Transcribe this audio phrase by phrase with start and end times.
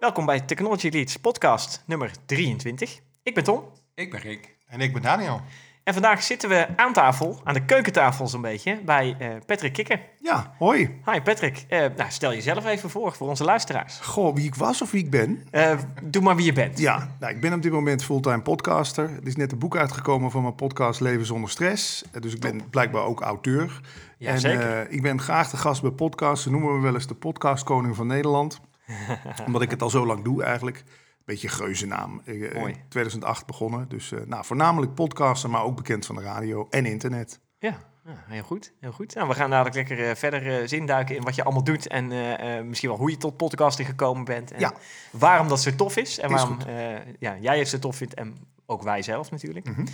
[0.00, 3.00] Welkom bij Technology Leads podcast nummer 23.
[3.22, 3.62] Ik ben Tom
[3.94, 4.56] Ik ben Rick.
[4.66, 5.40] En ik ben Daniel.
[5.84, 10.00] en vandaag zitten we aan tafel, aan de keukentafel zo'n beetje, bij eh, Patrick Kikker.
[10.20, 11.00] Ja, hoi.
[11.12, 13.98] Hi Patrick, Eh, nou, stel jezelf even voor voor onze luisteraars.
[13.98, 15.46] Goh, wie ik was of wie ik ben?
[15.50, 16.78] Eh, doe maar wie je bent.
[16.78, 19.04] Ja, nou, ik ben op dit moment fulltime podcaster.
[19.10, 22.04] Er is net een boek uitgekomen van mijn podcast Leven zonder stress.
[22.20, 23.80] Dus ik ben blijkbaar ook auteur.
[24.18, 24.80] Ja, en zeker.
[24.86, 26.42] eh, ik ben graag de gast bij podcasts.
[26.42, 28.60] Ze noemen me wel eens de podcastkoning van Nederland.
[29.46, 30.84] Omdat ik het al zo lang doe eigenlijk.
[31.24, 32.20] Beetje geuzennaam.
[32.24, 32.72] Ik, eh, Mooi.
[32.72, 33.88] In 2008 begonnen.
[33.88, 37.40] Dus eh, nou, voornamelijk podcaster, maar ook bekend van de radio en internet.
[37.58, 38.72] Ja, ja, heel goed.
[38.80, 39.14] Heel goed.
[39.14, 41.86] Nou, we gaan dadelijk lekker eh, verder eh, zinduiken in wat je allemaal doet.
[41.88, 44.52] En eh, eh, misschien wel hoe je tot podcasting gekomen bent.
[44.52, 44.72] En Ja.
[45.10, 46.18] waarom dat zo tof is.
[46.18, 49.66] En Is waarom eh, ja, jij het zo tof vindt en ook wij zelf natuurlijk.
[49.68, 49.86] Mhm.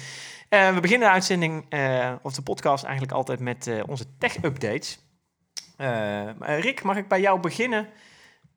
[0.48, 4.98] Eh, we beginnen de uitzending eh, of de podcast eigenlijk altijd met eh, onze tech-updates.
[5.76, 6.30] Eh,
[6.60, 7.88] Rick, mag ik bij jou beginnen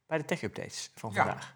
[0.07, 1.23] bij de tech-updates van Ja.
[1.23, 1.55] vandaag?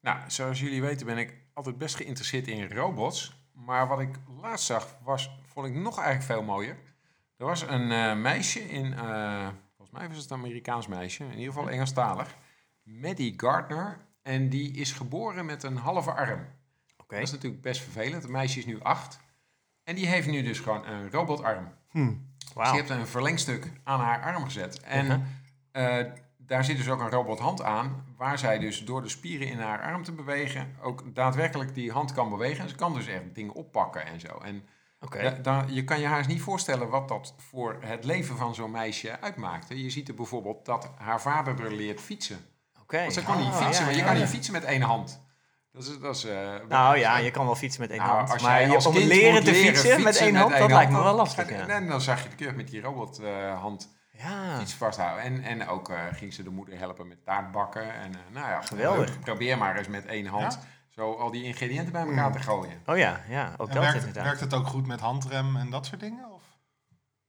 [0.00, 3.42] Nou, zoals jullie weten ben ik altijd best geïnteresseerd in robots.
[3.52, 6.76] Maar wat ik laatst zag, was, vond ik nog eigenlijk veel mooier.
[7.36, 11.38] Er was een eh, meisje in, eh, volgens mij was het een Amerikaans meisje, in
[11.38, 12.36] ieder geval Engelstalig.
[12.82, 13.98] Maddie Gardner.
[14.22, 16.46] En die is geboren met een halve arm.
[16.96, 17.14] Oké.
[17.14, 18.22] Dat is natuurlijk best vervelend.
[18.22, 19.18] Het meisje is nu acht.
[19.82, 21.72] En die heeft nu dus gewoon een robotarm.
[21.90, 22.12] Hm.
[22.38, 22.70] Dus Wauw.
[22.72, 24.80] die heeft een verlengstuk aan haar arm gezet.
[24.80, 25.26] En.
[26.44, 29.58] Eh, daar zit dus ook een robothand aan, waar zij dus door de spieren in
[29.58, 32.62] haar arm te bewegen, ook daadwerkelijk die hand kan bewegen.
[32.62, 34.38] En ze kan dus echt dingen oppakken en zo.
[34.42, 34.66] En
[35.00, 35.22] Oké.
[35.22, 38.70] da- da- je kan je haast niet voorstellen wat dat voor het leven van zo'n
[38.70, 39.82] meisje uitmaakte.
[39.82, 42.38] Je ziet er bijvoorbeeld dat haar vader er leert fietsen.
[42.82, 42.98] Oké.
[43.00, 44.20] Want ze kan niet Ah, fietsen, ja, maar je ja, kan ja.
[44.20, 45.22] niet fietsen met één hand.
[45.72, 48.30] Dat is, dat is, eh, Nou ja, je kan wel fietsen met één nou, hand.
[48.30, 51.02] als Maar jij je, als om leren te fietsen, met één hand, dat lijkt me
[51.02, 51.50] wel lastig.
[51.50, 54.58] En dan zag je de keur met die robothand Ja.
[54.58, 55.24] fiets vasthouden.
[55.24, 57.94] En, en ook eh, ging ze de moeder helpen met taartbakken.
[57.94, 59.08] En eh, nou ja, Geweldig.
[59.08, 59.20] leuk.
[59.20, 62.82] Probeer maar eens met één hand zo al die ingrediënten bij elkaar te gooien.
[62.86, 64.24] Oh ja, ja, ook En dat werkt, inderdaad.
[64.24, 66.32] werkt het ook goed met handrem en dat soort dingen?
[66.32, 66.42] Of?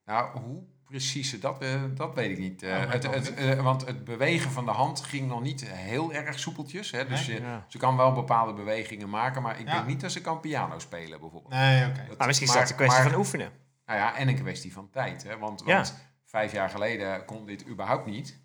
[0.06, 2.63] Nou, hoe precies ze dat, eh, dat weet ik niet.
[2.63, 3.56] Eh, Ja, maar het, dat het, niet.
[3.62, 6.91] want het bewegen van de hand ging nog niet heel erg soepeltjes.
[6.91, 7.07] Hè?
[7.07, 7.35] Dus Nee?
[7.35, 7.66] je- Ja.
[7.68, 9.74] ze kan wel bepaalde bewegingen maken, maar ik Ja.
[9.74, 11.53] denk niet dat ze kan piano spelen bijvoorbeeld.
[11.53, 12.06] Nee, oké.
[12.18, 13.51] Maar misschien is dat een kwestie maar- van oefenen.
[13.85, 15.24] Nou ja, en een kwestie van tijd.
[15.24, 15.38] Hè?
[15.38, 15.75] Want, Ja.
[15.75, 15.95] want
[16.35, 18.40] vijf jaar geleden kon dit überhaupt niet.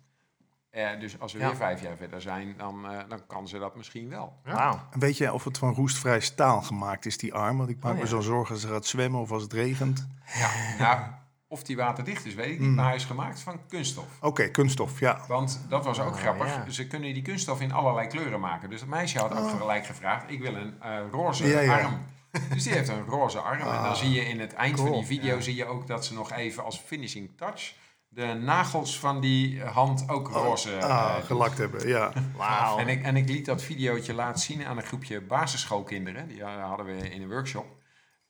[0.69, 1.45] Eh, dus als we Ja.
[1.47, 4.33] weer vijf jaar verder zijn, dan, eh, dan kan ze dat misschien wel.
[4.45, 4.87] Ja.
[4.91, 7.57] Weet je of het van roestvrij staal gemaakt is, die arm?
[7.57, 8.09] Want ik maak Oh, me ja.
[8.09, 10.07] zo zorgen als ze gaat zwemmen of als het regent.
[10.33, 10.49] Ja,
[10.79, 11.01] nou,
[11.47, 12.69] of die waterdicht is, weet ik niet.
[12.69, 12.75] Mm.
[12.75, 14.05] Maar hij is gemaakt van kunststof.
[14.21, 15.19] Oké, kunststof, ja.
[15.27, 16.47] Want dat was ook Ah, grappig.
[16.47, 16.69] ja.
[16.69, 18.69] Ze kunnen die kunststof in allerlei kleuren maken.
[18.69, 19.59] Dus het meisje had ook Oh.
[19.59, 21.77] gelijk gevraagd: ik wil een eh, roze Ja, ja.
[21.79, 21.99] arm.
[22.53, 23.59] Dus die heeft een roze arm.
[23.59, 25.41] En dan Ah, zie je in het eind van die video Ja.
[25.41, 27.73] zie je ook dat ze nog even als finishing touch
[28.13, 31.25] de nagels van die hand ook roze eh, Ah, doet.
[31.25, 32.11] gelakt hebben, ja.
[32.37, 32.77] Wauw.
[32.77, 36.27] En ik, en ik liet dat videootje laten zien aan een groepje basisschoolkinderen.
[36.27, 37.65] Die eh, hadden we in een workshop.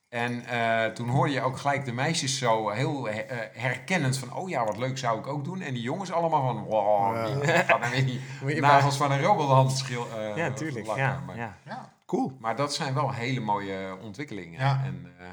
[0.08, 4.34] En eh, toen hoorde je ook gelijk de meisjes zo heel eh, herkennend van...
[4.34, 5.60] oh ja, wat leuk zou ik ook doen.
[5.60, 6.62] En die jongens allemaal van...
[6.64, 7.26] wow, Ja.
[7.26, 8.04] die gaat weer
[8.46, 10.86] die nagels van een robothand schil, eh, ja, tuurlijk.
[10.86, 11.04] lakken.
[11.04, 11.56] Ja, Maar, ja.
[11.66, 11.92] Ja.
[12.16, 12.36] Cool.
[12.40, 14.60] maar dat zijn wel hele mooie ontwikkelingen.
[14.60, 14.80] Ja.
[14.84, 15.26] En, eh,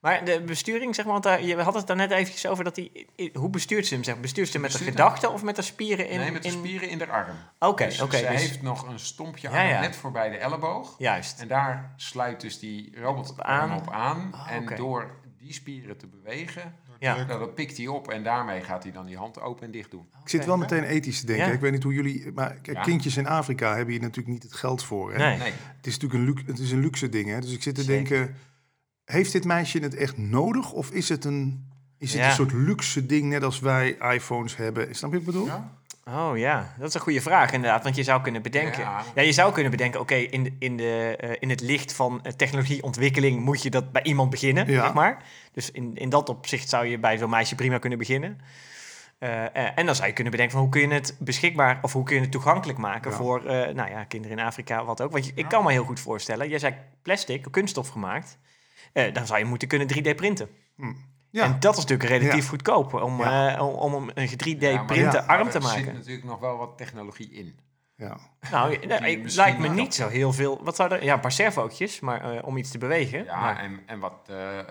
[0.00, 2.74] Maar de besturing, zeg maar, want daar, je had het daar net eventjes over dat
[2.74, 3.06] die.
[3.16, 4.04] i- Hoe bestuurt ze hem?
[4.04, 6.18] Zeg, bestuurt ze hem met de gedachten of met de spieren in?
[6.18, 7.36] nee, met de in- spieren in de arm.
[7.58, 8.16] Oké, Dus oké.
[8.16, 9.80] ze dus- heeft nog een stompje Ja, arm ja.
[9.80, 10.94] net voorbij de elleboog.
[10.98, 11.40] Juist.
[11.40, 13.70] En daar sluit dus die robot aan.
[13.70, 13.78] aan.
[13.78, 14.32] op aan.
[14.34, 17.24] Ah, en door die spieren te bewegen, Ja.
[17.24, 19.90] nou, dat pikt hij op en daarmee gaat hij dan die hand open en dicht
[19.90, 20.06] doen.
[20.22, 21.46] Ik zit wel meteen ethisch te denken.
[21.46, 21.52] Ja.
[21.52, 22.32] Ik weet niet hoe jullie...
[22.34, 22.82] Maar kijk, Ja.
[22.82, 25.12] kindjes in Afrika hebben hier natuurlijk niet het geld voor.
[25.12, 25.18] Hè?
[25.18, 25.38] Nee.
[25.38, 27.28] Nee, Het is natuurlijk een, lu- het is een luxe ding.
[27.28, 27.40] Hè?
[27.40, 28.08] Dus ik zit te Zeker.
[28.08, 28.36] denken...
[29.04, 30.72] Heeft dit meisje het echt nodig?
[30.72, 32.28] Of is het een, is het Ja.
[32.28, 34.94] een soort luxe ding, net als wij iPhones hebben?
[34.94, 35.46] Snap je wat ik bedoel?
[35.46, 35.80] Ja?
[36.08, 37.82] Oh ja, dat is een goede vraag inderdaad.
[37.82, 38.82] Want je zou kunnen bedenken.
[38.82, 39.22] Ja, Ja.
[39.22, 43.40] je zou kunnen bedenken, oké, in, in, de, eh, in het licht van eh, technologieontwikkeling
[43.40, 44.82] moet je dat bij iemand beginnen, Ja.
[44.84, 45.22] zeg maar.
[45.52, 48.40] Dus in, in dat opzicht zou je bij zo'n meisje prima kunnen beginnen.
[49.18, 52.04] Eh, en dan zou je kunnen bedenken van hoe kun je het beschikbaar of hoe
[52.04, 53.16] kun je het toegankelijk maken Ja.
[53.16, 55.12] voor nou ja, kinderen in Afrika, wat ook.
[55.12, 58.38] Want ik kan me heel goed voorstellen, jij zei plastic, kunststof gemaakt.
[59.12, 60.48] Dan zou je moeten kunnen 3D printen.
[61.32, 61.44] Ja.
[61.44, 62.48] En dat is natuurlijk relatief Ja.
[62.48, 63.54] goedkoop om, Ja.
[63.56, 65.84] eh, om, om een 3D Ja, maar printen ja, arm maar te er maken.
[65.84, 67.58] zit natuurlijk nog wel wat technologie in.
[67.96, 68.16] ja.
[68.50, 68.88] Nou, ik-
[69.22, 70.60] misschien lijkt me niet zo heel veel.
[70.64, 71.04] Wat zou er?
[71.04, 73.24] Ja, een paar servootjes, maar eh, om iets te bewegen.
[73.24, 74.64] Ja, maar, en, en wat, eh, eh,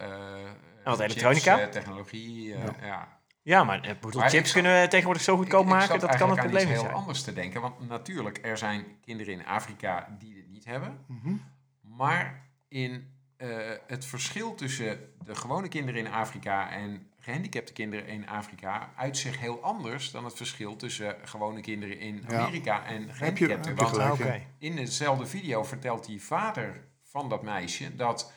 [0.83, 1.67] wat chips, elektronica.
[1.67, 2.73] technologie, eh, Ja.
[2.87, 3.07] ja.
[3.41, 5.99] ja, maar Maar chips ik kunnen we tegenwoordig zo goedkoop Ik- maken.
[5.99, 6.79] Dat kan het probleem zijn.
[6.79, 7.61] heel anders te denken.
[7.61, 10.97] Want natuurlijk, er zijn kinderen in Afrika die dit niet hebben.
[11.07, 11.33] Mhm.
[11.81, 13.10] Maar in
[13.41, 19.17] eh, het verschil tussen de gewone kinderen in Afrika en gehandicapte kinderen in Afrika uit
[19.17, 22.39] zich heel anders dan het verschil tussen gewone kinderen in Ja.
[22.39, 24.13] Amerika en Heb je, heb je Want gelijk.
[24.13, 24.33] Oké.
[24.33, 24.39] ja.
[24.57, 28.31] in dezelfde video vertelt die vader van dat meisje dat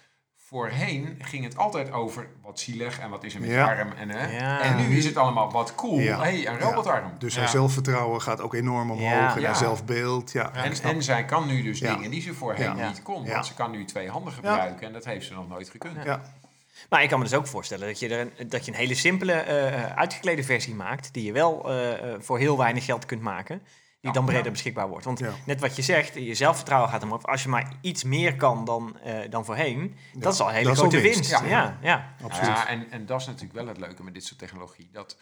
[0.54, 3.66] voorheen ging het altijd over wat zielig en wat is er met Ja.
[3.66, 3.92] arm.
[3.92, 4.36] En, hè?
[4.38, 4.60] Ja.
[4.60, 5.98] en nu is het allemaal wat cool.
[5.98, 6.20] Ja.
[6.20, 7.12] hey, een robotarm.
[7.18, 7.38] Dus Ja.
[7.38, 9.10] zijn zelfvertrouwen gaat ook enorm omhoog.
[9.10, 9.34] Ja.
[9.34, 9.46] En Ja.
[9.46, 10.32] haar zelfbeeld.
[10.32, 10.52] Ja.
[10.54, 11.94] En, en zij kan nu dus Ja.
[11.94, 12.88] dingen die ze voorheen Ja.
[12.88, 13.24] niet kon.
[13.24, 13.32] Ja.
[13.32, 15.96] Want ze kan nu twee handen gebruiken en dat heeft ze nog nooit gekund.
[16.04, 16.20] ja.
[16.88, 18.94] Maar ik kan me dus ook voorstellen dat je, er een, dat je een hele
[18.94, 23.62] simpele, eh, uitgeklede versie maakt, die je wel eh, voor heel weinig geld kunt maken,
[24.04, 24.18] die Ja.
[24.18, 25.04] dan breder beschikbaar wordt.
[25.04, 25.30] Want Ja.
[25.46, 27.22] net wat je zegt, je zelfvertrouwen gaat omhoog.
[27.22, 30.66] Als je maar iets meer kan dan, eh, dan voorheen, dat is al een hele
[30.68, 31.30] dat grote winst.
[31.30, 31.30] winst.
[31.30, 31.78] Ja, Ja.
[31.82, 32.14] ja.
[32.22, 32.46] Absoluut.
[32.56, 34.88] Ja, en, en dat is natuurlijk wel het leuke met dit soort technologie.
[34.92, 35.18] Dat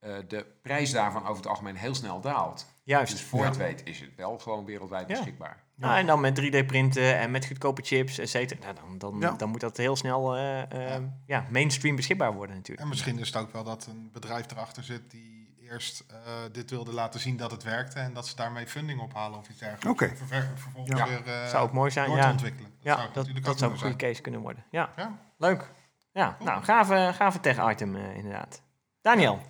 [0.00, 2.66] eh, de prijs daarvan over het algemeen heel snel daalt.
[2.82, 3.12] juist.
[3.12, 3.44] Dus voor Ja.
[3.46, 5.14] het weet is het wel gewoon wereldwijd Ja.
[5.14, 5.62] beschikbaar.
[5.74, 8.60] Nou, en dan met 3D-printen en met goedkope chips, et cetera.
[8.60, 9.36] Nou, dan, dan, Ja.
[9.36, 11.46] dan moet dat heel snel eh, eh, ja.
[11.50, 12.80] mainstream beschikbaar worden natuurlijk.
[12.80, 15.35] En misschien is het ook wel dat een bedrijf erachter zit die
[15.70, 16.16] eerst eh,
[16.52, 19.58] dit wilde laten zien dat het werkte en dat ze daarmee funding ophalen of iets
[19.58, 19.86] dergelijks.
[20.02, 20.16] Oké.
[20.16, 21.08] Ver- ver- vervolgens Ja.
[21.08, 22.30] weer eh, zou ook mooi zijn, door te ja.
[22.30, 22.70] ontwikkelen.
[22.70, 24.64] Dat Ja, zou dat, natuurlijk dat ook zou een goede case kunnen worden.
[24.70, 24.90] Ja.
[24.96, 25.18] Ja.
[25.38, 25.64] leuk.
[26.12, 28.60] Ja, nou, gave, gave tech-item eh, inderdaad.
[29.02, 29.40] Daniel,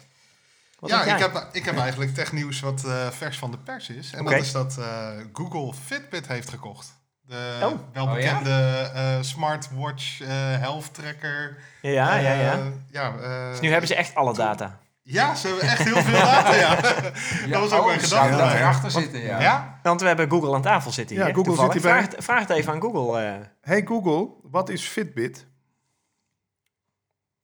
[0.78, 4.12] wat ja, ik heb, ik heb eigenlijk technieuws wat eh, vers van de pers is.
[4.12, 6.94] En dat is dat eh, Google Fitbit heeft gekocht.
[7.22, 7.72] De Oh.
[7.92, 10.28] welbekende eh, smartwatch eh,
[10.58, 11.56] health tracker.
[11.82, 12.58] Ja, ja, ja.
[12.90, 14.78] Ja, eh, Dus nu hebben ze echt alle data.
[15.08, 16.74] Ja, ze hebben echt heel veel data, ja.
[17.50, 18.30] dat was ook oh, mijn gedachte.
[18.36, 18.56] dat Ja.
[18.58, 19.40] erachter zitten, ja.
[19.40, 19.78] Ja?
[19.82, 21.34] Want we hebben Google aan tafel zitten Ja, hier.
[21.34, 21.72] Google toevallig.
[21.72, 22.00] zit hierbij.
[22.02, 23.20] Vraag, het- vraag het even aan Google.
[23.22, 23.34] eh.
[23.60, 25.46] Hey Google, wat is Fitbit?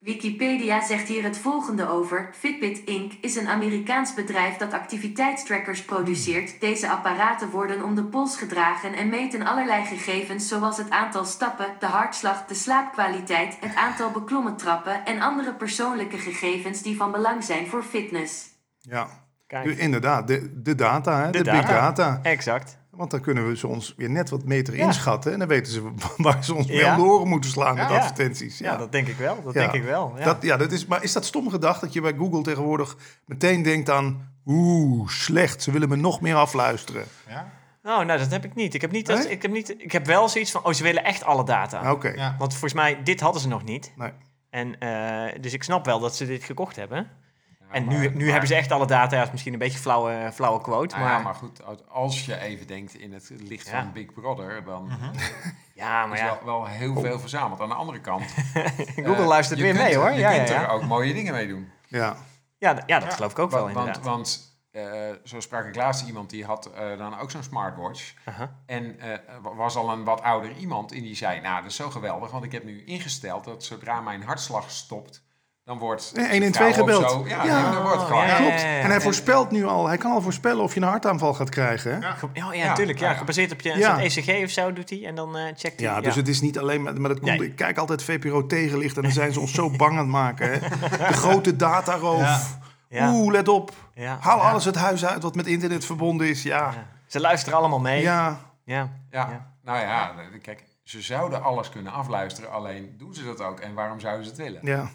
[0.03, 2.31] Wikipedia zegt hier het volgende over.
[2.33, 3.13] Fitbit Inc.
[3.21, 6.61] is een Amerikaans bedrijf dat activiteitstrackers produceert.
[6.61, 11.67] Deze apparaten worden om de pols gedragen en meten allerlei gegevens zoals het aantal stappen,
[11.79, 17.45] de hartslag, de slaapkwaliteit, het aantal beklommen trappen en andere persoonlijke gegevens die van belang
[17.45, 18.49] zijn voor fitness.
[18.81, 19.09] Ja,
[19.47, 21.93] Kijk, dus inderdaad, de, de data, hè, de, De big data.
[21.93, 22.21] data.
[22.23, 22.79] exact.
[22.97, 24.85] Want dan kunnen we ze ons weer net wat beter Ja.
[24.85, 25.33] inschatten.
[25.33, 26.97] En dan weten ze waar ze ons mee Ja.
[26.97, 27.97] om de oren moeten slaan met Ja.
[27.97, 28.59] advertenties.
[28.59, 29.43] Ja, Ja, dat denk ik wel.
[29.43, 29.61] Dat Ja.
[29.61, 30.15] denk ik wel.
[30.19, 30.25] Ja.
[30.25, 32.97] Dat, ja, dat is, maar is dat stom gedacht dat je bij Google tegenwoordig
[33.27, 34.31] meteen denkt aan...
[34.47, 37.05] Oeh, slecht, ze willen me nog meer afluisteren.
[37.29, 37.51] Ja?
[37.83, 38.75] Oh, nou, dat heb ik niet.
[38.75, 39.29] Ik heb, niet dat, Nee?
[39.31, 41.93] ik, heb niet ik heb wel zoiets van, oh, ze willen echt alle data.
[41.93, 42.35] Oké, Ja.
[42.39, 43.93] Want volgens mij, dit hadden ze nog niet.
[43.97, 44.13] nee.
[44.51, 47.11] En, eh, dus ik snap wel dat ze dit gekocht hebben.
[47.73, 49.11] En maar- nu, nu maar- hebben ze echt alle data.
[49.11, 50.95] Ja, dat is misschien een beetje een flauwe, flauwe quote.
[50.97, 53.83] Nou ja, maar, maar goed, als je even denkt in het licht Ja.
[53.83, 54.91] van Big Brother, dan
[55.75, 57.61] ja, maar is ja, wel, wel heel veel verzameld.
[57.61, 58.25] Aan de andere kant,
[58.97, 60.11] Google eh, luistert weer kunt mee er- hoor.
[60.11, 60.67] Je Ja, ja, kunt er ja.
[60.69, 61.71] ook mooie dingen mee doen.
[61.89, 62.17] Ja,
[62.59, 63.15] Ja, d- ja, dat Ja.
[63.15, 64.13] geloof ik ook wel want, want, inderdaad.
[64.15, 68.15] want eh, zo sprak ik laatst iemand die had eh, dan ook zo'n smartwatch.
[68.25, 68.57] Aha.
[68.67, 69.19] En eh,
[69.57, 70.93] was al een wat ouder iemand.
[70.93, 72.31] En die zei, nou dat is zo geweldig.
[72.31, 75.23] Want ik heb nu ingesteld dat zodra mijn hartslag stopt,
[75.65, 76.13] dan wordt...
[76.15, 77.11] Nee, de 112 vrouw of gebeld.
[77.11, 77.71] zo- Ja, Ja.
[77.73, 78.27] dan wordt Oh, gewoon...
[78.27, 78.61] ja, klopt.
[78.61, 78.79] ja, ja.
[78.81, 81.91] En hij voorspelt nu al, hij kan al voorspellen of je een hartaanval gaat krijgen.
[81.93, 81.99] Hè?
[81.99, 82.13] Ja.
[82.15, 82.99] Ge- Ja, natuurlijk.
[82.99, 83.17] Ja, ja.
[83.17, 83.95] gebaseerd op je Ja.
[83.95, 85.05] een ECG of zo doet hij.
[85.07, 85.89] En dan eh checkt hij.
[85.89, 87.49] Ja, dus het is niet alleen maar, maar dat komt, Nee.
[87.49, 90.51] ik kijk altijd VPRO tegenlicht en dan zijn ze ons zo bang aan het maken.
[90.53, 90.59] Hè?
[91.09, 92.21] De grote dataroof.
[92.21, 92.41] Ja.
[92.89, 93.13] Ja.
[93.13, 93.71] Oeh, let op.
[93.95, 94.17] Ja.
[94.21, 94.51] Haal Ja.
[94.51, 96.43] alles het huis uit wat met internet verbonden is.
[96.43, 96.87] Ja, Ja.
[97.07, 98.03] Ze luisteren allemaal mee.
[98.03, 98.41] Ja.
[98.65, 98.75] ja.
[98.75, 98.89] Ja.
[99.11, 99.47] Ja, Ja.
[99.65, 100.13] nou ja,
[100.43, 103.61] kijk, ze zouden alles kunnen afluisteren, alleen doen ze dat ook.
[103.61, 104.61] En waarom zouden ze het willen?
[104.63, 104.89] ja.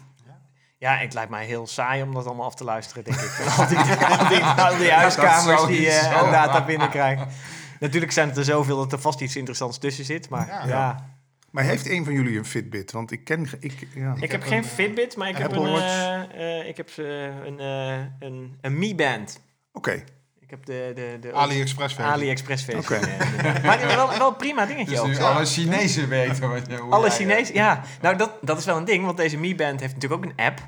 [0.78, 3.30] Ja, het lijkt mij heel saai om dat allemaal af te luisteren, denk ik.
[3.58, 6.24] al, die, al, die, al die huiskamers die eh, sowieso.
[6.24, 7.28] aan data binnenkrijgen.
[7.80, 10.28] Natuurlijk zijn het er zoveel dat er vast iets interessants tussen zit.
[10.28, 11.16] Maar ja, Ja.
[11.50, 12.92] Maar heeft een van jullie een Fitbit?
[12.92, 13.48] Want ik ken...
[13.60, 14.14] Ik, ja.
[14.14, 17.24] ik, heb heb geen een, Fitbit, maar ik heb een, eh, eh, ik heb, eh,
[17.24, 19.40] een, eh, een, een Mi Band.
[19.72, 20.04] Oké,
[20.48, 22.12] Ik heb de, de, de AliExpress versie.
[22.12, 22.94] AliExpress versie.
[22.96, 23.06] Oké.
[23.06, 23.62] inderdaad.
[23.62, 25.14] maar wel, wel een prima dingetje Dus ook.
[25.14, 25.22] zo.
[25.22, 26.76] alle Chinezen weten wat je...
[26.76, 27.80] hoe Alle eh, Chinezen, ja.
[28.00, 30.44] Nou, dat, dat is wel een ding, want deze Mi Band heeft natuurlijk ook een
[30.44, 30.58] app.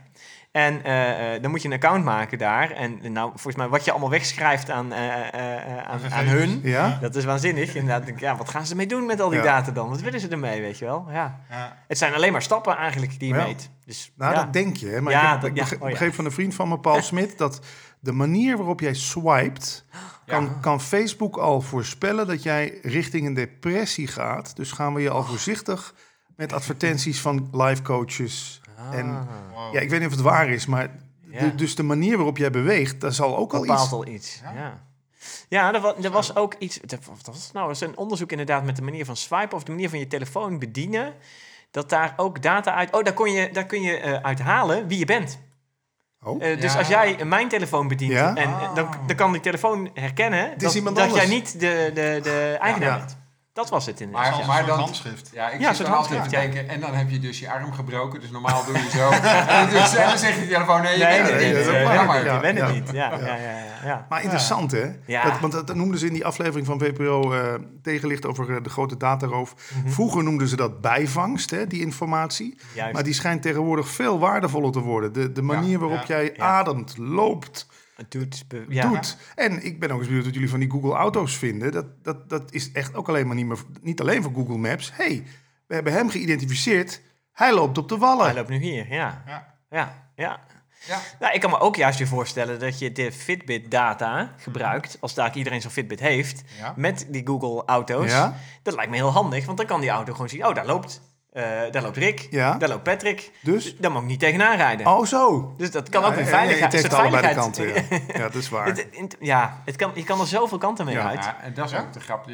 [0.52, 2.70] En eh, eh, dan moet je een account maken daar.
[2.70, 6.60] En nou, volgens mij wat je allemaal wegschrijft aan, eh, eh, eh, aan, aan hun,
[6.62, 6.98] ja?
[7.00, 7.74] dat is waanzinnig.
[7.74, 9.44] Inderdaad, denk ik, ja, wat gaan ze ermee doen met al die Ja.
[9.44, 9.88] data dan?
[9.88, 11.06] Wat willen ze ermee, weet je wel?
[11.10, 11.40] Ja.
[11.50, 11.76] Ja.
[11.88, 13.44] Het zijn alleen maar stappen eigenlijk die je Ja.
[13.44, 13.70] meet.
[13.84, 14.42] Dus, Nou, ja.
[14.42, 14.98] dat denk je.
[15.00, 17.38] Maar Ja, ik, heb, dat- ik Oh, begreep van een vriend van me, Paul Smit,
[17.38, 17.60] dat
[18.00, 19.84] de manier waarop jij swipet,
[20.26, 24.56] kan, kan Facebook al voorspellen dat jij richting een depressie gaat.
[24.56, 25.94] Dus gaan we je al voorzichtig
[26.36, 28.60] met advertenties van life coaches.
[28.92, 29.06] En
[29.54, 29.74] Wow.
[29.74, 30.90] ja, ik weet niet of het waar is, maar
[31.30, 31.40] Ja.
[31.40, 33.92] de- dus de manier waarop jij beweegt, dat zal ook al bepaalt iets.
[33.92, 34.40] al iets.
[34.42, 34.52] Ja.
[34.54, 34.80] Ja,
[35.48, 35.74] ja.
[35.74, 36.80] er, was, er was ook iets.
[36.86, 37.64] Wat was het nou?
[37.66, 40.06] Er is een onderzoek inderdaad met de manier van swipen of de manier van je
[40.06, 41.14] telefoon bedienen.
[41.70, 42.92] Dat daar ook data uit.
[42.94, 45.38] Oh, daar, kon je, daar kun je eh, uit halen wie je bent.
[46.24, 46.78] Oh, Eh, dus Ja.
[46.78, 48.34] als jij mijn telefoon bedient, Ja?
[48.34, 52.56] en, eh, dan, dan kan die telefoon herkennen dat, dat jij niet de, de, de
[52.60, 52.96] eigenaar Ja.
[52.96, 53.18] bent.
[53.52, 54.24] Dat was het inderdaad.
[54.30, 54.50] Maar- Als ja.
[54.52, 55.30] een maar dan- handschrift.
[55.32, 56.68] Ja, ik Ja, zit er altijd te denken.
[56.68, 58.20] En dan heb je dus je arm gebroken.
[58.20, 59.10] Dus normaal doe je zo.
[59.58, 61.72] en dus, dan zegt die telefoon, nee, je Nee, bent nee, het nee, niet.
[61.72, 62.72] nee, je bent het ja.
[62.72, 62.90] niet.
[62.92, 63.36] Ja, ja,
[63.84, 64.06] ja.
[64.08, 64.86] Maar interessant, hè?
[65.06, 65.24] Ja.
[65.24, 68.70] Dat, want dat, noemden ze in die aflevering van VPRO eh, tegenlicht over eh, de
[68.70, 69.54] grote dataroof.
[69.74, 69.88] Mhm.
[69.90, 72.58] Vroeger noemden ze dat bijvangst, hè, die informatie.
[72.74, 72.92] Juist.
[72.92, 75.12] Maar die schijnt tegenwoordig veel waardevoller te worden.
[75.12, 76.44] De, de manier waarop ja, jij ja.
[76.44, 77.69] ademt, loopt, Het
[78.08, 78.88] doet, ja.
[78.88, 79.16] doet.
[79.34, 81.72] En ik ben ook eens benieuwd wat jullie van die Google Auto's vinden.
[81.72, 84.90] Dat, dat, dat is echt ook alleen maar niet meer, niet alleen voor Google Maps.
[84.94, 85.22] hey,
[85.66, 87.00] we hebben hem geïdentificeerd.
[87.32, 88.24] Hij loopt op de wallen.
[88.24, 89.22] Hij loopt nu hier, ja.
[89.26, 89.54] Ja.
[89.70, 90.40] Ja, ja.
[90.86, 91.00] Ja.
[91.20, 95.36] Nou, ik kan me ook juist weer voorstellen dat je de Fitbit-data gebruikt, als daar
[95.36, 96.72] iedereen zo'n Fitbit heeft, Ja.
[96.76, 98.10] met die Google-auto's.
[98.10, 98.36] Ja?
[98.62, 101.00] Dat lijkt me heel handig, want dan kan die auto gewoon zien, oh, daar loopt,
[101.32, 102.58] eh, daar loopt Rick, Ja.
[102.58, 103.30] daar loopt Patrick.
[103.42, 103.76] Dus?
[103.76, 104.86] Daar moet ik niet tegenaan rijden.
[104.86, 105.54] Oh, zo.
[105.56, 106.72] Dus dat kan Ja, ook weer ja, veiligheid.
[106.72, 108.18] Het een heeft allebei de veiligheid- kanten, ja.
[108.22, 108.66] ja, dat is waar.
[108.66, 111.08] Het- het- ja, het kan, je kan er zoveel kanten mee Ja.
[111.08, 111.24] uit.
[111.24, 111.80] Ja, en dat is Ja?
[111.80, 112.26] ook de grap.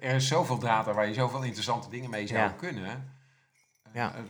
[0.00, 2.54] Er is zoveel data waar je zoveel interessante dingen mee zou Ja.
[2.58, 3.12] kunnen.
[3.94, 4.12] Ja.
[4.14, 4.20] Eh,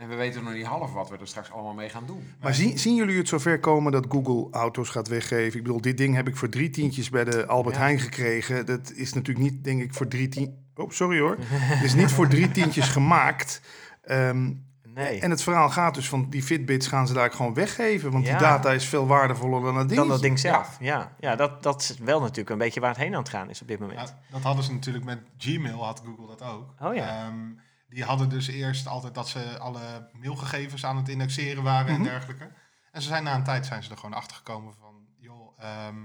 [0.00, 2.32] En we weten nog niet half wat we er straks allemaal mee gaan doen.
[2.40, 5.58] Maar zien, zien jullie het zover komen dat Google auto's gaat weggeven?
[5.58, 7.80] Ik bedoel, dit ding heb ik voor drie tientjes bij de Albert Ja.
[7.80, 8.66] Heijn gekregen.
[8.66, 10.56] Dat is natuurlijk niet, denk ik, voor drie tientjes...
[10.78, 11.36] Oh, sorry hoor.
[11.48, 13.60] Het is niet voor drie tientjes gemaakt.
[14.02, 14.52] Ehm,
[14.94, 15.20] Nee.
[15.20, 18.10] En het verhaal gaat dus van die Fitbits gaan ze daar gewoon weggeven.
[18.10, 18.30] Want Ja.
[18.30, 20.00] die data is veel waardevoller dan dat ding.
[20.00, 20.76] dan dat ding zelf.
[20.80, 23.50] Ja, ja dat, dat is wel natuurlijk een beetje waar het heen aan het gaan
[23.50, 23.98] is op dit moment.
[24.08, 26.74] Ja, dat hadden ze natuurlijk met Gmail, had Google dat ook.
[26.80, 27.24] Oh ja.
[27.26, 27.34] Ehm,
[27.88, 31.94] die hadden dus eerst altijd dat ze alle mailgegevens aan het indexeren waren Mhm.
[32.04, 32.50] en dergelijke.
[32.92, 35.96] En ze zijn na een tijd zijn ze er gewoon achter gekomen van, joh, ehm,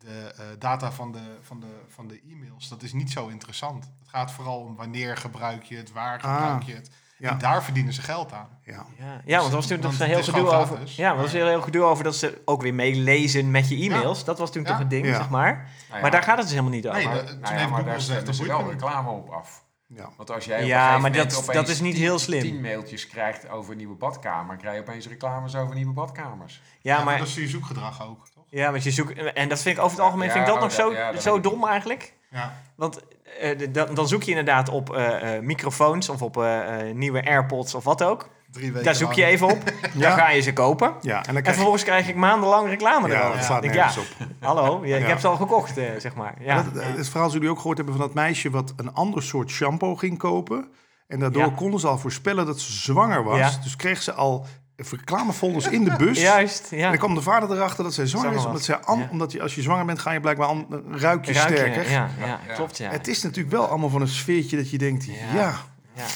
[0.00, 3.84] de eh, data van de, van, de, van de e-mails, dat is niet zo interessant.
[3.84, 6.90] Het gaat vooral om wanneer gebruik je het, waar Ah, gebruik je het.
[7.18, 7.30] ja.
[7.30, 8.48] En daar verdienen ze geld aan.
[8.64, 8.86] Ja.
[8.98, 10.76] Ja, ja want er was toen nog een heel is gedoe over.
[10.76, 13.50] gratis, Ja, maar er was maar- heel, heel gedoe over dat ze ook weer meelezen
[13.50, 14.24] met je e-mails.
[14.24, 14.68] Dat was toen Ja.
[14.68, 15.14] toch een ding, Ja.
[15.16, 15.52] zeg maar.
[15.54, 16.98] Nou ja, Maar daar gaat het dus helemaal niet over.
[16.98, 19.64] Nee, maar, de- toen nou maar daar dat boeit wel reclame op af.
[19.94, 20.08] Ja.
[20.16, 22.40] Want als jij Ja, maar dat- dat is niet tien- heel slim.
[22.40, 26.62] tien mailtjes krijgt over een nieuwe badkamer, krijg je opeens reclames over nieuwe badkamers.
[26.80, 28.28] ja, maar, dat is je zoekgedrag ook?
[28.50, 29.32] Ja, want je zoekt.
[29.32, 30.92] En dat vind ik over het algemeen Ja, vind ik dat oh, nog ja, zo,
[30.92, 32.12] ja, dat zo dom eigenlijk.
[32.30, 32.52] Ja.
[32.76, 33.00] Want
[33.40, 36.94] eh, de- dan, dan zoek je inderdaad op eh, eh, microfoons of op eh, eh,
[36.96, 38.28] nieuwe AirPods of wat ook.
[38.50, 39.32] Drie weken Daar zoek je lang.
[39.32, 39.72] even op.
[39.94, 40.94] Daar ga je ze kopen.
[41.00, 43.36] Ja, en dan krijg vervolgens krijg ik maandenlang reclame Ja, erover.
[43.36, 44.26] dat slaat Ik nergens ja, op.
[44.48, 46.34] hallo, ja, ik heb ze al gekocht, zeg maar.
[46.40, 46.62] Ja.
[46.62, 49.50] Dat, het verhaal zullen jullie ook gehoord hebben van dat meisje wat een ander soort
[49.50, 50.68] shampoo ging kopen.
[51.06, 51.48] En daardoor Ja.
[51.56, 53.38] konden ze al voorspellen dat ze zwanger was.
[53.38, 53.50] Ja.
[53.62, 54.46] Dus kreeg ze al
[54.90, 56.20] reclamefolders in de bus.
[56.20, 56.88] Juist, En ja.
[56.88, 58.44] dan kwam de vader erachter dat zij zwanger is.
[58.44, 59.08] Omdat, zij an- Ja.
[59.10, 61.90] omdat je, als je zwanger bent, ga je blijkbaar an, ruik je Ruik je, sterker.
[61.90, 62.54] Ja, ja, Ja.
[62.54, 62.90] klopt, ja.
[62.90, 65.54] Het is natuurlijk wel allemaal van een sfeertje dat je denkt, ja, Ja.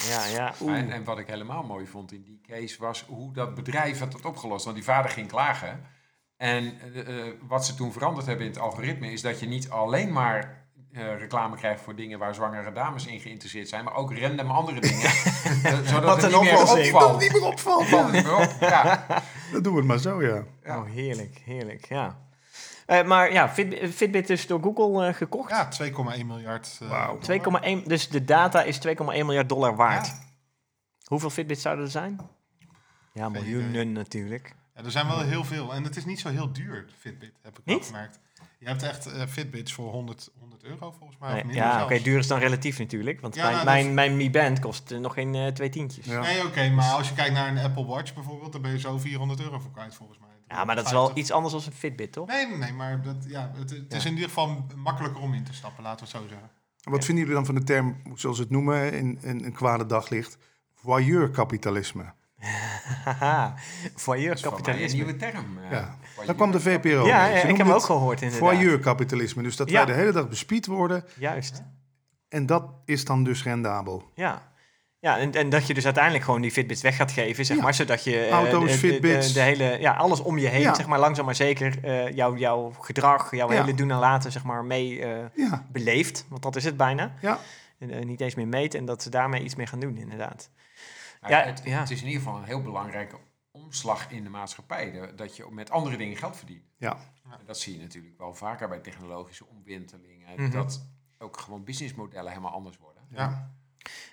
[0.08, 0.54] Ja, ja.
[0.66, 4.12] En, en wat ik helemaal mooi vond in die case was hoe dat bedrijf het
[4.12, 4.64] had opgelost.
[4.64, 5.80] Want die vader ging klagen.
[6.36, 9.70] En eh, eh, wat ze toen veranderd hebben in het algoritme is dat je niet
[9.70, 10.63] alleen maar
[10.94, 14.80] eh, reclame krijgt voor dingen waar zwangere dames in geïnteresseerd zijn, maar ook random andere
[14.80, 15.10] dingen.
[15.88, 17.20] Zodat Wat het niet meer opvalt.
[17.20, 17.86] niet meer opvalt.
[17.86, 18.56] Valt niet meer op.
[18.60, 19.06] Ja.
[19.52, 20.42] Dan doen we het maar zo, ja.
[20.64, 20.78] Ja.
[20.78, 22.18] Oh, heerlijk, heerlijk, ja.
[22.86, 25.50] Eh, maar ja, Fit- Fitbit is door Google eh, gekocht.
[25.50, 25.68] Ja,
[26.18, 26.78] 2,1 miljard.
[26.82, 27.18] eh, Wauw.
[27.18, 27.62] dollar.
[27.82, 30.06] 2,1, dus de data is 2,1 miljard dollar waard.
[30.06, 30.12] Ja.
[31.04, 32.20] Hoeveel Fitbits zouden er zijn?
[33.12, 34.54] Ja, miljoenen natuurlijk.
[34.74, 35.74] Ja, er zijn wel heel veel.
[35.74, 37.86] En het is niet zo heel duur, Fitbit, heb ik Niet?
[37.86, 38.18] gemerkt.
[38.64, 41.28] Je hebt echt eh, Fitbits voor 100, 100 euro volgens mij.
[41.32, 43.20] Nee, of minder ja, oké, duur is dan relatief natuurlijk.
[43.20, 45.68] Want Ja, mijn, nou, mijn, dat- mijn Mi Band kost eh, nog geen eh, twee
[45.68, 46.06] tientjes.
[46.06, 46.12] Ja.
[46.12, 46.20] Ja.
[46.20, 48.98] Nee, oké, maar als je kijkt naar een Apple Watch bijvoorbeeld, dan ben je zo
[48.98, 50.64] 400 euro voor kwijt volgens mij.
[50.64, 51.22] maar dat is wel 50.
[51.22, 52.26] iets anders dan een Fitbit, toch?
[52.28, 54.08] Nee, nee, nee, maar dat, ja, het, het is Ja.
[54.08, 56.50] in ieder geval makkelijker om in te stappen, laten we het zo zeggen.
[56.82, 59.86] Wat vinden jullie dan van de term, zoals ze het noemen, in, in een kwade
[59.86, 60.38] daglicht?
[60.74, 62.12] Voyeur-kapitalisme.
[63.04, 63.54] Haha,
[63.94, 65.58] voyeur Dat is voor mij een nieuwe term.
[65.64, 65.96] eh, Ja.
[66.26, 68.48] Daar kwam de VPRO Ja, Ze ik heb hem ook het gehoord inderdaad.
[68.48, 69.42] Voyeur-kapitalisme.
[69.42, 69.74] Dus dat Ja.
[69.76, 71.04] wij de hele dag bespied worden.
[71.18, 71.62] Juist,
[72.28, 74.10] En dat is dan dus rendabel.
[74.14, 74.52] ja.
[74.98, 77.62] Ja, en, en dat je dus uiteindelijk gewoon die Fitbits weg gaat geven, zeg Ja.
[77.62, 77.74] maar.
[77.74, 79.32] Zodat je eh, Auto's, de, de- de- Fitbits.
[79.32, 80.74] De, hele, ja, alles om je heen, Ja.
[80.74, 83.60] zeg maar, langzaam maar zeker eh, jouw, jouw gedrag, jouw Ja.
[83.62, 86.26] hele doen en laten, zeg maar, mee eh, Ja, beleeft.
[86.28, 87.14] Want dat is het bijna.
[87.20, 87.38] ja.
[87.78, 90.50] En, eh, niet eens meer meet en dat ze daarmee iets mee gaan doen, inderdaad.
[91.28, 91.78] Ja, het, ja.
[91.80, 93.16] het is in ieder geval een heel belangrijke
[93.50, 94.90] omslag in de maatschappij.
[94.90, 96.64] de- dat je met andere dingen geld verdient.
[96.76, 96.96] Ja.
[97.30, 100.28] En dat zie je natuurlijk wel vaker bij technologische omwentelingen.
[100.36, 100.50] Mhm.
[100.50, 100.86] Dat
[101.18, 103.02] ook gewoon businessmodellen helemaal anders worden.
[103.10, 103.50] Ja.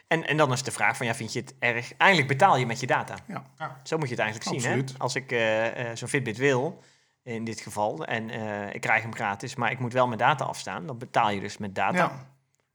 [0.08, 1.98] En, en dan is de vraag van, ja, vind je het erg?
[1.98, 3.15] Eindelijk betaal je met je data.
[3.27, 3.44] Ja.
[3.58, 3.80] Ja.
[3.84, 4.84] Zo moet je het eigenlijk zien, hè?
[4.98, 6.84] Als ik eh, eh, zo'n Fitbit wil,
[7.24, 10.44] in dit geval, en eh, ik krijg hem gratis, maar ik moet wel mijn data
[10.46, 11.98] afstaan, dan betaal je dus met data.
[11.98, 12.30] ja.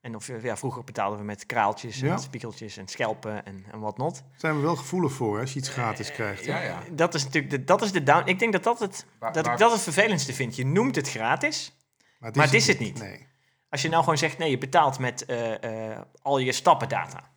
[0.07, 2.13] En of, ja, vroeger betaalden we met kraaltjes Ja.
[2.13, 4.15] en spiegeltjes en schelpen en, en wat not.
[4.15, 6.47] Daar zijn we wel gevoelig voor hè, als je iets gratis krijgt.
[6.47, 6.53] hè.
[6.53, 6.83] Ja, ja.
[6.93, 8.29] Dat is natuurlijk de, dat is de down.
[8.29, 10.57] Ik denk dat dat het, Waar- dat ik dat het vervelendste vind.
[10.57, 11.77] Je noemt het gratis,
[12.19, 12.99] Maar Maar het is het niet.
[12.99, 13.27] Nee.
[13.71, 17.31] Als je nou gewoon zegt, nee, je betaalt met eh, eh, al je stappendata.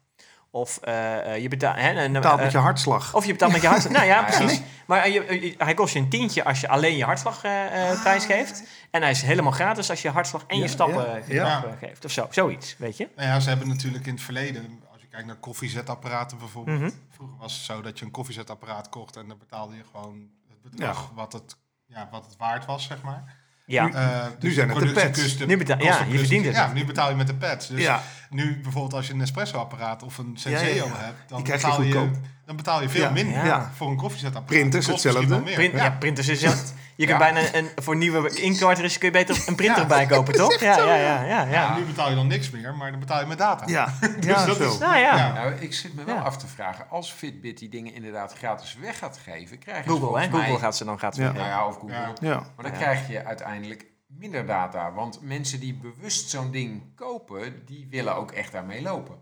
[0.52, 1.76] Of eh, eh, je betaalt...
[1.76, 3.16] Hè, Betaalt eh, met je hartslag.
[3.16, 3.94] Of je betaalt met je hartslag.
[3.94, 4.62] nou ja, precies.
[4.86, 8.64] Maar je, hij kost je een tientje als je alleen je hartslagprijs prijs geeft.
[8.92, 11.64] En hij is helemaal gratis als je hartslag en je stappen ja, eh, ja.
[11.66, 12.06] eh, geeft.
[12.06, 13.10] Of zo, zoiets, weet je.
[13.16, 16.80] Nou ja, ze hebben natuurlijk in het verleden, als je kijkt naar koffiezetapparaten bijvoorbeeld.
[16.80, 16.90] Mhm.
[17.10, 20.62] Vroeger was het zo dat je een koffiezetapparaat kocht en dan betaalde je gewoon het
[20.62, 23.38] bedrag wat, het, ja, wat het waard was, zeg maar.
[23.70, 25.20] Ja, Nu- Eh, dus zijn de het de pads.
[25.22, 26.56] custom- Nu betaal- ja, je plus- verdient het.
[26.56, 27.68] Ja, nu betaal je met de pads.
[27.68, 30.92] Dus ja, nu bijvoorbeeld als je een Espresso-apparaat of een Senseo Ja, ja, ja.
[30.96, 32.10] hebt, dan je betaal je,
[32.46, 33.72] dan betaal je veel Ja, minder ja.
[33.76, 34.48] voor een koffiezetapparaat.
[34.60, 35.42] Printers hetzelfde.
[35.42, 35.90] Print, ja.
[35.90, 36.74] printers is het.
[37.00, 37.32] Je kunt Ja.
[37.32, 39.88] bijna een, voor nieuwe incartridges kun je beter een printer Ja.
[39.88, 40.60] bij kopen, toch?
[40.60, 43.38] Ja, ja, ja, ja, nu betaal je dan niks meer, maar dan betaal je met
[43.38, 43.68] data.
[43.68, 44.70] ja, ja, dat zo.
[44.72, 45.34] is- Nou ja, Ja.
[45.34, 46.22] Nou, ik zit me wel Ja.
[46.22, 50.20] af te vragen, als Fitbit die dingen inderdaad gratis weg gaat geven, krijgen ze Google,
[50.22, 50.30] hè?
[50.30, 51.22] Google gaat ze dan gaat ze.
[51.22, 51.32] Ja.
[51.32, 51.96] Nou ja, of Google.
[51.96, 52.14] Ja.
[52.22, 52.36] Ja.
[52.36, 52.78] Maar dan Ja.
[52.78, 54.92] krijg je uiteindelijk minder data.
[54.92, 59.16] Want mensen die bewust zo'n ding kopen, die willen ook echt daarmee lopen.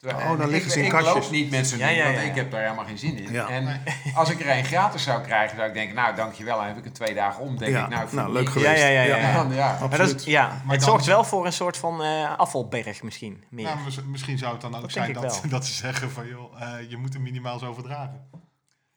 [0.00, 1.14] Terwijl- Oh, dan en liggen ik, ze in ik kastjes.
[1.14, 3.32] loop niet met zo'n Ja, ja, want ik heb daar helemaal geen zin in.
[3.32, 3.48] Ja.
[3.48, 3.82] En
[4.14, 6.84] als ik er een gratis zou krijgen, zou ik denken, nou dankjewel, dan heb ik
[6.84, 7.58] een twee dagen om.
[7.58, 8.80] Denk Ja, ik, nou, nou, ik leuk geweest.
[8.82, 9.16] Ja, ja, ja, ja.
[9.16, 9.76] Ja, ja.
[9.88, 13.44] Maar dat is, ja, het dan- zorgt wel voor een soort van eh, afvalberg misschien.
[13.48, 13.64] Meer.
[13.64, 16.26] Nou, mis- misschien zou het dan ook Dat zijn ik dat, dat ze zeggen van
[16.26, 18.28] joh, eh, je moet er minimaal zoveel dragen.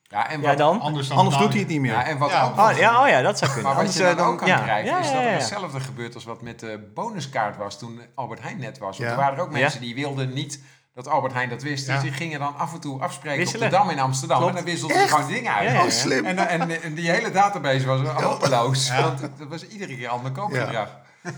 [0.04, 0.80] Ja, en ja, wat, dan?
[0.80, 1.92] Anders, dan Anders doet hij het niet meer.
[1.92, 3.72] ja, en wat oh, ja, oh ja, dat zou kunnen.
[3.74, 4.60] Maar wat Anders, je dan eh, ook kan ja.
[4.62, 5.34] krijgen, Ja, is ja, dat er ja.
[5.34, 8.98] hetzelfde gebeurt als wat met de bonuskaart was toen Albert Heijn net was.
[8.98, 9.16] Want Ja.
[9.16, 9.60] er waren er ook Ja.
[9.60, 10.60] mensen die wilden niet
[10.94, 11.88] dat Albert Heijn dat wist.
[11.88, 11.94] Ja.
[11.94, 13.66] Dus die gingen dan af en toe afspreken Wisselen.
[13.66, 14.38] op de Dam in Amsterdam.
[14.38, 14.52] Klopt.
[14.52, 15.68] En dan wisselden ze gewoon dingen uit.
[15.68, 15.86] Ja, ja, ja.
[15.86, 16.26] Oh, slim.
[16.26, 18.88] En, en, en die hele database was hopeloos.
[18.88, 19.02] Ja.
[19.02, 20.90] Want dat was iedere keer ander koopgedrag.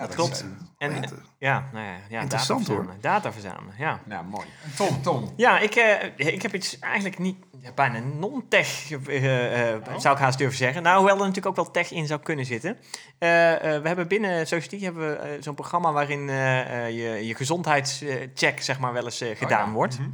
[0.00, 0.44] Ja, dat klopt.
[0.78, 1.04] eh, En,
[1.38, 2.84] ja, nou ja, ja Interessant, data hoor.
[2.84, 3.00] verzamelen.
[3.00, 4.00] Data verzamelen, ja.
[4.04, 4.46] nou, mooi.
[4.76, 5.02] Tom.
[5.02, 5.32] Tom.
[5.36, 10.22] Ja, ik, eh, ik heb iets eigenlijk niet, ja, bijna non-tech, eh, eh, zou ik
[10.22, 10.82] haast durven zeggen.
[10.82, 12.76] Nou, hoewel er natuurlijk ook wel tech in zou kunnen zitten.
[13.18, 17.34] Eh, eh, we hebben binnen Society hebben we zo'n programma waarin eh, eh, je, je
[17.34, 19.72] gezondheidscheck zeg maar wel eens gedaan ja.
[19.72, 19.98] wordt.
[19.98, 20.08] Mhm.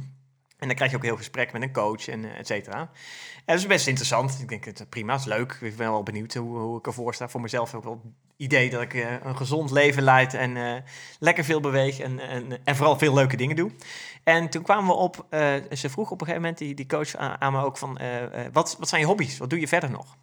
[0.57, 2.89] En dan krijg je ook heel gesprek met een coach en et cetera.
[3.47, 4.39] Dat is best interessant.
[4.41, 5.57] Ik denk, het is prima, het is leuk.
[5.61, 7.29] Ik ben wel benieuwd hoe, hoe ik ervoor sta.
[7.29, 8.01] Voor mezelf ook wel
[8.37, 10.81] idee dat ik eh, een gezond leven leid en eh,
[11.19, 13.71] lekker veel beweeg en, en, en vooral veel leuke dingen doe.
[14.23, 17.15] En toen kwamen we op, eh, ze vroeg op een gegeven moment, die, die coach
[17.15, 19.37] aan, me ook van, eh, eh, wat, wat zijn je hobby's?
[19.37, 20.17] Wat doe je verder nog?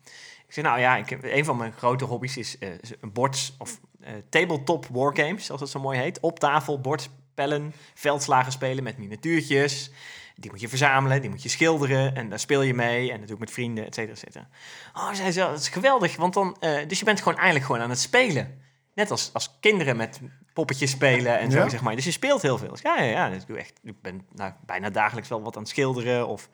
[0.46, 2.68] Ik zei, nou ja, een van mijn grote hobby's is eh,
[3.00, 6.20] een bord of eh, tabletop wargames, zoals het zo mooi heet.
[6.20, 9.90] Op tafel, bordspellen, veldslagen spelen met miniatuurtjes.
[10.34, 13.12] Die moet je verzamelen, die moet je schilderen en daar speel je mee.
[13.12, 14.48] En dat doe ik met vrienden, et cetera, et cetera.
[14.94, 16.56] Oh, zei ze, dat is geweldig, want dan...
[16.60, 18.62] eh, dus je bent gewoon eigenlijk gewoon aan het spelen.
[18.94, 20.20] Net als, als kinderen met
[20.52, 21.68] poppetjes spelen en zo, Ja.
[21.68, 21.94] zeg maar.
[21.94, 22.68] Dus je speelt heel veel.
[22.70, 23.28] Dus ja, ja, ja.
[23.28, 26.28] Dus ik, doe echt, ik ben nou, bijna dagelijks wel wat aan het schilderen.
[26.28, 26.48] Of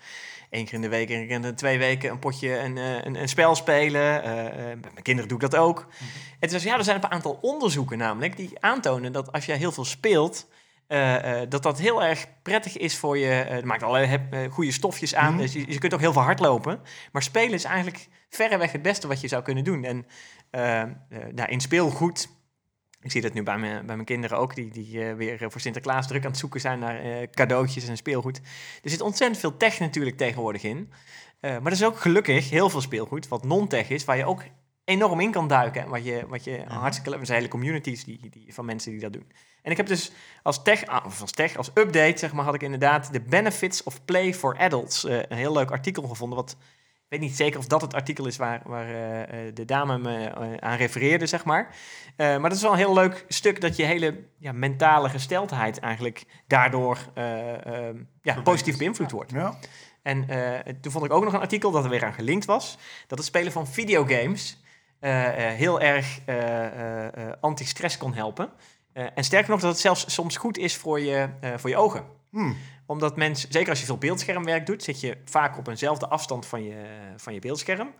[0.50, 3.04] één keer in de week, één keer in de twee weken een potje een, eh,
[3.04, 4.22] een, een spel spelen.
[4.22, 5.86] Eh, met mijn kinderen doe ik dat ook.
[6.00, 8.36] En toen zei ze, ja, er zijn een aantal onderzoeken namelijk...
[8.36, 10.48] die aantonen dat als jij heel veel speelt...
[10.90, 13.30] eh, eh, dat dat heel erg prettig is voor je.
[13.30, 15.32] eh, Het maakt allerlei heb- goede stofjes aan.
[15.32, 15.42] Mhm.
[15.42, 16.80] Dus je, je kunt ook heel veel hardlopen.
[17.12, 19.84] Maar spelen is eigenlijk verreweg het beste wat je zou kunnen doen.
[19.84, 20.06] En
[21.34, 22.28] nou, in speelgoed.
[23.00, 26.06] Ik zie dat nu bij mijn, bij mijn kinderen ook, die, die weer voor Sinterklaas
[26.06, 28.40] druk aan het zoeken zijn naar cadeautjes en speelgoed.
[28.82, 30.92] Er zit ontzettend veel tech natuurlijk tegenwoordig in.
[31.40, 34.42] Maar er is ook gelukkig heel veel speelgoed wat non-tech is, waar je ook
[34.84, 35.82] enorm in kan duiken.
[35.82, 37.20] En wat je, wat je hartstikke leuk...
[37.20, 39.32] Er zijn hele communities die, die, van mensen die dat doen.
[39.62, 42.54] En ik heb dus als tech, ah, of als tech, als update, zeg maar, had
[42.54, 45.04] ik inderdaad de Benefits of Play for Adults.
[45.04, 46.56] eh, een heel leuk artikel gevonden, wat...
[47.10, 49.98] Ik weet niet zeker of dat het artikel is waar, waar eh, eh, de dame
[49.98, 51.74] me aan refereerde, zeg maar.
[52.16, 56.24] Maar dat is wel een heel leuk stuk dat je hele ja, mentale gesteldheid eigenlijk
[56.46, 59.30] daardoor eh, eh, ja, positief beïnvloed wordt.
[59.30, 59.58] Ja.
[60.02, 60.26] En
[60.80, 62.78] toen vond ik ook nog een artikel dat er weer aan gelinkt was.
[63.06, 64.62] Dat het spelen van videogames
[65.00, 66.20] heel erg
[67.40, 68.50] anti-stress kon helpen.
[68.92, 71.76] Eh, en sterker nog, dat het zelfs soms goed is voor je, eh, voor je
[71.76, 72.04] ogen.
[72.30, 72.52] Hm.
[72.86, 76.64] Omdat mensen, zeker als je veel beeldschermwerk doet, zit je vaak op eenzelfde afstand van
[76.64, 76.84] je,
[77.16, 77.94] van je beeldscherm.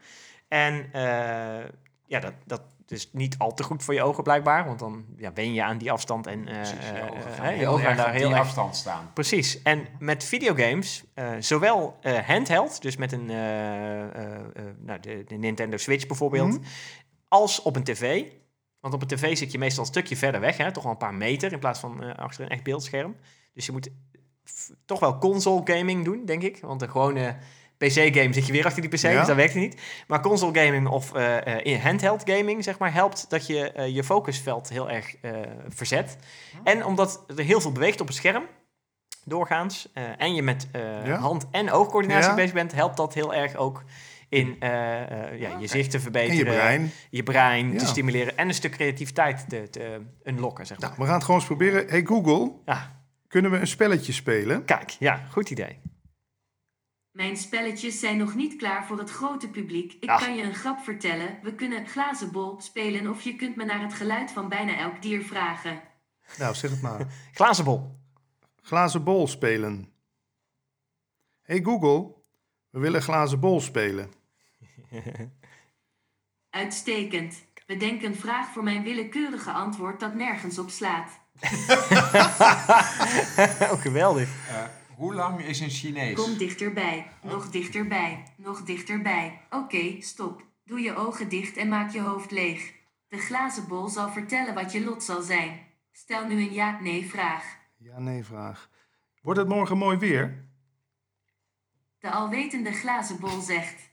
[0.49, 1.65] En eh,
[2.07, 4.67] ja, dat, dat is niet al te goed voor je ogen blijkbaar.
[4.67, 7.69] Want dan ja, wen je aan die afstand en Precies, je ogen gaan je heel
[7.69, 9.11] ogen gaan erg daar op heel die erg afstand staan.
[9.15, 9.63] Precies.
[9.63, 11.05] En met videogames,
[11.39, 16.63] zowel handheld, dus met een nou, de, de Nintendo Switch bijvoorbeeld, Mhm.
[17.29, 18.25] als op een tv.
[18.81, 20.99] Want op een tv zit je meestal een stukje verder weg, hè, toch wel een
[20.99, 23.17] paar meter in plaats van eh, achter een echt beeldscherm.
[23.55, 23.89] Dus je moet
[24.85, 26.59] toch wel console gaming doen, denk ik.
[26.61, 27.37] Want een gewone
[27.79, 29.19] PC-game zit je weer achter die PC, Ja.
[29.19, 29.81] dus dat werkt het niet.
[30.07, 31.13] Maar console gaming of
[31.63, 35.15] in handheld gaming, zeg maar, helpt dat je je focusveld heel erg
[35.69, 36.17] verzet.
[36.65, 38.45] En omdat er heel veel beweegt op het scherm,
[39.25, 39.89] doorgaans,
[40.19, 40.69] en je met
[41.05, 41.17] Ja.
[41.17, 42.35] hand- en oogcoördinatie Ja.
[42.37, 43.85] bezig bent, helpt dat heel erg ook
[44.31, 46.37] in eh, eh, ja, je zicht te En verbeteren.
[46.37, 46.91] je brein.
[47.11, 50.89] je brein te stimuleren en een stuk creativiteit te, te unlocken, zeg maar.
[50.89, 51.89] Nou, we gaan het gewoon eens proberen.
[51.89, 54.65] Hey Google, Ja, kunnen we een spelletje spelen?
[54.65, 55.79] kijk, ja, goed idee.
[57.11, 59.97] Mijn spelletjes zijn nog niet klaar voor het grote publiek.
[60.01, 60.25] Ik Ach.
[60.25, 61.39] kan je een grap vertellen.
[61.43, 65.03] We kunnen glazen bol spelen of je kunt me naar het geluid van bijna elk
[65.03, 65.81] dier vragen.
[66.39, 67.07] Nou, zeg het maar.
[67.33, 67.99] Glazen bol.
[68.63, 69.89] Glazen bol spelen.
[71.43, 72.15] Hey Google,
[72.71, 74.11] we willen glazen bol spelen.
[76.51, 77.45] Uitstekend.
[77.67, 81.21] Bedenk een vraag voor mijn willekeurige antwoord dat nergens op slaat.
[83.73, 84.49] oh, geweldig.
[84.49, 84.65] Eh,
[84.97, 86.15] hoe lang is een Chinees?
[86.15, 87.11] Kom dichterbij.
[87.23, 88.23] Nog dichterbij.
[88.37, 89.41] Nog dichterbij.
[89.51, 90.43] Oké, stop.
[90.65, 92.73] Doe je ogen dicht en maak je hoofd leeg.
[93.09, 95.61] De glazen bol zal vertellen wat je lot zal zijn.
[95.93, 97.45] Stel nu een ja-nee vraag.
[97.77, 98.71] Ja, nee, vraag.
[99.23, 100.45] Wordt het morgen mooi weer?
[101.99, 103.90] De alwetende glazen bol zegt.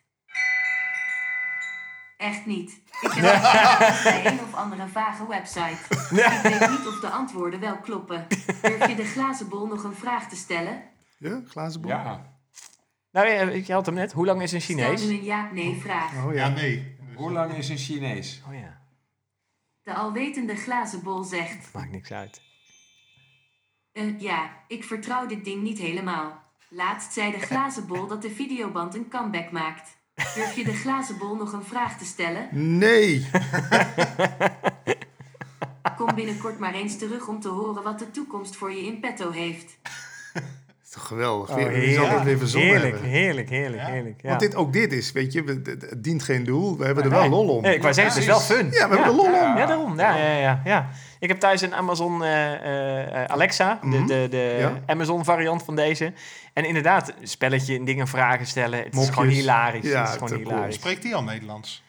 [2.18, 2.72] Echt niet.
[3.02, 3.36] Ik heb
[3.80, 5.78] het bij een of andere vage website.
[5.90, 8.28] Ik weet niet of de antwoorden wel kloppen.
[8.62, 10.84] Durf je de glazen bol nog een vraag te stellen?
[11.18, 11.92] Ja, glazen bol?
[11.92, 12.36] Ja.
[13.12, 13.28] Nou,
[13.66, 14.12] je had hem net.
[14.12, 15.04] Hoe lang is een Stel Chinees?
[15.06, 16.26] nu een ja-nee vraag.
[16.26, 16.96] Oh Ja, nee.
[17.16, 18.42] Hoe lang is een Chinees?
[18.48, 18.82] Oh ja,
[19.84, 21.74] De alwetende glazen bol zegt.
[21.74, 22.42] maakt niks uit.
[23.92, 26.44] Eh, ja, ik vertrouw dit ding niet helemaal.
[26.70, 29.97] Laatst zei de glazen bol dat de videoband een comeback maakt.
[30.18, 32.48] Durf je de glazen bol nog een vraag te stellen?
[32.78, 33.30] Nee!
[35.98, 39.32] Kom binnenkort maar eens terug om te horen wat de toekomst voor je in petto
[39.32, 39.78] heeft.
[40.90, 41.50] Dat is toch geweldig.
[41.50, 43.10] Oh, zal weer verzonnen heerlijk, hebben.
[43.12, 43.88] heerlijk, heerlijk, Ja.
[43.88, 44.22] heerlijk.
[44.22, 44.28] Ja.
[44.28, 46.78] Want dit, ook dit is, weet je, het, dient geen doel.
[46.78, 47.62] We hebben er wel lol om.
[47.62, 48.66] Nee, ik wou zeggen, het is wel fun.
[48.66, 49.58] Ja, we hebben er lol om.
[49.58, 50.00] Ja, daarom.
[50.00, 50.90] Ja, ja, ja, ja.
[51.20, 54.06] Ik heb thuis een Amazon eh, eh, Alexa, de, Mhm.
[54.08, 54.82] de, de Ja.
[54.86, 56.14] Amazon variant van deze.
[56.54, 58.84] En inderdaad, een spelletje, dingen vragen stellen.
[58.84, 59.86] Het is gewoon hilarisch.
[59.92, 60.76] Ja, het is gewoon hilarisch.
[60.76, 61.84] Spreekt die al Nederlands?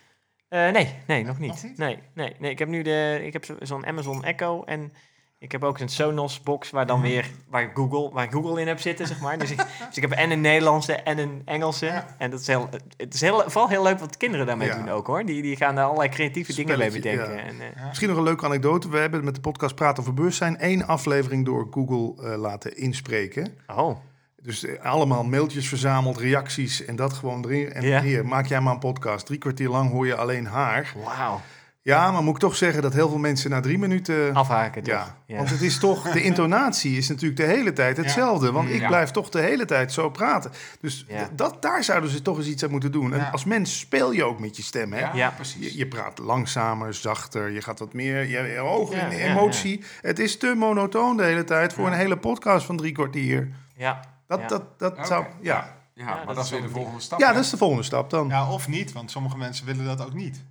[0.48, 1.48] Eh, nee, nee, nog niet.
[1.50, 1.78] Nog niet?
[1.78, 2.50] Nee, nee, nee.
[2.50, 4.92] Ik heb nu de, ik heb zo- zo'n Amazon Echo en
[5.38, 8.80] ik heb ook een Sonos box waar dan weer waar Google, waar Google in heb
[8.80, 9.38] zitten, zeg maar.
[9.38, 11.86] Dus ik, dus ik heb en een Nederlandse en een Engelse.
[11.86, 12.14] Ja.
[12.18, 14.76] En dat is heel, het is heel, vooral heel leuk wat kinderen daarmee Ja.
[14.76, 15.24] doen ook hoor.
[15.24, 17.32] Die, die gaan daar allerlei creatieve dingen mee bedenken.
[17.34, 17.40] ja.
[17.40, 18.88] En, eh, Misschien nog een leuke anekdote.
[18.90, 23.54] We hebben met de podcast Praten over Bewustzijn één aflevering door Google eh, laten inspreken.
[23.76, 23.96] oh,
[24.42, 27.72] Dus eh, allemaal mailtjes verzameld, reacties en dat gewoon erin.
[27.72, 29.26] En hier, maak jij maar een podcast.
[29.26, 30.92] Drie kwartier lang hoor je alleen haar.
[31.04, 31.40] wauw.
[31.82, 34.34] Ja, maar moet ik toch zeggen dat heel veel mensen na drie minuten...
[34.34, 35.14] Afhaken toch?
[35.26, 38.52] Ja, want het is toch, de intonatie is natuurlijk de hele tijd hetzelfde.
[38.52, 38.86] Want ik Ja.
[38.86, 40.50] blijf toch de hele tijd zo praten.
[40.80, 43.12] Dus dat, daar zouden ze toch eens iets aan moeten doen.
[43.12, 43.28] En Ja.
[43.30, 44.98] als mens speel je ook met je stem, hè?
[45.00, 45.30] Ja, Ja.
[45.30, 45.72] precies.
[45.72, 49.30] Je, je praat langzamer, zachter, je gaat wat meer, je, hoger Ja, in de ja,
[49.30, 49.84] emotie.
[50.00, 51.90] Het is te monotoon de hele tijd voor Ja.
[51.92, 53.48] een hele podcast van drie kwartier.
[53.76, 54.00] Ja.
[54.26, 54.46] Dat, Ja.
[54.46, 55.54] dat, dat zou, ja.
[55.54, 57.18] Ja, Ja, maar dat dat, is weer de volgende stap.
[57.20, 57.34] ja, hè?
[57.34, 58.28] dat is de volgende stap dan.
[58.28, 60.44] Ja, of niet, want sommige mensen willen dat ook niet.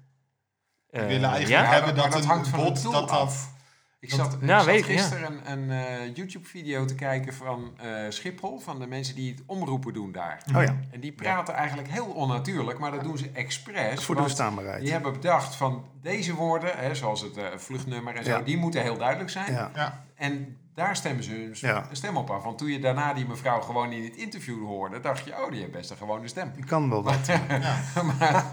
[0.92, 1.72] Eh, willen eigenlijk ja?
[1.72, 3.10] hebben maar dat, dat een hangt van bot dat dat...
[3.10, 3.56] af.
[4.00, 4.98] Ik dat- zat, ik Nou, zat weet ik, ja.
[4.98, 9.44] gisteren een, een eh, YouTube-video te kijken van eh, Schiphol, van de mensen die het
[9.46, 10.42] omroepen doen daar.
[10.56, 14.04] Oh ja, En die praten eigenlijk heel onnatuurlijk, maar dat doen ze expres.
[14.04, 14.82] voor de want verstaanbaarheid.
[14.84, 18.40] Die hebben bedacht van deze woorden, hè, zoals het eh, vluchtnummer en zo, Ja.
[18.42, 19.52] die moeten heel duidelijk zijn.
[19.54, 19.72] Ja.
[19.76, 21.88] Ja, En daar stemmen ze hun Ja.
[21.92, 22.44] stem op af.
[22.44, 25.60] Want toen je daarna die mevrouw gewoon in het interview hoorde, dacht je, oh, die
[25.60, 26.52] heeft best een gewone stem.
[26.56, 27.28] Die kan wel wat.
[28.20, 28.46] maar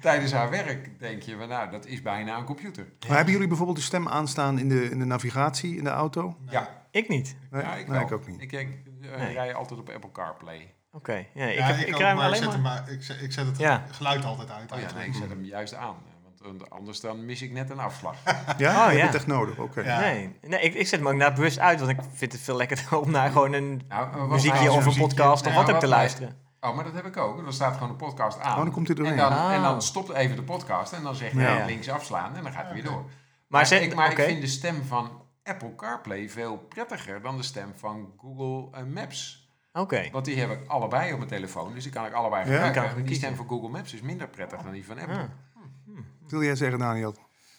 [0.00, 2.86] tijdens haar werk denk je, van, nou, dat is bijna een computer.
[3.08, 6.36] Maar hebben jullie bijvoorbeeld de stem aanstaan in de, in de navigatie, in de auto?
[6.50, 7.36] Ja, Ik niet.
[7.50, 8.40] Nee, ja ik, nee, ik ook niet.
[8.42, 9.32] Ik, ik eh, Nee.
[9.32, 10.74] rij altijd op Apple CarPlay.
[10.92, 11.26] Oké.
[11.34, 12.52] Ja, ik, ja, ik, ik, maar ik alleen zet, maar...
[12.52, 13.84] hem, maar- ik, zet, ik zet het Ja.
[13.90, 14.72] geluid altijd uit.
[14.72, 15.94] Oh ja, nee, ik zet hem juist aan.
[16.42, 18.16] Want anders dan mis ik net een afslag.
[18.58, 19.06] Ja, Oh, ja.
[19.06, 19.58] het echt nodig?
[19.58, 19.80] Oké.
[19.80, 20.00] Ja.
[20.00, 22.56] Nee, nee ik, ik zet hem ook naar bewust uit, want ik vind het veel
[22.56, 25.64] lekkerder om naar gewoon een Nou, eh, muziekje mij- of een podcast of Ja, wat
[25.66, 26.36] ook wat te mij- luisteren.
[26.60, 27.42] Oh, maar dat heb ik ook.
[27.44, 28.56] Dan staat gewoon de podcast aan.
[28.56, 29.20] Oh, dan komt hij en doorheen.
[29.20, 29.54] dan, Ah.
[29.54, 31.64] en dan stopt even de podcast en dan zeg je Ja.
[31.64, 32.92] links afslaan en dan gaat hij weer door.
[33.02, 33.10] Maar,
[33.48, 37.42] Maar, zet, ik, maar ik vind de stem van Apple CarPlay veel prettiger dan de
[37.42, 39.48] stem van Google eh, Maps.
[39.72, 40.08] Oké.
[40.12, 42.50] Want die heb ik allebei op mijn telefoon, dus die kan ik allebei Ja?
[42.50, 42.82] gebruiken.
[42.82, 45.14] Kan ik En die stem van Google Maps is minder prettig dan die van Apple.
[45.16, 45.22] Ah.
[46.30, 47.14] Wat wil jij zeggen, Daniel?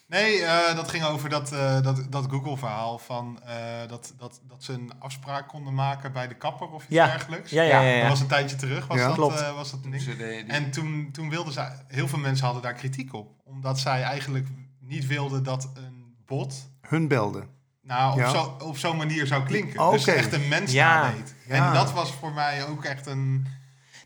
[0.07, 3.55] Nee, eh, dat ging over dat, eh, dat, dat Google-verhaal van eh,
[3.87, 7.05] dat, dat, dat ze een afspraak konden maken bij de kapper of iets Ja.
[7.05, 7.51] dergelijks.
[7.51, 7.89] Ja, ja, ja.
[7.89, 9.05] Ja, Dat was een tijdje terug, was Ja.
[9.05, 9.51] dat, Klopt.
[9.53, 9.95] was dat ding.
[10.03, 13.27] die- En toen, toen wilden ze, heel veel mensen hadden daar kritiek op.
[13.43, 14.47] Omdat zij eigenlijk
[14.79, 17.47] niet wilden dat een bot Hun belden.
[17.81, 18.29] nou, op Ja.
[18.29, 19.79] zo- op zo'n manier zou klinken.
[19.79, 19.91] Oké.
[19.95, 21.01] Dus echt een mens Ja.
[21.01, 21.35] nadeed.
[21.47, 21.67] Ja.
[21.67, 23.47] En dat was voor mij ook echt een...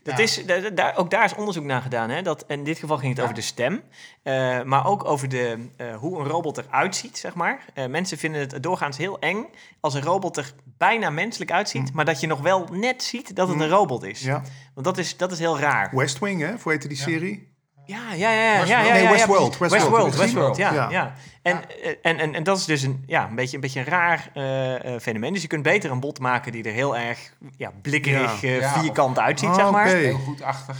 [0.06, 0.22] Dat Ja.
[0.22, 2.10] is, da- daar, ook daar is onderzoek naar gedaan.
[2.10, 2.22] Hè?
[2.22, 3.82] Dat, in dit geval ging het over de stem.
[4.22, 7.64] eh, maar ook over de, eh, hoe een robot eruit ziet, zeg maar.
[7.74, 9.46] Eh, mensen vinden het doorgaans heel eng
[9.80, 11.92] als een robot er bijna menselijk uitziet...
[11.92, 14.20] maar dat je nog wel net ziet dat het een robot is.
[14.20, 14.42] Ja.
[14.74, 15.90] Want dat is, dat is heel raar.
[15.96, 16.54] West Wing, hè?
[16.62, 17.54] Hoe heette die serie?
[17.86, 18.54] Ja, ja, ja.
[18.54, 19.70] ja, ja, ja, Nee, Westworld, ja, Westworld.
[19.70, 20.90] Westworld, Westworld, ja.
[20.90, 21.14] Ja.
[21.42, 23.86] En, eh, en, en, en dat is dus een, ja, een, beetje, een beetje een
[23.86, 25.32] raar eh, eh, fenomeen.
[25.32, 28.50] Dus je kunt beter een bot maken die er heel erg ja, blikkerig, Ja.
[28.50, 29.86] Ja, vierkant uitziet, zeg maar.
[29.86, 30.20] Heel.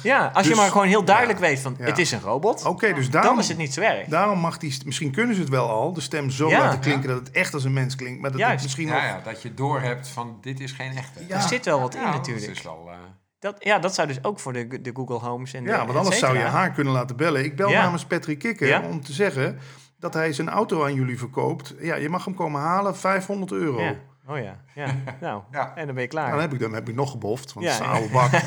[0.03, 1.85] Ja, als je Dus- maar gewoon heel duidelijk weet van, Ja.
[1.85, 4.07] het is een robot, Oké, dus daarom, dan is het niet zo erg.
[4.07, 4.79] daarom mag die...
[4.85, 6.59] Misschien kunnen ze het wel al, de stem zo Ja.
[6.59, 8.21] laten klinken dat het echt als een mens klinkt.
[8.21, 9.03] Maar dat het misschien Ja, nog...
[9.03, 11.25] ja, dat je doorhebt van dit is geen echte.
[11.29, 11.37] Ja.
[11.37, 12.47] Er zit wel wat in Ja, natuurlijk.
[12.47, 12.97] Dat is wel, eh,
[13.38, 15.99] Dat, ja, dat zou dus ook voor de, de Google Homes en de Ja, want
[15.99, 17.44] anders zou je haar kunnen laten bellen.
[17.44, 17.83] Ik bel Ja.
[17.83, 18.81] namens Patrick Kikker Ja.
[18.81, 19.59] om te zeggen
[19.99, 21.75] dat hij zijn auto aan jullie verkoopt.
[21.81, 23.81] Ja, je mag hem komen halen, 500 euro.
[23.83, 23.94] Ja.
[24.29, 24.87] Oh ja, ja.
[25.20, 25.72] Nou, Ja.
[25.77, 26.31] en dan ben je Nou, klaar.
[26.31, 27.99] dan heb ik, dan heb ik nog geboft, want Ja, het is een ja.
[27.99, 28.31] oude bak.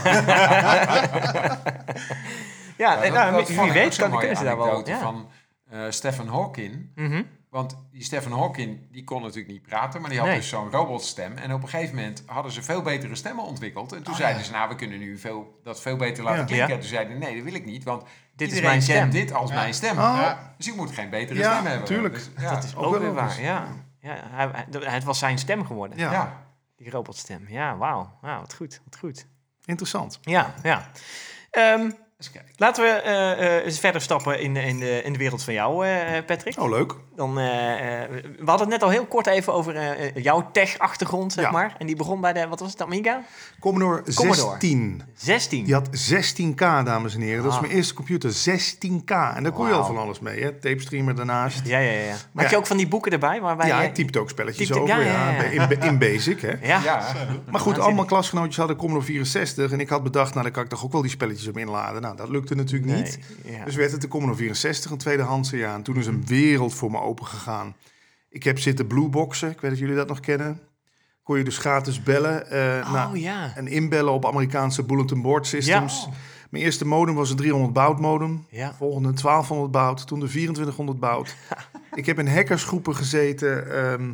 [2.77, 4.85] ja, Ja, nou, wie weet kan, kunnen ze daar wel...
[4.85, 5.29] van
[5.69, 6.91] eh, Stephen Hawking.
[6.95, 7.23] Mhm.
[7.49, 10.37] Want die Stephen Hawking, die kon natuurlijk niet praten, maar die had Nee.
[10.37, 11.37] dus zo'n robotstem.
[11.37, 13.91] En op een gegeven moment hadden ze veel betere stemmen ontwikkeld.
[13.93, 16.45] En toen zeiden ze, nou, we kunnen nu veel, dat veel beter laten Ja.
[16.45, 16.73] klinken.
[16.73, 18.03] En toen zeiden nee, dat wil ik niet, want
[18.35, 19.09] Dit is mijn kent stem.
[19.09, 19.95] dit als mijn stem.
[19.97, 20.53] Ja.
[20.57, 21.85] Dus ik moet geen betere Ja, stem hebben.
[21.87, 22.13] tuurlijk.
[22.13, 22.49] Dus, ja.
[22.53, 23.67] Dat is Ook ook wel weer waar, ja.
[24.01, 26.43] ja hij, het was zijn stem geworden, Ja, ja.
[26.77, 27.45] die robotstem.
[27.47, 28.17] Ja, wauw.
[28.21, 29.25] Wauw, wat goed, wat goed.
[29.65, 30.19] interessant.
[30.21, 30.89] Ja, ja.
[31.51, 32.51] Ehm, Eens kijken.
[32.57, 35.85] laten we eh, eh, eens verder stappen in, in, de, in de wereld van jou,
[35.87, 36.59] eh, Patrick.
[36.59, 36.95] Oh, leuk.
[37.15, 39.75] Dan, we hadden het net al heel kort even over
[40.21, 41.51] jouw tech-achtergrond, zeg Ja.
[41.51, 41.75] maar.
[41.77, 43.21] En die begon bij de, wat was het, Amiga?
[43.59, 44.49] Commodore, Commodore.
[44.51, 45.03] 16.
[45.15, 45.63] 16.
[45.65, 46.55] Die had 16K,
[46.85, 47.43] dames en heren.
[47.43, 47.63] Dat is Ah.
[47.63, 49.11] mijn eerste computer, 16K.
[49.35, 50.51] En daar kon je al van alles mee, hè?
[50.53, 51.61] Tape streamer daarnaast.
[51.67, 51.99] Ja, ja, ja.
[51.99, 52.15] ja.
[52.31, 53.41] Maar Had je ook van die boeken erbij?
[53.41, 55.69] Waarbij Ja, je- ik typte ook spelletjes Typte- over, ja, ja, ja, ja.
[55.69, 56.53] In, in Basic, hè?
[56.61, 57.01] Ja, Ja,
[57.51, 59.71] Maar goed, allemaal klasgenootjes hadden Commodore 64.
[59.71, 62.01] En ik had bedacht, nou, dan kan ik toch ook wel die spelletjes op inladen.
[62.15, 63.19] Nou, dat lukte natuurlijk Nee, niet.
[63.45, 63.65] ja.
[63.65, 65.57] Dus werd het de Commodore 64, een tweedehandse.
[65.57, 67.75] Ja, en toen is een wereld voor me open gegaan.
[68.29, 69.49] Ik heb zitten blueboxen.
[69.49, 70.59] Ik weet dat jullie dat nog kennen.
[71.23, 72.49] Kon je dus gratis bellen.
[72.51, 73.51] eh, Oh nou, ja.
[73.55, 76.03] en inbellen op Amerikaanse bulletin board systems.
[76.09, 76.13] Ja.
[76.49, 78.45] Mijn eerste modem was een 300 baud modem.
[78.49, 78.73] Ja.
[78.77, 80.07] Volgende 1200 baud.
[80.07, 81.35] Toen de 2400 baud.
[81.93, 83.71] ik heb in hackersgroepen gezeten.
[83.91, 84.11] ehm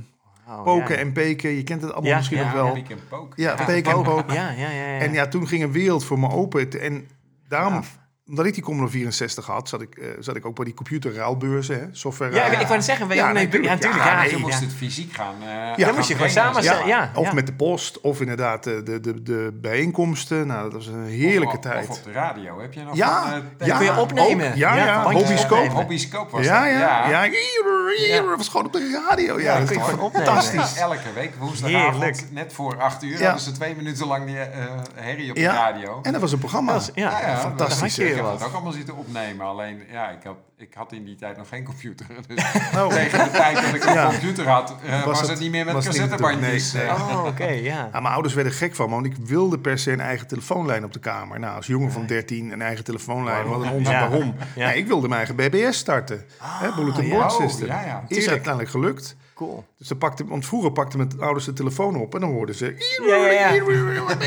[0.50, 1.02] Oh, poken ja.
[1.02, 1.50] en peken.
[1.50, 2.66] Je kent het allemaal Ja, misschien ja, nog wel.
[2.66, 4.34] Ja, peken en poken.
[4.34, 4.70] Ja, ja, ja.
[4.70, 4.98] ja.
[5.00, 6.82] En ja, toen ging een wereld voor me open.
[6.82, 7.08] En
[7.48, 8.05] daarom, Gaaf.
[8.30, 11.80] Omdat ik die Commodore 64 had, zat ik, eh, zat ik ook bij die computerruilbeurzen,
[11.80, 12.36] hè, software.
[12.36, 13.64] ja, ik, wou net zeggen, Ja, mee- natuurlijk.
[13.64, 14.04] ja, natuurlijk.
[14.04, 14.42] Ja, Ja, nee, Je ja.
[14.42, 15.36] moest het fysiek gaan.
[15.42, 17.34] eh, Ja, dan moest je gewoon samen Ja, of ja.
[17.34, 20.48] met de post, of inderdaad de, de, de, de bijeenkomsten.
[20.48, 21.90] Nou, dat was een heerlijke Of tijd.
[21.90, 22.60] Of op de radio.
[22.60, 23.78] Heb je nog Ja, van, eh, ja.
[23.78, 24.50] Kun je opnemen?
[24.50, 24.56] ook.
[24.56, 25.70] Ja, ja, Hobbyscope.
[25.70, 26.72] Hobbyscope was ja, dat.
[26.72, 28.36] ja, ja, ja.
[28.38, 29.40] Was gewoon op de radio.
[29.40, 30.42] Ja, Ja, dat kun je is gewoon toch opnemen.
[30.44, 30.82] fantastisch.
[30.82, 35.30] Elke week woensdagavond, net voor acht uur, hadden ze twee minuten lang die eh, herrie
[35.30, 35.54] op de Ja.
[35.54, 36.00] radio.
[36.02, 36.80] En dat was een programma.
[36.94, 39.46] Ja, fantastisch, Ik heb dat ook allemaal zitten opnemen.
[39.46, 42.06] Alleen, ja, ik had, ik had in die tijd nog geen computer.
[42.28, 42.44] Dus
[42.76, 42.88] Oh.
[42.88, 44.10] tegen de tijd dat ik een Ja.
[44.10, 46.72] computer had, eh, was, het- het niet meer met het cassettebandjes.
[46.74, 46.92] Nee, nee.
[46.94, 47.90] Oh, oké, ja.
[47.94, 50.84] Ja, mijn ouders werden gek van me, want ik wilde per se een eigen telefoonlijn
[50.84, 51.40] op de kamer.
[51.40, 54.00] Nou, als jongen van 13 een eigen telefoonlijn, wat een onzin, Ja.
[54.10, 54.36] waarom?
[54.56, 54.68] Ja.
[54.68, 56.26] Nee, ik wilde mijn eigen BBS starten.
[56.42, 57.10] hè, Bulletin ja.
[57.16, 57.68] Board Oh, System.
[57.68, 58.04] ja, ja.
[58.08, 59.16] Is uiteindelijk gelukt.
[59.36, 59.66] Cool.
[59.78, 62.66] Dus ze pakte, want vroeger pakte mijn ouders de telefoon op en dan hoorden ze...
[63.08, 63.64] Ja, ja, ja.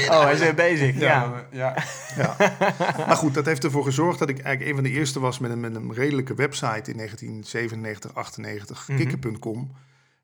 [0.09, 0.99] Oh, hij is weer bezig.
[0.99, 1.47] Ja.
[1.51, 1.75] Ja,
[2.17, 2.37] ja.
[3.07, 5.51] Maar goed, dat heeft ervoor gezorgd dat ik eigenlijk een van de eerste was met
[5.51, 8.99] een, met een redelijke website in 1997, 98, Mhm.
[8.99, 9.73] kikker.com.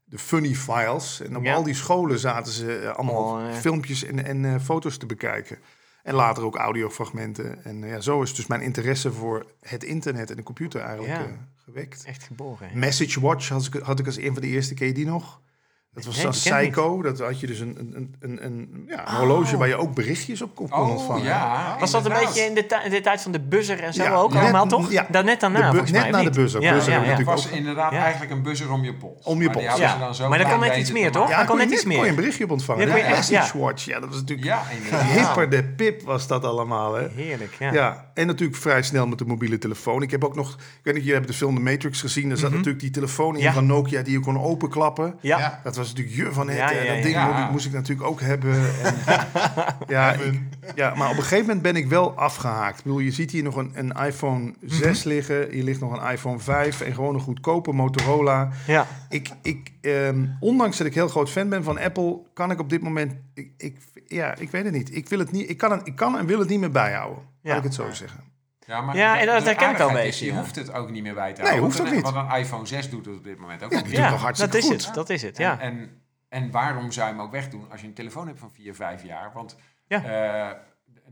[0.04, 1.20] De Funny Files.
[1.20, 1.54] En op Ja.
[1.54, 5.58] al die scholen zaten ze eh, allemaal Oh, filmpjes en, en eh, foto's te bekijken.
[6.02, 7.64] En later ook audiofragmenten.
[7.64, 11.18] En eh, ja, zo is dus mijn interesse voor het internet en de computer eigenlijk
[11.18, 11.26] Ja.
[11.64, 12.04] Gewekt.
[12.06, 12.68] Echt geboren.
[12.68, 12.76] hè?
[12.78, 15.42] Message Watch had ik, had ik als een van de eerste, ken je die nog?
[15.92, 17.02] Dat was Nee, zo'n Psycho.
[17.02, 20.42] Dat had je dus een, een, een, een, ja, een horloge waar je ook berichtjes
[20.42, 21.24] op kon kon Oh, ontvangen.
[21.24, 21.76] ja.
[21.80, 24.02] Was dat een beetje in de, ti- in de tijd van de buzzer en zo
[24.02, 24.90] Ja, ook net- allemaal, toch?
[24.90, 25.06] ja.
[25.10, 26.60] Dan net daarna, net mij, na de buzzer.
[26.62, 27.98] Ja, Buzzer Het was ook- inderdaad Ja.
[28.02, 29.24] eigenlijk een buzzer om je pols.
[29.24, 29.66] Om je Maar pols.
[29.66, 29.98] hadden Ja.
[29.98, 31.28] dan zo Maar dan kan net iets meer, toch?
[31.28, 32.08] Ja, Dan kon kon net iets kon je meer.
[32.08, 32.88] een berichtje op ontvangen.
[32.88, 33.58] Ja, kon Message.
[33.58, 33.84] Watch.
[33.84, 34.62] Ja, dat was natuurlijk Ja,
[35.04, 36.94] hipper de pip was dat allemaal.
[36.94, 37.08] Hè?
[37.08, 38.10] Heerlijk, ja.
[38.14, 40.02] En natuurlijk vrij snel met de mobiele telefoon.
[40.02, 42.28] Ik heb ook nog, ik weet niet, jullie hebben de film The Matrix gezien.
[42.28, 43.42] Daar zat natuurlijk die telefoon in Mhm.
[43.42, 43.52] Ja.
[43.52, 45.14] van Nokia die je kon openklappen.
[45.20, 45.38] Ja.
[45.38, 45.60] Ja.
[45.64, 46.56] Dat was natuurlijk je van het.
[46.56, 46.94] Ja, eh, ja, ja.
[46.94, 47.26] dat ding Ja.
[47.26, 48.54] moest ik- moest ik natuurlijk ook hebben.
[48.82, 48.94] En,
[49.94, 50.40] ja, ik-
[50.74, 52.78] ja, maar op een gegeven moment ben ik wel afgehaakt.
[52.78, 55.08] Ik bedoel, je ziet hier nog een, een iPhone 6 Mhm.
[55.08, 55.50] liggen.
[55.50, 58.48] Hier ligt nog een iPhone 5 en gewoon een goedkope Motorola.
[58.66, 58.86] Ja.
[59.08, 62.70] Ik, ik, ehm, ondanks dat ik heel groot fan ben van Apple, kan ik op
[62.70, 63.12] dit moment.
[63.34, 64.96] Ik, ik, ja, ik weet het niet.
[64.96, 67.22] Ik, wil het niet ik, kan, het, ik kan en wil het niet meer bijhouden.
[67.44, 67.50] Ja.
[67.50, 68.32] Laat ik het zo zeggen.
[68.66, 70.38] Ja, maar Ja, en dat herken ik is, beetje, Je ja.
[70.38, 71.64] hoeft het ook niet meer bij te Nee, houden.
[71.64, 72.12] hoeft want ook een- niet.
[72.14, 74.62] Want een iPhone 6 doet het op dit moment ook Ja, doet toch hartstikke dat
[74.62, 74.84] is goed.
[74.84, 74.94] het.
[74.94, 75.58] Dat is het, En, ja.
[75.60, 78.74] en, en waarom zou je hem ook wegdoen als je een telefoon hebt van 4,
[78.74, 79.30] 5 jaar?
[79.34, 80.04] Want Ja.
[80.04, 80.56] eh,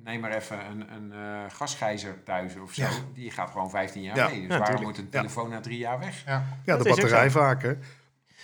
[0.05, 2.83] neem maar even een, een eh, gasgijzer thuis of zo.
[2.83, 2.89] Ja.
[3.15, 4.29] Die gaat gewoon 15 jaar Ja.
[4.29, 4.33] mee.
[4.35, 4.87] Dus Ja, waarom tuurlijk.
[4.87, 5.19] moet een Ja.
[5.21, 6.23] telefoon na drie jaar weg?
[6.27, 6.45] Ja.
[6.65, 7.73] De batterij vaak, hè.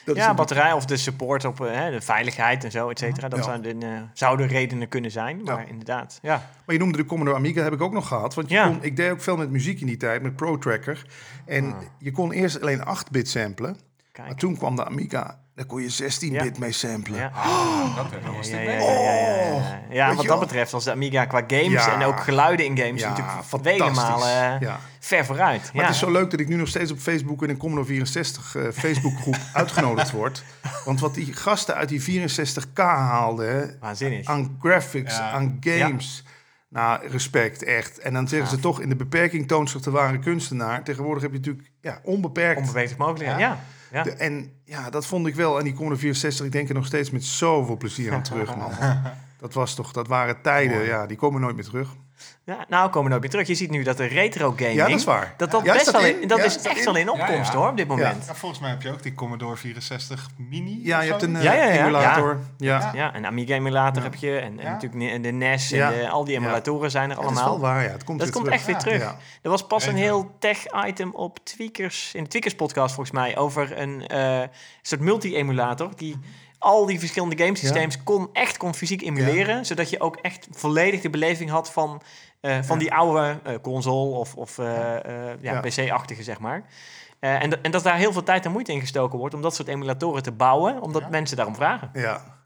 [0.04, 3.28] Dat Ja, batterij of de support op eh, hè, de veiligheid en zo, et cetera.
[3.28, 3.44] Dat Ja.
[3.44, 5.66] zouden, eh, zouden redenen kunnen zijn, maar Ja.
[5.68, 6.18] inderdaad.
[6.22, 6.50] Ja.
[6.66, 8.34] Maar je noemde de Commodore Amiga, heb ik ook nog gehad.
[8.34, 8.66] Want je Ja.
[8.66, 11.06] kon, ik deed ook veel met muziek in die tijd, met Pro Tracker.
[11.46, 13.76] En je kon eerst alleen 8-bit samplen.
[14.26, 17.18] Maar toen kwam de Amiga, daar kon je 16-bit mee samplen.
[17.18, 17.31] Ja.
[17.35, 18.92] Ah, dat werd wel een Ja, stuk ja, ja, beter.
[19.02, 19.81] ja, ja, ja.
[19.90, 21.94] Ja, Weet wat dat betreft was de Amiga qua games Ja.
[21.94, 23.83] en ook geluiden in games Ja, natuurlijk fantastisch.
[23.83, 24.78] vele malen eh, Ja.
[25.00, 25.62] ver vooruit.
[25.62, 25.81] Maar ja.
[25.83, 28.54] het is zo leuk dat ik nu nog steeds op Facebook in een Commodore 64
[28.57, 30.44] eh, Facebookgroep uitgenodigd word.
[30.85, 34.26] Want wat die gasten uit die 64K haalden, Waanzinnig.
[34.26, 35.31] aan graphics, Ja.
[35.31, 36.24] aan games.
[36.70, 37.98] Nou, respect, echt.
[37.98, 40.83] En dan zeggen ze toch, in de beperking toont zich de ware kunstenaar.
[40.85, 42.61] Tegenwoordig heb je natuurlijk ja, onbeperkt.
[42.61, 43.38] Onbeperkt mogelijkheden.
[43.38, 43.59] Ja.
[43.92, 44.03] Ja.
[44.03, 45.59] De- en ja, dat vond ik wel.
[45.59, 48.70] En die Commodore 64, ik denk er nog steeds met zoveel plezier aan terug, man.
[49.40, 50.88] Dat was toch, dat waren tijden, Mooi.
[50.88, 51.88] ja, die komen nooit meer terug.
[52.44, 53.46] Ja, nou komen we ook weer terug.
[53.46, 54.74] Je ziet nu dat de retro gaming...
[54.74, 55.35] Ja, dat is waar.
[55.37, 56.22] Dat, dat, Ja, is best dat wel in?
[56.22, 57.59] in, dat Ja, is echt wel in opkomst Ja, ja.
[57.59, 58.26] hoor, op dit moment.
[58.26, 60.81] Ja, volgens mij heb je ook die Commodore 64 Mini.
[60.83, 61.83] Ja, je hebt een eh, Ja, ja, ja.
[61.83, 62.38] emulator.
[62.59, 62.78] Ja.
[62.78, 62.90] Ja.
[62.94, 64.09] Ja, een Amiga emulator Ja.
[64.09, 64.38] heb je.
[64.38, 64.70] En, en Ja.
[64.72, 65.92] natuurlijk de NES Ja.
[65.92, 66.40] en de- al die Ja.
[66.40, 67.61] emulatoren zijn er Ja, dat is allemaal.
[67.61, 67.90] wel waar, ja.
[67.90, 68.59] Het komt Dat komt terug.
[68.59, 69.00] echt weer terug.
[69.02, 69.16] Ja.
[69.42, 74.07] Er was pas een heel tech-item op Tweakers, in de Tweakers-podcast volgens mij, over een
[74.07, 74.40] eh,
[74.83, 76.16] soort multi-emulator die
[76.58, 81.10] al die verschillende gamesystems kon echt kon fysiek emuleren, zodat je ook echt volledig de
[81.10, 82.02] beleving had van,
[82.40, 82.82] eh, van Ja.
[82.82, 84.66] die oude eh, console of, of eh,
[85.40, 85.60] ja.
[85.60, 86.64] PC-achtige, zeg maar.
[87.20, 89.54] En, dat- en dat daar heel veel tijd en moeite in gestoken wordt om dat
[89.54, 91.90] soort emulatoren te bouwen, omdat mensen daarom vragen.
[91.92, 92.36] Ja.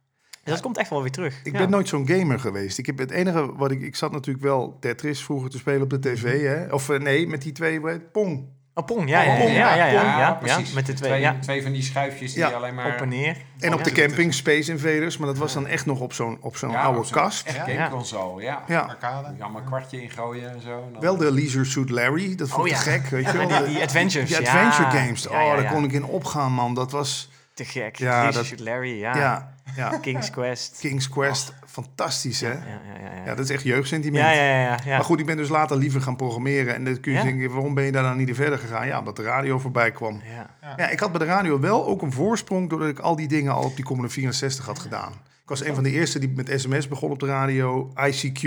[0.44, 1.40] Dus dat komt echt wel weer terug.
[1.44, 2.78] Ik ben nooit zo'n gamer geweest.
[2.78, 3.80] Ik heb het enige wat ik...
[3.82, 6.72] Ik zat natuurlijk wel Tetris vroeger te spelen op de tv, hè.
[6.72, 8.00] Of nee, met die twee?
[8.00, 8.48] Pong.
[8.74, 10.12] Oh, Pong, ja, ja, Oh, Pong, ja, ja, ja, Pong.
[10.12, 10.72] ja, ja, precies.
[10.72, 12.50] met de twee, twee, ja, twee van die schuifjes die Ja.
[12.50, 12.86] alleen maar...
[12.94, 13.36] op en neer.
[13.58, 13.84] En op Ja.
[13.84, 16.82] de camping Space Invaders, maar dat was dan echt nog op zo'n op zo'n Ja,
[16.82, 17.46] oude op kast.
[17.46, 17.64] Echt Ja.
[17.64, 18.62] gameconsole, ja.
[18.66, 19.32] Ja, Arcade.
[19.36, 20.82] Je allemaal een kwartje ingooien en zo.
[20.86, 22.82] en dan- wel de Leisure Suit Larry, dat vond Oh, ik ja.
[22.82, 23.58] te gek, weet je Ja, wel.
[23.64, 24.28] die, die adventures.
[24.28, 24.52] Die ja.
[24.52, 25.70] adventure games, Ja, oh, ja, daar ja.
[25.70, 26.74] kon ik in opgaan, man.
[26.74, 27.96] Dat was, Te gek.
[27.96, 29.16] Ja, Ja, dat- Shoot Larry, ja.
[29.16, 29.98] ja, ja.
[30.00, 30.78] King's Quest.
[30.80, 32.48] King's Quest, fantastisch, hè?
[32.48, 33.24] Ja, ja, ja, ja.
[33.26, 34.24] Ja, dat is echt jeugdsentiment.
[34.24, 34.96] ja, ja, ja, ja, ja.
[34.96, 36.74] Maar goed, ik ben dus later liever gaan programmeren.
[36.74, 37.24] En dan kun je Ja.
[37.24, 38.86] denken, waarom ben je daar dan niet verder gegaan?
[38.86, 40.20] Ja, omdat de radio voorbij kwam.
[40.36, 40.74] Ja.
[40.76, 42.70] Ja, ik had bij de radio wel ook een voorsprong...
[42.70, 45.12] doordat ik al die dingen al op die Commodore 64 had gedaan.
[45.42, 47.92] Ik was een van de eerste die met sms begon op de radio.
[47.96, 48.42] ICQ.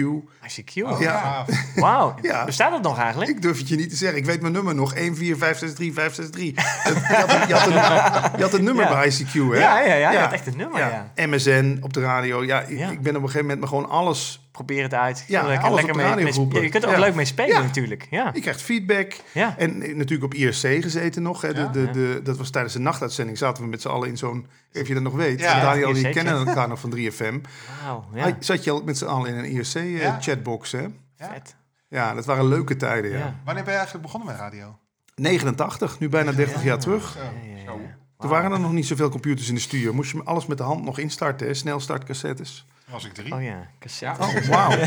[0.47, 0.83] ICQ.
[0.83, 1.45] Oh, Ja.
[1.75, 2.15] Wauw.
[2.21, 2.45] Ja.
[2.45, 3.31] Bestaat dat nog eigenlijk?
[3.31, 4.17] Ik durf het je niet te zeggen.
[4.17, 4.93] Ik weet mijn nummer nog.
[4.93, 7.07] 14563 563.
[7.07, 8.91] je, had een, je, had een, je had een nummer Ja.
[8.93, 9.57] bij ICQ, hè?
[9.59, 10.11] Ja, ja, ja.
[10.11, 11.11] Je had echt een nummer, ja.
[11.15, 12.43] MSN op de radio.
[12.43, 12.89] Ja, ik, Ja.
[12.89, 14.47] ik ben op een gegeven moment maar gewoon alles...
[14.51, 15.25] Probeer het uit.
[15.27, 16.57] Ja, lekker, alles lekker op de mee, radio mee sp- roepen.
[16.57, 17.01] ja, je kunt er ook Ja.
[17.01, 17.61] leuk mee spelen Ja.
[17.61, 18.07] natuurlijk.
[18.09, 18.29] Ja.
[18.33, 19.13] Je krijgt feedback.
[19.31, 19.55] Ja.
[19.57, 21.41] En eh, natuurlijk op IRC gezeten nog.
[21.41, 21.53] Hè.
[21.53, 21.67] De, Ja.
[21.67, 23.37] de, de, dat was tijdens de nachtuitzending.
[23.37, 24.47] Zaten we met z'n allen in zo'n...
[24.73, 25.39] Of je dat nog weet.
[25.39, 25.61] Ja.
[25.61, 27.41] Daniel, die kennen elkaar nog van 3FM.
[27.83, 28.05] Wauw.
[28.13, 28.21] Ja.
[28.21, 29.45] Hij- Zat je al met z'n allen in een.
[29.51, 30.81] IRC-chatbox, hè?
[30.81, 31.31] Ja.
[31.33, 31.55] Vet.
[31.87, 33.17] Ja, dat waren leuke tijden, ja.
[33.17, 33.39] Ja.
[33.45, 34.77] Wanneer ben je eigenlijk begonnen met radio?
[35.15, 37.11] 89, nu bijna 30 jaar terug.
[37.11, 37.19] Zo.
[37.19, 37.65] Ja, ja, ja.
[37.65, 37.79] Zo.
[38.19, 39.93] Er waren er nog niet zoveel computers in de studio.
[39.93, 41.53] Moest je alles met de hand nog instarten, hè?
[41.53, 42.65] Snelstartcassettes.
[42.85, 43.33] Was ik drie.
[43.33, 44.21] Oh ja, cassette.
[44.23, 44.27] Ja.
[44.27, 44.77] Oh, wauw.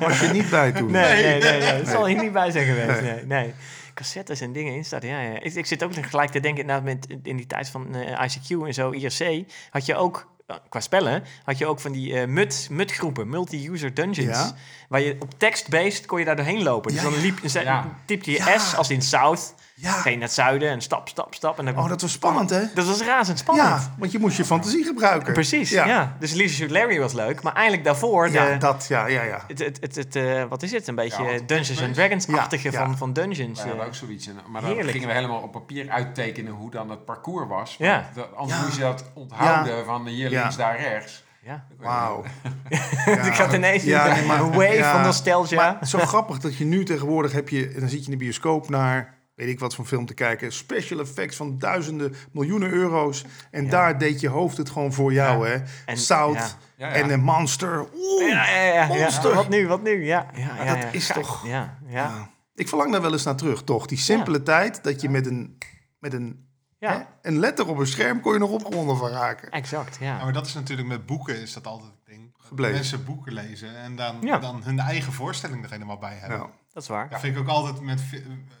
[0.08, 0.90] Was je niet bij toen?
[0.90, 1.76] Nee, nee, nee, nee.
[1.78, 3.00] Dat zal hier niet bij zijn geweest.
[3.00, 3.54] Nee, nee.
[3.94, 5.40] Cassettes en dingen instarten, ja, ja.
[5.40, 8.66] Ik, ik zit ook gelijk te denken, inderdaad, met, in die tijd van eh, ICQ
[8.66, 12.26] en zo, IRC, had je ook, eh, qua spellen, had je ook van die eh
[12.26, 14.52] mut, mutgroepen, multi-user dungeons, Ja.
[14.88, 16.92] waar je op tekst-based kon je daar doorheen lopen.
[16.92, 17.98] Dus Ja, dan liep, ze- Ja.
[18.04, 18.58] typte je Ja.
[18.58, 19.92] S als in South, Ja.
[19.92, 21.58] ging naar het zuiden en stap, stap, stap.
[21.58, 22.62] En dan, Oh, dat was spannend, hè?
[22.74, 23.68] dat was razend spannend.
[23.68, 25.32] Ja, want je moest je fantasie gebruiken.
[25.32, 25.86] Precies, Ja.
[25.86, 26.16] ja.
[26.18, 28.30] Dus Leisure Suit Larry was leuk, maar eigenlijk daarvoor...
[28.30, 29.44] Ja, dat, ja, ja, ja.
[29.48, 30.88] het, het, het, het, eh, wat is het?
[30.88, 32.84] Een beetje Ja, Dungeons and Dragons-achtige Ja, ja.
[32.86, 33.58] van, van Dungeons.
[33.62, 33.86] We hadden eh.
[33.88, 34.26] ook zoiets.
[34.26, 34.90] En- Maar dan Heerlijk.
[34.92, 37.74] gingen we helemaal op papier uittekenen hoe dan het parcours was.
[37.78, 38.10] Ja.
[38.14, 38.64] Dat- anders Ja.
[38.64, 40.40] moest je dat onthouden van hier Ja.
[40.40, 41.24] links, daar rechts.
[41.42, 41.64] Ja.
[41.80, 42.24] Wauw.
[43.30, 44.92] ik had ineens Ja, een nee, maar- wave ja.
[44.92, 45.72] van nostalgia.
[45.80, 47.74] Maar zo grappig dat je nu tegenwoordig heb je...
[47.78, 49.14] Dan zit je in de bioscoop naar...
[49.36, 50.52] Weet ik wat voor film te kijken.
[50.52, 53.24] Special effects van duizenden, miljoenen euro's.
[53.50, 53.70] En Ja.
[53.70, 55.62] daar deed je hoofd het gewoon voor jou, hè?
[55.86, 56.48] En- South ja.
[56.76, 57.02] Ja, ja.
[57.02, 57.86] en een monster.
[57.94, 58.28] Oeh.
[58.28, 58.86] ja, ja, ja, ja.
[58.86, 59.34] monster.
[59.34, 60.04] Wat nu, wat nu?
[60.04, 60.90] Ja, ja, ja, dat ja.
[60.92, 62.30] is toch- Ja, ja, Ja.
[62.54, 63.86] Ik verlang daar wel eens naar terug, toch?
[63.86, 65.58] Die simpele tijd dat je met een,
[65.98, 66.92] met een, ja.
[67.22, 68.20] hè, een letter op een scherm...
[68.20, 69.50] kon je nog opgewonden van raken.
[69.50, 69.96] exact.
[70.00, 70.24] Ja, Ja.
[70.24, 72.34] maar dat is natuurlijk met boeken is dat altijd het ding.
[72.38, 72.74] Gebleven.
[72.74, 74.38] Mensen boeken lezen en dan, Ja.
[74.38, 76.46] dan hun eigen voorstelling er helemaal bij hebben.
[76.76, 76.82] Ja.
[76.82, 77.08] Dat is waar.
[77.08, 78.00] Dat vind ik ook altijd met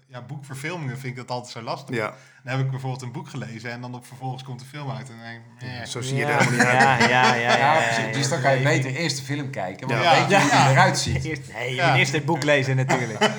[0.08, 1.96] ja, boekverfilmingen vind ik dat altijd zo lastig.
[1.96, 4.90] ja, Dan heb ik bijvoorbeeld een boek gelezen en dan op vervolgens komt de film
[4.90, 5.86] uit en dan denk ik, eh.
[5.86, 6.28] zo zie je ja.
[6.28, 6.80] er helemaal niet uit.
[6.82, 7.34] Ja, ja, ja.
[7.34, 8.04] ja, Ja, ja, precies.
[8.04, 8.12] ja.
[8.12, 9.88] dus dan kan je beter eerst de film kijken.
[9.88, 10.10] Maar Ja.
[10.14, 10.40] dan weet je Ja.
[10.40, 11.24] hoe die eruit ziet.
[11.24, 11.88] Eerst, nee, je Ja.
[11.88, 13.22] moet eerst het boek lezen natuurlijk.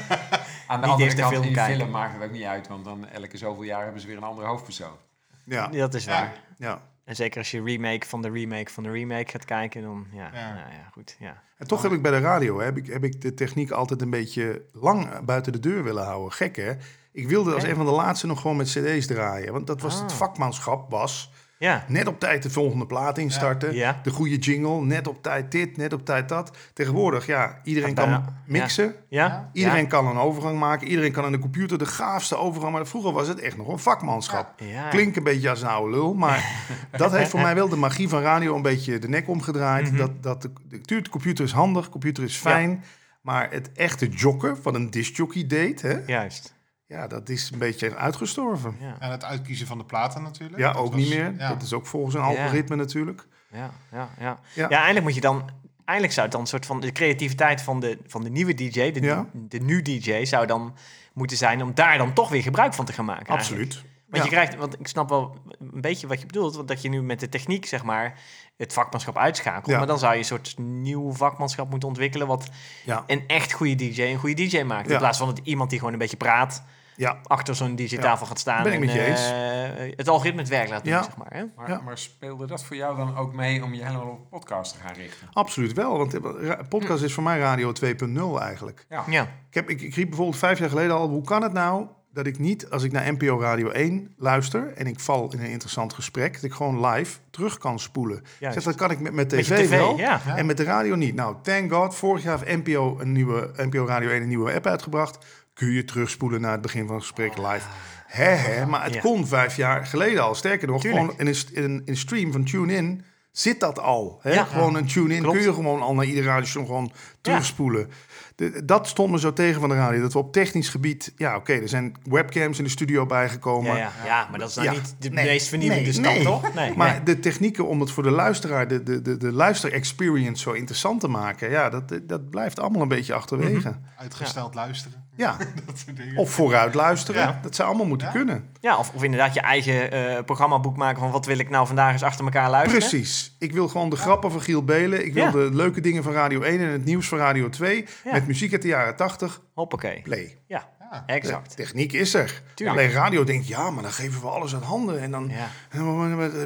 [0.68, 1.76] Aan de Niet andere eerst de kant, film in de kijken.
[1.78, 2.68] film maakt het ook niet uit.
[2.68, 4.96] Want dan elke zoveel jaar hebben ze weer een andere hoofdpersoon.
[5.44, 6.12] Ja, Dat is Ja.
[6.12, 6.34] waar.
[6.58, 6.82] ja.
[7.08, 10.30] En zeker als je remake van de remake van de remake gaat kijken, dan ja,
[10.34, 10.54] Ja.
[10.54, 11.16] Nou ja goed.
[11.20, 11.42] Ja.
[11.58, 14.10] En toch heb ik bij de radio, heb, ik, heb ik de techniek altijd een
[14.10, 16.32] beetje lang buiten de deur willen houden.
[16.32, 16.74] Gek hè?
[17.12, 19.54] Ik wilde als een van de laatste nog gewoon met cd's draaien.
[19.54, 20.18] Want dat was het Ah.
[20.18, 21.86] vakmanschap, was Ja.
[21.88, 23.74] net op tijd de volgende plaat instarten.
[23.74, 24.00] Ja.
[24.04, 26.58] De goede jingle, net op tijd dit, net op tijd dat.
[26.74, 28.96] Tegenwoordig, ja, iedereen Gaat kan mixen.
[29.10, 29.50] Ja?
[29.54, 29.88] Iedereen Ja?
[29.88, 30.88] kan een overgang maken.
[30.88, 32.74] Iedereen kan aan de computer de gaafste overgang.
[32.74, 34.54] Maar vroeger was het echt nog een vakmanschap.
[34.60, 34.90] Ja.
[34.90, 38.10] Klinkt een beetje als een oude lul, maar dat heeft voor mij wel de magie
[38.10, 39.88] van radio een beetje de nek omgedraaid.
[39.88, 39.98] Mhm.
[39.98, 40.52] dat, dat de,
[40.86, 42.84] de, computer is handig, de computer is fijn,
[43.22, 46.56] maar het echte jokken van een discjockey date, hè, Juist.
[46.88, 48.76] Ja, dat is een beetje uitgestorven.
[48.80, 48.96] Ja.
[49.00, 50.60] En het uitkiezen van de platen natuurlijk.
[50.60, 51.34] Ja, Dat ook was- niet meer.
[51.38, 51.50] Ja.
[51.50, 53.28] Dat is ook volgens een algoritme natuurlijk.
[53.52, 54.40] Ja, ja, ja.
[54.54, 54.66] Ja.
[54.70, 54.70] ja.
[54.70, 55.50] eigenlijk moet je dan...
[55.86, 56.80] Eigenlijk zou het dan een soort van...
[56.80, 59.26] De creativiteit van de, van de nieuwe DJ, de, Ja.
[59.34, 60.76] de nu DJ, zou dan
[61.14, 63.26] moeten zijn om daar dan toch weer gebruik van te gaan maken.
[63.28, 63.62] eigenlijk.
[63.72, 63.86] Absoluut.
[64.10, 64.24] Want Ja.
[64.24, 67.02] je krijgt, want ik snap wel een beetje wat je bedoelt, want dat je nu
[67.02, 68.20] met de techniek, zeg maar,
[68.58, 69.66] het vakmanschap uitschakelt.
[69.68, 69.78] Ja.
[69.78, 72.50] Maar dan zou je een soort nieuw vakmanschap moeten ontwikkelen, wat
[72.86, 73.04] Ja.
[73.08, 74.88] een echt goede DJ een goede DJ maakt.
[74.88, 74.94] Ja.
[74.94, 76.64] In plaats van dat iemand die gewoon een beetje praat,
[76.98, 79.32] Ja, achter zo'n DJ-tafel gaat staan Ben ik en met je eens.
[79.32, 81.04] eh, het algoritme het werk laat doen, Ja.
[81.04, 81.34] zeg maar.
[81.34, 81.44] Hè?
[81.56, 81.82] Maar, Ja.
[81.82, 84.94] maar speelde dat voor jou dan ook mee om je helemaal op podcast te gaan
[84.96, 85.28] richten?
[85.34, 85.98] absoluut wel.
[85.98, 88.86] Want eh, podcast is voor mij radio 2.0 eigenlijk.
[88.90, 89.04] Ja.
[89.10, 91.88] Ja, Ik, heb, ik, ik riep bijvoorbeeld vijf jaar geleden al, hoe kan het nou
[92.14, 95.50] dat ik niet, als ik naar NPO Radio 1 luister en ik val in een
[95.50, 98.24] interessant gesprek, dat ik gewoon live terug kan spoelen.
[98.40, 98.56] Juist.
[98.56, 100.22] Zeg, dat kan ik met, met tv, je tv, wel ja.
[100.36, 101.16] en met de radio niet.
[101.16, 104.66] Nou, thank God, vorig jaar heeft NPO, een nieuwe, NPO Radio 1 een nieuwe app
[104.66, 105.26] uitgebracht.
[105.58, 107.68] Kun je terugspoelen naar het begin van het gesprek live.
[108.08, 110.36] Hè, hè, maar het kon vijf jaar geleden al.
[110.36, 111.02] Sterker nog, Tuurlijk.
[111.04, 113.06] gewoon in een, in, een, in een stream van TuneIn
[113.40, 114.20] zit dat al.
[114.22, 114.34] Hè?
[114.34, 114.44] Ja.
[114.44, 117.90] Gewoon een tune-in kun je gewoon al naar ieder radiostation gewoon terugspoelen.
[118.36, 120.02] De- dat stond me zo tegen van de radio.
[120.02, 121.14] Dat we op technisch gebied...
[121.16, 123.72] Ja, oké, er zijn webcams in de studio bijgekomen.
[123.72, 123.92] ja, ja.
[124.06, 124.74] ja, maar dat is nou Ja.
[124.74, 125.26] niet de Nee.
[125.26, 126.24] meest vernieuwende Nee, stap, nee.
[126.24, 126.54] toch?
[126.54, 127.04] Nee, Maar nee.
[127.04, 131.08] de technieken om het voor de luisteraar, de, de, de, de luister-experience zo interessant te
[131.08, 131.50] maken...
[131.50, 133.70] Ja, dat, dat blijft allemaal een beetje achterwege.
[133.70, 133.78] Mhm.
[133.98, 135.06] Uitgesteld luisteren.
[135.16, 136.18] Ja, Dat soort dingen.
[136.18, 137.22] of vooruit luisteren.
[137.22, 137.40] Ja.
[137.42, 138.14] Dat zou allemaal moeten Ja.
[138.14, 138.50] kunnen.
[138.62, 141.92] Ja, of, of inderdaad je eigen eh programmaboek maken van wat wil ik nou vandaag
[141.94, 142.90] eens achter elkaar luisteren.
[142.90, 143.27] Precies.
[143.40, 145.06] Ik wil gewoon de grappen van Giel Belen.
[145.06, 145.32] Ik wil Ja.
[145.32, 147.86] de leuke dingen van Radio 1 en het nieuws van Radio 2.
[148.04, 148.12] Ja.
[148.12, 149.42] Met muziek uit de jaren 80.
[149.54, 150.02] Hoppakee.
[150.02, 150.38] Play.
[150.48, 151.04] Ja, Ja.
[151.06, 151.50] exact.
[151.50, 152.42] De techniek is er.
[152.54, 152.80] Tuurlijk.
[152.80, 155.02] Alleen radio denkt, ja, maar dan geven we alles uit handen.
[155.02, 155.32] En dan,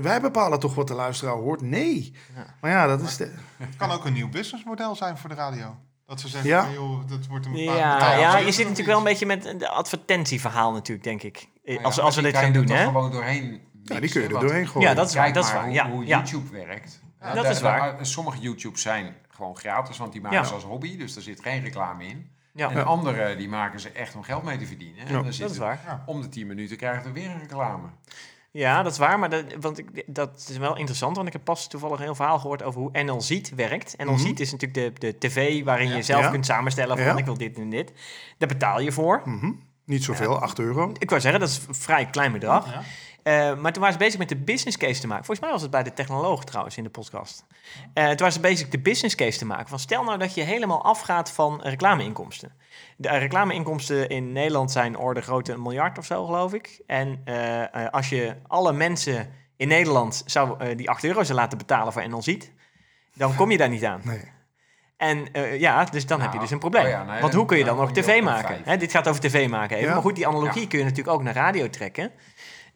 [0.02, 1.62] wij bepalen toch wat de luisteraar hoort?
[1.62, 2.14] Nee.
[2.36, 2.46] Ja.
[2.62, 3.32] Maar ja, dat is de...
[3.58, 5.76] Het kan ook een nieuw businessmodel zijn voor de radio.
[6.06, 6.64] Dat ze zeggen, Ja.
[6.64, 9.26] van, joh, dat wordt een bepaald Ja, betaald ja, je zit natuurlijk wel een beetje
[9.26, 11.48] met de advertentieverhaal natuurlijk, denk ik.
[11.84, 12.84] Als, ja, als we dit gaan doen, hè?
[12.86, 14.90] gewoon doorheen Ja, die kun je er doorheen gooien.
[14.90, 15.68] Ja, dat is waar, Kijk dat is maar waar.
[15.68, 16.18] hoe, Ja, hoe ja.
[16.18, 17.00] YouTube werkt.
[17.22, 18.06] Ja, Dat de- is de- waar.
[18.06, 20.44] sommige YouTube zijn gewoon gratis, want die maken Ja.
[20.44, 20.98] ze als hobby.
[20.98, 22.30] Dus er zit geen reclame in.
[22.54, 25.06] Ja, En andere die maken ze echt om geld mee te verdienen.
[25.06, 26.04] En dan dat zit is er- waar.
[26.06, 27.88] Om de 10 minuten krijgt er weer een reclame.
[28.52, 31.44] Ja, dat is waar, maar dat, want ik, dat is wel interessant, want ik heb
[31.44, 33.94] pas toevallig een heel verhaal gehoord over hoe NL Ziet werkt.
[33.98, 34.18] NL Mhm.
[34.22, 35.96] Ziet is natuurlijk de, de tv waarin Ja.
[35.96, 36.30] je zelf Ja.
[36.30, 37.18] kunt samenstellen van Ja.
[37.18, 37.92] ik wil dit en dit.
[38.38, 39.22] Daar betaal je voor.
[39.26, 39.52] Mhm.
[39.86, 40.92] Niet zoveel, 8 euro.
[41.00, 42.84] Ik wou zeggen, dat is een vrij klein bedrag.
[43.24, 45.26] Eh, maar toen waren ze bezig met de business case te maken.
[45.26, 47.46] Volgens mij was het bij de technoloog trouwens in de podcast.
[47.94, 49.68] Eh, toen waren ze bezig de business case te maken.
[49.68, 52.52] Van stel nou dat je helemaal afgaat van reclameinkomsten.
[52.98, 56.82] De eh, reclameinkomsten in Nederland zijn orde grootte een miljard of zo, geloof ik.
[56.88, 57.24] En
[57.92, 62.22] als je alle mensen in Nederland zou, die 8 euro zou laten betalen voor NL
[62.22, 62.52] Ziet,
[63.14, 64.02] dan kom je daar niet aan.
[64.04, 64.32] Nee.
[64.98, 65.28] En
[65.60, 66.84] ja, dus dan Nou, heb je dus een probleem.
[66.84, 68.80] oh ja, nee, Want hoe kun je dan dan nog tv maken?
[68.80, 69.88] dit gaat over tv maken even.
[69.88, 69.94] Ja.
[69.94, 70.68] Maar goed, die analogie Ja.
[70.68, 72.12] kun je natuurlijk ook naar radio trekken.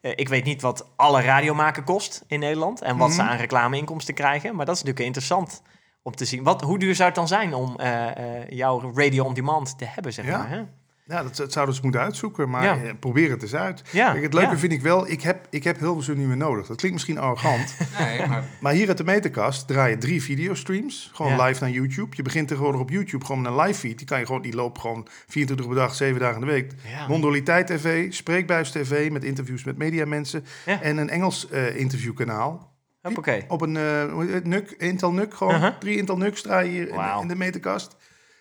[0.05, 3.31] Eh, ik weet niet wat alle radio maken kost in Nederland en wat ze Mhm.
[3.31, 4.55] aan reclameinkomsten krijgen.
[4.55, 5.61] Maar dat is natuurlijk interessant
[6.03, 6.43] om te zien.
[6.43, 9.85] Wat, hoe duur zou het dan zijn om eh, eh, jouw radio on demand te
[9.85, 10.37] hebben, zeg Ja.
[10.37, 10.49] maar?
[10.49, 10.63] Hè?
[11.07, 12.83] Ja, dat, dat zouden ze moeten uitzoeken, maar Ja.
[12.83, 13.81] eh, probeer het eens uit.
[13.91, 14.57] Ja, Kijk, het leuke ja.
[14.57, 16.67] vind ik wel, ik heb, ik heb Hilversum niet meer nodig.
[16.67, 21.11] Dat klinkt misschien arrogant, Nee, maar maar hier uit de meterkast draai je drie videostreams.
[21.13, 21.45] Gewoon Ja.
[21.45, 22.15] live naar YouTube.
[22.15, 23.97] Je begint tegenwoordig op YouTube gewoon met een live feed.
[23.97, 26.71] Die, kan je gewoon, die loopt gewoon 24 per dag, 7 dagen in de week.
[26.89, 27.07] Ja.
[27.07, 30.45] Mondoliteit TV, Spreekbuis TV met interviews met mediamensen.
[30.65, 30.81] Ja.
[30.81, 32.73] En een Engels eh, interviewkanaal.
[33.01, 33.43] Hoppakee.
[33.47, 35.53] Op een uh, NUC, Intel NUC gewoon.
[35.55, 35.77] Uh-huh.
[35.79, 37.95] Drie Intel NUCs draai je hier in, de meterkast.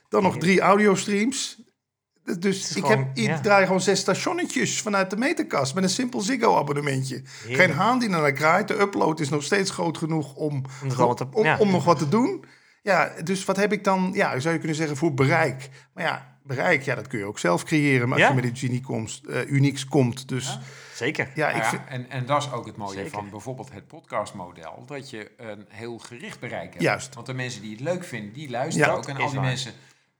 [0.08, 1.62] Dan nog drie audiostreams.
[2.38, 3.40] Dus is ik, gewoon- heb, ik ja.
[3.40, 7.22] draai gewoon zes stationnetjes vanuit de meterkast met een simpel Ziggo-abonnementje.
[7.48, 8.68] Geen haan die naar de kraait.
[8.68, 11.58] De upload is nog steeds groot genoeg om, Om het allemaal te- om, ja.
[11.58, 12.44] om nog wat te doen.
[12.82, 15.68] Ja, dus wat heb ik dan, ja, zou je kunnen zeggen, voor bereik.
[15.94, 18.34] Maar ja, bereik, ja, dat kun je ook zelf creëren maar als Ja.
[18.34, 20.28] je met iets uniek komt, eh, unieks komt.
[20.28, 20.60] Dus ja,
[20.94, 21.30] Zeker.
[21.34, 21.82] ja, Nou ik ja, vind...
[21.88, 23.10] en, en dat is ook het mooie Zeker.
[23.10, 24.82] van bijvoorbeeld het podcastmodel.
[24.86, 26.82] Dat je een heel gericht bereik hebt.
[26.82, 27.14] Juist.
[27.14, 29.08] Want de mensen die het leuk vinden, die luisteren Ja, ook.
[29.08, 29.44] En al die waar.
[29.48, 29.72] mensen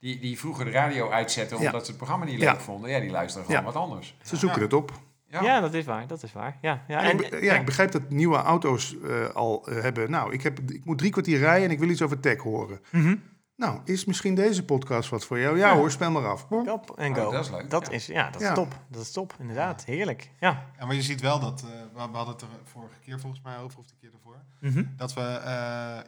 [0.05, 1.67] die, die vroeger de radio uitzetten Ja.
[1.67, 2.53] omdat ze het programma niet Ja.
[2.53, 3.67] leuk vonden, ja, die luisteren gewoon Ja.
[3.67, 4.17] wat anders.
[4.23, 4.65] Ze zoeken Ja.
[4.65, 4.93] het op.
[5.29, 5.43] Ja.
[5.43, 6.07] Ja, dat is waar.
[6.07, 6.59] Dat is waar.
[6.61, 7.03] Ja, ja.
[7.03, 10.11] En ja, ik begrijp dat nieuwe auto's eh, al eh, hebben.
[10.11, 12.81] Nou, ik, heb, ik moet drie kwartier rijden en ik wil iets over tech horen.
[12.91, 13.17] Mhm.
[13.57, 15.59] Nou, is misschien deze podcast wat voor jou?
[15.59, 15.75] Ja, Ja.
[15.77, 16.49] hoor, spel maar af.
[16.65, 17.31] Kap en Oh, go.
[17.31, 17.93] dat is leuk, Dat ja.
[17.93, 18.55] is, ja, dat is Ja.
[18.55, 18.79] top.
[18.89, 19.85] Dat is top, inderdaad.
[19.85, 20.31] Heerlijk.
[20.41, 20.67] Ja.
[20.79, 23.43] Ja, maar je ziet wel dat, eh, we, we hadden het er vorige keer volgens
[23.43, 24.85] mij over, of de keer ervoor, Mhm.
[24.97, 25.45] dat we, eh,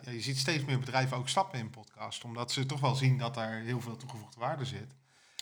[0.02, 3.18] ja, je ziet steeds meer bedrijven ook stappen in podcast, omdat ze toch wel zien
[3.18, 4.94] dat daar heel veel toegevoegde waarde zit.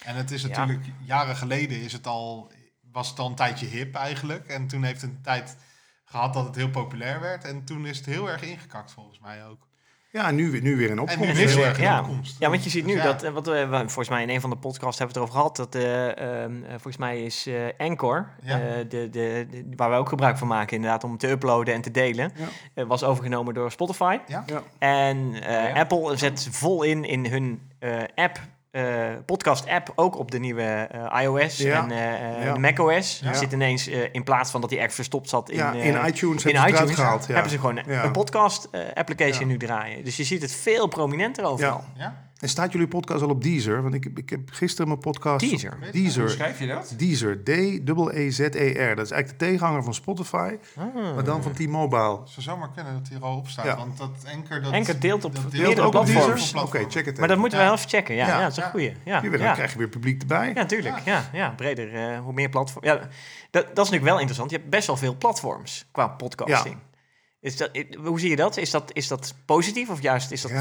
[0.05, 0.49] En het is Ja.
[0.49, 2.51] natuurlijk, jaren geleden is het al,
[2.93, 5.57] was het al een tijdje hip eigenlijk, en toen heeft het een tijd
[6.05, 9.47] gehad dat het heel populair werd, en toen is het heel erg ingekakt volgens mij
[9.47, 9.67] ook.
[10.15, 11.35] Ja, nu, weer- nu weer een En opkomst.
[11.35, 12.01] nu heel erg ja.
[12.01, 12.37] opkomst.
[12.39, 13.12] ja, want je ziet nu Dus ja.
[13.12, 15.31] dat, eh, wat we, we- volgens mij in een van de podcasts hebben we het
[15.33, 18.61] erover gehad, dat eh, ehm, eh, volgens mij is eh, Anchor, Ja.
[18.61, 21.81] eh, de, de, de- waar we ook gebruik van maken inderdaad om te uploaden en
[21.81, 22.45] te delen, Ja.
[22.75, 24.19] eh, was overgenomen door Spotify.
[24.27, 24.45] Ja?
[24.47, 24.62] Ja.
[24.79, 25.73] En eh, Ja.
[25.81, 28.41] Apple zet vol in in hun eh, app,
[28.75, 28.85] eh,
[29.27, 31.83] podcast app, ook op de nieuwe eh, iOS Ja.
[31.83, 32.55] en eh, Ja.
[32.57, 33.20] macOS.
[33.25, 33.33] Ja.
[33.35, 36.07] Zit ineens, eh, in plaats van dat die echt verstopt zat in, ja, eh, in
[36.07, 37.27] iTunes in hebben iTunes gehaald.
[37.27, 37.33] Ja.
[37.33, 38.05] hebben ze gewoon Ja.
[38.05, 39.47] een podcast eh, application Ja.
[39.47, 40.05] nu draaien.
[40.05, 41.85] Dus je ziet het veel prominenter overal.
[41.97, 42.22] Ja?
[42.45, 43.83] En staat jullie podcast al op Deezer?
[43.83, 45.49] Want ik, ik heb gisteren mijn podcast...
[45.51, 45.77] Deezer?
[45.81, 46.31] Hoe Deezer.
[46.31, 46.95] schrijf je dat?
[46.97, 47.45] Deezer.
[47.45, 48.95] D-E-E-Z-E-R.
[48.97, 51.15] Dat is eigenlijk de tegenhanger van Spotify, Ah.
[51.15, 52.21] maar dan van T-Mobile.
[52.25, 53.77] Zou zomaar kunnen dat hij er al op staat, Ja.
[53.77, 54.63] want dat Anchor...
[54.63, 56.55] Dat, deelt op dat meerdere ook op platforms.
[56.55, 58.15] Oké, check het Maar dat moeten we wel even checken.
[58.15, 58.35] Ja, Ja.
[58.39, 58.43] ja.
[58.43, 58.71] dat is een Ja.
[58.71, 58.93] goeie.
[59.05, 60.49] Ja, Ja, dan krijg je weer publiek erbij.
[60.49, 60.99] Ja, natuurlijk.
[61.05, 61.95] Ja, ja, breder.
[61.95, 62.87] eh, hoe meer platforms.
[62.87, 63.09] Ja, dat,
[63.51, 64.51] dat is natuurlijk wel interessant.
[64.51, 66.77] Je hebt best wel veel platforms qua podcasting.
[67.41, 67.71] Is dat,
[68.05, 68.57] hoe zie je dat?
[68.57, 68.91] Is, dat?
[68.93, 70.53] is dat positief of juist is dat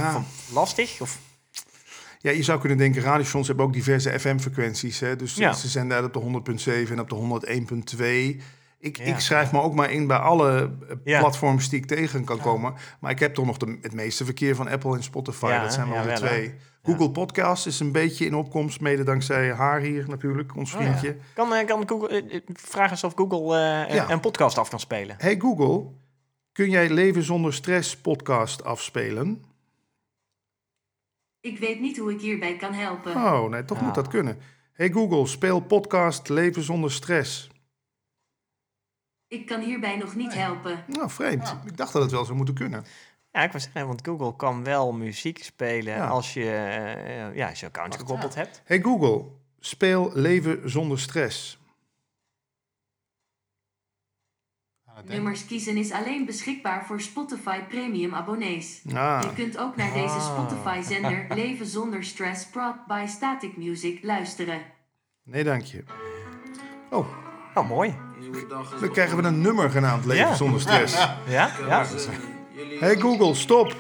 [0.53, 1.01] lastig?
[1.01, 1.19] Of,
[2.23, 4.99] Ja, je zou kunnen denken, radiostations hebben ook diverse FM-frequenties.
[4.99, 5.15] Hè?
[5.15, 5.53] Dus Ja.
[5.53, 8.41] ze zenden uit op de 100.7 en op de 101.2.
[8.79, 9.03] Ik, Ja.
[9.03, 11.19] ik schrijf me ook maar in bij alle eh, Ja.
[11.19, 12.73] platforms die ik tegen kan komen.
[12.99, 15.59] Maar ik heb toch nog de, het meeste verkeer van Apple en Spotify.
[15.61, 16.53] Dat zijn wel de twee.
[16.83, 21.17] Google Podcast is een beetje in opkomst, mede dankzij haar hier natuurlijk, ons Oh, vriendje.
[21.33, 23.57] kan, eh, kan Google, eh, vraag eens of Google
[24.09, 25.15] een podcast af kan spelen.
[25.19, 25.85] Hey Google,
[26.51, 29.43] kun jij Leven zonder stress podcast afspelen?
[31.43, 33.15] Ik weet niet hoe ik hierbij kan helpen.
[33.15, 33.83] Oh, nee, toch Ja.
[33.85, 34.37] moet dat kunnen.
[34.73, 37.49] Hey Google, speel podcast Leven zonder stress.
[39.27, 40.37] Ik kan hierbij nog niet Nee.
[40.37, 40.83] helpen.
[40.87, 41.47] Nou, vreemd.
[41.47, 41.61] Ja.
[41.65, 42.85] Ik dacht dat het wel zou moeten kunnen.
[43.31, 46.07] Ja, ik was zeggen, want Google kan wel muziek spelen Ja.
[46.07, 48.39] als je eh, ja, als je account gekoppeld ja.
[48.39, 48.61] hebt.
[48.65, 49.25] Hey Google,
[49.59, 51.57] speel Leven zonder stress.
[51.57, 51.61] Aan het
[54.82, 54.82] denken.
[55.07, 58.81] Nummers kiezen is alleen beschikbaar voor Spotify Premium abonnees.
[58.93, 60.25] Ah, Je kunt ook naar deze Ah.
[60.37, 64.61] Spotify-zender Leven zonder stress brought by Static Music luisteren.
[65.23, 65.83] nee dank je.
[66.89, 67.07] Oh,
[67.55, 67.95] Oh, mooi.
[68.79, 70.35] dan krijgen we een nummer genaamd Leven Ja.
[70.35, 70.93] zonder stress.
[71.27, 71.51] Ja?
[71.67, 71.85] ja.
[72.79, 73.75] Hey Google, stop.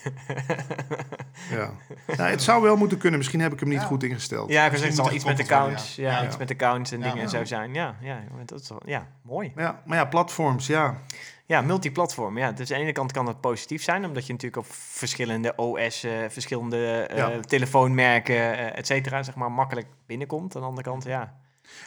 [1.56, 1.70] ja.
[2.16, 3.18] Nou, het zou wel moeten kunnen.
[3.18, 3.86] Misschien heb ik hem niet Ja.
[3.86, 4.50] goed ingesteld.
[4.50, 6.10] Ja, ik Misschien het zal iets het met accounts, ja.
[6.10, 6.26] ja, Ja.
[6.26, 7.12] iets met accounts en Ja.
[7.12, 7.74] dingen zo zijn.
[7.74, 9.52] Ja, ja, dat is wel, ja, mooi.
[9.56, 10.98] Ja, maar ja, platforms, ja.
[11.46, 12.38] Ja, multiplatform.
[12.38, 15.52] Ja, dus aan de ene kant kan dat positief zijn, omdat je natuurlijk op verschillende
[15.56, 17.40] OS, eh, verschillende eh, Ja.
[17.40, 20.54] telefoonmerken, eh et cetera, zeg maar, makkelijk binnenkomt.
[20.54, 21.34] Aan de andere kant, ja.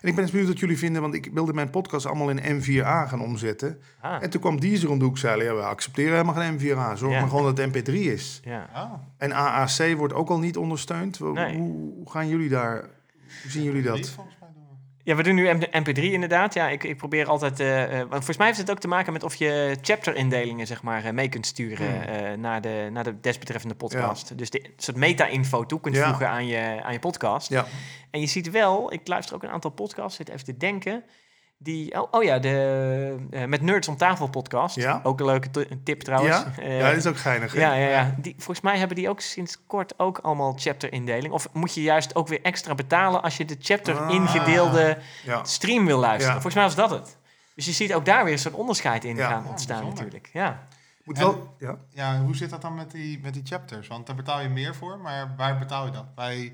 [0.01, 2.61] En ik ben eens benieuwd wat jullie vinden, want ik wilde mijn podcast allemaal in
[2.61, 3.79] M4A gaan omzetten.
[4.01, 6.97] Ah, En toen kwam Deezer om de hoek, zeiden ja, we accepteren helemaal geen M4A.
[6.97, 7.19] Zorg Ja.
[7.19, 8.39] maar gewoon dat het MP3 is.
[8.43, 8.69] ja.
[8.73, 11.17] Ah, En AAC wordt ook al niet ondersteund.
[11.17, 11.57] Hoe, Nee.
[11.57, 12.81] hoe, hoe gaan jullie daar,
[13.41, 14.09] hoe zien jullie dat?
[14.09, 14.94] volgens mij doen we.
[15.05, 16.53] Ja, we doen nu M- MP3 inderdaad.
[16.53, 17.59] Ja, ik, ik probeer altijd...
[17.59, 20.81] eh, eh, want volgens mij heeft het ook te maken met of je chapter-indelingen zeg
[20.83, 22.39] maar, eh, mee kunt sturen Hmm.
[22.39, 24.37] naar, de, naar de desbetreffende podcast.
[24.37, 26.07] Dus de soort meta-info toe kunt Ja.
[26.07, 27.49] voegen aan je, aan je podcast.
[27.49, 27.65] Ja.
[28.11, 31.03] En je ziet wel, ik luister ook een aantal podcasts, zit even te denken.
[31.57, 34.75] Die, oh, oh ja, de eh, met Nerds om tafel podcast.
[34.75, 34.99] Ja.
[35.03, 36.35] Ook een leuke t- tip trouwens.
[36.35, 36.63] Ja?
[36.63, 37.53] Eh, ja, dat is ook geinig.
[37.53, 37.59] hè?
[37.59, 38.15] ja, ja, ja.
[38.17, 41.33] Die, volgens mij hebben die ook sinds kort ook allemaal chapter-indeling.
[41.33, 44.11] Of moet je juist ook weer extra betalen als je de chapter Ah.
[45.23, 45.43] Ja.
[45.43, 46.35] stream wil luisteren.
[46.35, 46.41] Ja.
[46.41, 47.17] Volgens mij was dat het.
[47.55, 49.27] Dus je ziet ook daar weer soort onderscheid in Ja.
[49.29, 50.29] gaan Ja, ontstaan natuurlijk.
[50.33, 50.67] Ja.
[51.03, 51.75] Moet wel, ja.
[51.89, 53.87] Ja, hoe zit dat dan met die, met die chapters?
[53.87, 56.15] Want daar betaal je meer voor, maar waar betaal je dat?
[56.15, 56.53] Bij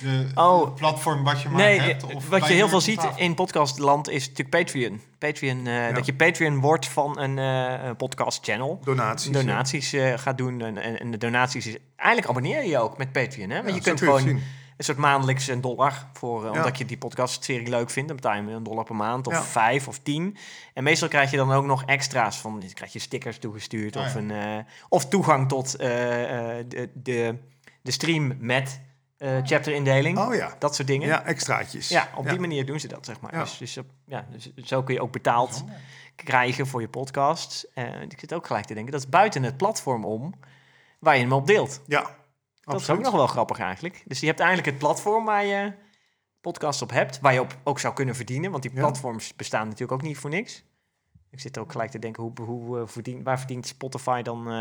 [0.00, 0.74] de Oh.
[0.74, 2.06] platform wat je maar Nee, hebt?
[2.06, 5.00] eh, Of wat je heel veel ziet in podcastland is natuurlijk Patreon.
[5.18, 5.92] Patreon eh, Ja.
[5.92, 8.80] Dat je Patreon wordt van een eh, podcast channel.
[8.84, 9.30] Donaties.
[9.32, 10.60] Donaties eh, gaat doen.
[10.60, 11.76] En, en, en de donaties is...
[11.96, 13.50] Eigenlijk abonneer je je ook met Patreon.
[13.50, 13.56] Hè?
[13.56, 14.42] Want Ja, je kunt je gewoon zien.
[14.76, 16.44] een soort maandelijks een dollar voor...
[16.44, 16.50] Ja.
[16.50, 18.08] Omdat je die podcastserie leuk vindt.
[18.08, 19.26] Dan betaal je een dollar per maand.
[19.26, 19.42] Of Ja.
[19.42, 20.36] vijf of tien.
[20.74, 22.36] En meestal krijg je dan ook nog extra's.
[22.36, 23.96] Van, dan krijg je stickers toegestuurd.
[23.96, 24.18] Oh, of, ja.
[24.18, 27.34] een, eh, of toegang tot eh, eh, de, de,
[27.82, 28.80] de stream met
[29.16, 30.18] eh chapterindeling.
[30.18, 30.56] Oh ja.
[30.58, 31.08] Dat soort dingen.
[31.08, 31.88] Ja, extraatjes.
[31.88, 33.34] Ja, op die manier doen ze dat, zeg maar.
[33.34, 33.40] Ja.
[33.40, 35.64] Dus, dus, ja, dus zo kun je ook betaald
[36.16, 37.68] krijgen voor je podcast.
[37.74, 40.34] En ik zit ook gelijk te denken, dat is buiten het platform om
[40.98, 41.80] waar je hem op deelt.
[41.86, 42.16] Ja,
[42.60, 44.02] Dat is ook nog wel grappig eigenlijk.
[44.06, 45.72] Dus je hebt eigenlijk het platform waar je
[46.40, 48.50] podcasts op hebt, waar je op ook zou kunnen verdienen.
[48.50, 50.64] Want die platforms bestaan natuurlijk ook niet voor niks.
[51.36, 54.38] Ik zit ook gelijk te denken, hoe, hoe, eh, verdient, waar verdient Spotify dan...
[54.38, 54.52] eh,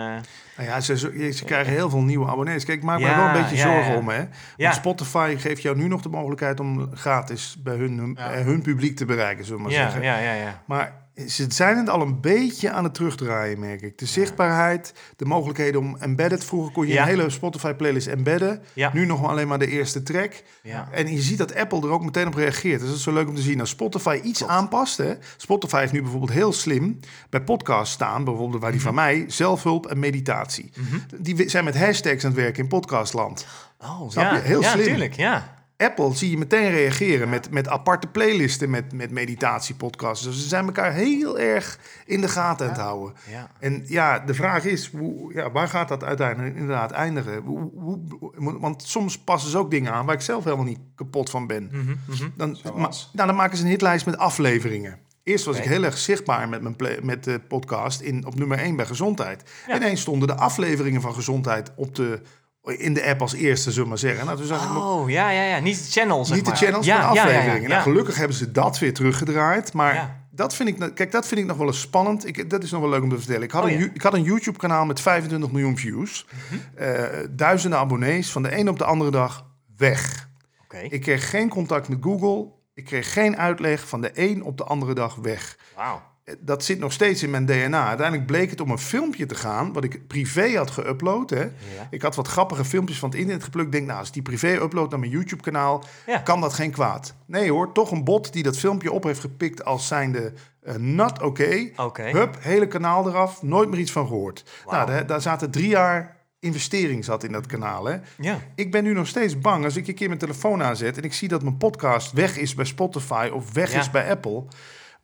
[0.57, 2.65] Nou ja, ze, ze, ze krijgen heel veel nieuwe abonnees.
[2.65, 3.97] Kijk, ik maak Ja, wel een beetje zorgen ja.
[3.97, 4.09] om.
[4.09, 4.23] Hè?
[4.57, 8.95] Want Spotify geeft jou nu nog de mogelijkheid om gratis bij hun, eh, hun publiek
[8.95, 10.01] te bereiken, zullen we maar ja, zeggen.
[10.03, 10.61] ja, ja, ja.
[10.65, 13.97] Maar ze zijn het al een beetje aan het terugdraaien, merk ik.
[13.97, 16.43] De zichtbaarheid, de mogelijkheden om embedded.
[16.45, 17.01] Vroeger kon je Ja.
[17.01, 18.61] een hele Spotify-playlist embedden.
[18.73, 18.89] Ja.
[18.93, 20.43] Nu nog maar alleen maar de eerste track.
[20.63, 20.87] ja.
[20.91, 22.79] En je ziet dat Apple er ook meteen op reageert.
[22.79, 23.59] Dus dat is zo leuk om te zien.
[23.59, 24.97] Als Spotify iets aanpast.
[24.97, 25.13] Hè?
[25.37, 26.99] Spotify heeft nu bijvoorbeeld heel slim
[27.29, 28.23] bij podcasts staan.
[28.23, 28.87] Bijvoorbeeld waar die Mhm.
[28.89, 30.69] van mij, zelfhulp en meditatie.
[31.17, 33.45] Die wi- zijn met hashtags aan het werken in podcastland.
[33.81, 34.35] Oh, Snap ja.
[34.35, 34.41] je?
[34.41, 34.85] Heel ja, slim.
[34.85, 35.54] tuurlijk, ja.
[35.77, 40.23] Apple zie je meteen reageren met, met aparte playlisten met, met meditatiepodcasts.
[40.25, 43.13] Dus ze zijn elkaar heel erg in de gaten aan het houden.
[43.29, 43.49] ja.
[43.59, 47.41] En ja, de vraag is, hoe, ja, waar gaat dat uiteindelijk inderdaad eindigen?
[47.41, 51.29] Hoe, hoe- want soms passen ze ook dingen aan waar ik zelf helemaal niet kapot
[51.29, 51.69] van ben.
[51.71, 52.29] Mhm, mhm.
[52.35, 54.99] Dan, ma- nou, dan maken ze een hitlijst met afleveringen.
[55.23, 58.57] Eerst was ik heel erg zichtbaar met, mijn play- met de podcast in, op nummer
[58.59, 59.43] 1 bij gezondheid.
[59.67, 59.75] Ja.
[59.75, 62.21] Ineens stonden de afleveringen van gezondheid op de,
[62.65, 64.25] in de app als eerste, zullen we maar zeggen.
[64.25, 65.59] Nou, toen zag ik me- Oh, ja, ja, ja.
[65.59, 66.59] Niet de channel, zeg niet de maar.
[66.59, 67.69] channels, ja, maar de ja, ja, ja, afleveringen.
[67.69, 69.73] Nou, gelukkig hebben ze dat weer teruggedraaid.
[69.73, 72.27] Maar dat vind ik, nou- kijk, dat vind ik nog wel eens spannend.
[72.27, 73.41] Ik, dat is nog wel leuk om te vertellen.
[73.43, 76.25] Ik had, Oh, een, ik had een YouTube-kanaal met 25 miljoen views.
[76.49, 76.83] Mhm.
[76.83, 78.31] Eh, duizenden abonnees.
[78.31, 79.45] Van de een op de andere dag
[79.77, 80.29] weg.
[80.63, 82.51] Oké, Ik kreeg geen contact met Google.
[82.73, 85.57] Ik kreeg geen uitleg van de een op de andere dag weg.
[85.75, 86.01] wauw.
[86.39, 87.87] Dat zit nog steeds in mijn DNA.
[87.87, 91.29] Uiteindelijk bleek het om een filmpje te gaan, wat ik privé had geüpload.
[91.29, 91.41] Hè.
[91.41, 91.87] Ja.
[91.89, 93.65] Ik had wat grappige filmpjes van het internet geplukt.
[93.65, 96.17] Ik denk, nou, als ik die privé upload naar mijn YouTube-kanaal, Ja.
[96.17, 97.15] kan dat geen kwaad.
[97.25, 101.21] Nee hoor, toch een bot die dat filmpje op heeft gepikt als zijnde eh not
[101.21, 101.69] oké.
[101.75, 102.03] Oké.
[102.03, 104.43] Hup, hele kanaal eraf, nooit meer iets van gehoord.
[104.69, 107.85] Nou, daar, daar zaten drie jaar investering zat in dat kanaal.
[107.85, 107.95] Hè.
[108.17, 108.37] Ja.
[108.55, 111.13] Ik ben nu nog steeds bang als ik een keer mijn telefoon aanzet en ik
[111.13, 113.79] zie dat mijn podcast weg is bij Spotify of weg Ja.
[113.79, 114.43] is bij Apple,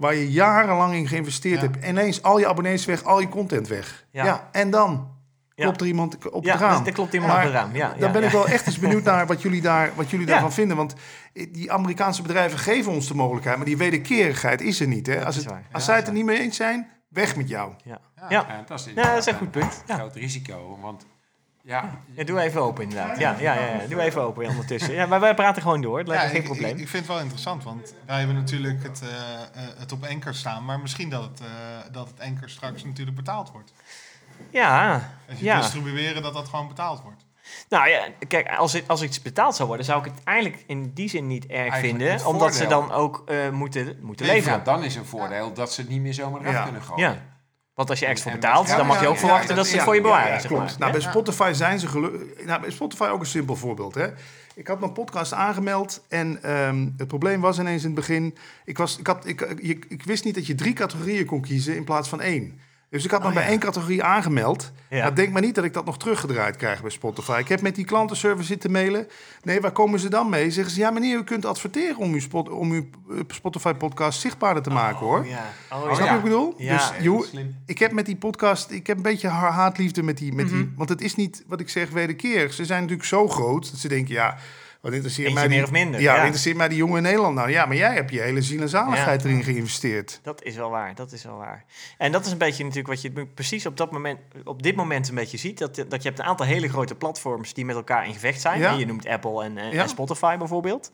[0.01, 1.67] waar je jarenlang in geïnvesteerd Ja.
[1.69, 4.05] hebt, ineens al je abonnees weg, al je content weg.
[4.11, 4.25] Ja.
[4.25, 5.09] Ja, en dan
[5.55, 5.63] Ja.
[5.63, 6.77] klopt er iemand op Ja, het raam.
[6.77, 7.75] dus er klopt iemand Maar op het raam.
[7.75, 8.27] Ja, Dan ja, ben ja.
[8.27, 10.31] ik wel echt eens benieuwd naar wat jullie, daar, wat jullie Ja.
[10.31, 10.77] daarvan vinden.
[10.77, 10.93] Want
[11.33, 15.07] die Amerikaanse bedrijven geven ons de mogelijkheid, maar die wederkerigheid is er niet.
[15.07, 15.25] Hè?
[15.25, 16.17] Als, het, als Ja, zij het er ja.
[16.17, 17.73] niet mee eens zijn, weg met jou.
[17.83, 17.99] Ja.
[18.15, 18.25] Ja.
[18.29, 18.45] Ja.
[18.49, 19.83] Ja, dat is, Ja, dat is een goed punt.
[19.87, 19.95] Ja.
[19.95, 20.77] groot risico.
[20.81, 21.05] Want
[21.63, 23.17] ja, Ja, doe even open inderdaad.
[23.19, 23.87] Ja, ja, ja, ja.
[23.87, 24.93] Doe even open ondertussen.
[24.93, 25.97] Ja, maar wij praten gewoon door.
[25.97, 26.71] Dat lijkt me geen ik, probleem.
[26.75, 30.05] Ik, ik vind het wel interessant, want wij hebben natuurlijk het, eh, eh, het op
[30.05, 31.47] Anchor staan, maar misschien dat het, eh,
[31.91, 33.73] dat het Anchor straks natuurlijk betaald wordt.
[34.49, 34.93] ja,
[35.29, 35.57] Als je ja.
[35.57, 37.25] distribueren, dat dat gewoon betaald wordt.
[37.69, 40.91] Nou ja, kijk, als, het- als iets betaald zou worden, zou ik het eigenlijk in
[40.93, 42.11] die zin niet erg Eigenlijk vinden.
[42.11, 44.57] het Omdat ze dan ook eh, moeten, moeten leveren.
[44.57, 46.63] ja, dan is een voordeel dat ze het niet meer zomaar eraf Ja.
[46.63, 47.29] kunnen gooien.
[47.73, 49.75] Want als je extra betaalt, ja, dan mag je ook ja, verwachten ja, dat ze
[49.75, 50.31] het voor je bewaren.
[50.31, 50.63] ja, zeg klopt.
[50.63, 50.75] maar.
[50.79, 51.01] Nou, bij.
[51.01, 52.45] Spotify zijn ze gelukkig.
[52.45, 53.95] Nou, bij Spotify ook een simpel voorbeeld.
[53.95, 54.07] Hè?
[54.55, 58.37] Ik had mijn podcast aangemeld en ehm, het probleem was ineens in het begin.
[58.65, 61.75] Ik, was, ik, had, ik, ik, ik wist niet dat je drie categorieën kon kiezen
[61.75, 62.59] in plaats van één.
[62.91, 64.71] Dus ik had me Oh, bij één categorie aangemeld.
[65.13, 67.37] Denk maar niet dat ik dat nog teruggedraaid krijg bij Spotify.
[67.39, 69.07] Ik heb met die klantenservice zitten mailen.
[69.43, 70.51] Nee, waar komen ze dan mee?
[70.51, 74.63] Zeggen ze, ja meneer, u kunt adverteren om uw, spot, om uw eh, Spotify-podcast zichtbaarder
[74.63, 75.19] te maken, hoor.
[75.19, 75.43] Oh, ja.
[75.71, 75.83] Oh.
[75.83, 76.53] Snap je wat ik bedoel?
[76.57, 76.91] Ja.
[77.01, 77.31] Dus
[77.65, 80.55] ik heb met die podcast, ik heb een beetje haatliefde met die, met Mhm.
[80.55, 82.53] die, want het is niet wat ik zeg wederkerig.
[82.53, 84.37] Ze zijn natuurlijk zo groot dat ze denken, ja,
[84.81, 86.19] wat interesseert Eentje mij die, meer of minder, Ja, ja.
[86.21, 87.49] interesseert mij die jongen in Nederland nou?
[87.49, 89.29] Ja, maar jij hebt je hele ziel en zaligheid Ja.
[89.29, 90.19] erin geïnvesteerd.
[90.23, 91.65] Dat is wel waar, dat is wel waar.
[91.97, 95.09] En dat is een beetje natuurlijk wat je precies op, dat moment, op dit moment
[95.09, 95.57] een beetje ziet.
[95.57, 98.59] Dat, dat je hebt een aantal hele grote platforms die met elkaar in gevecht zijn.
[98.59, 98.71] Ja.
[98.71, 100.91] Je noemt Apple en, en Spotify bijvoorbeeld.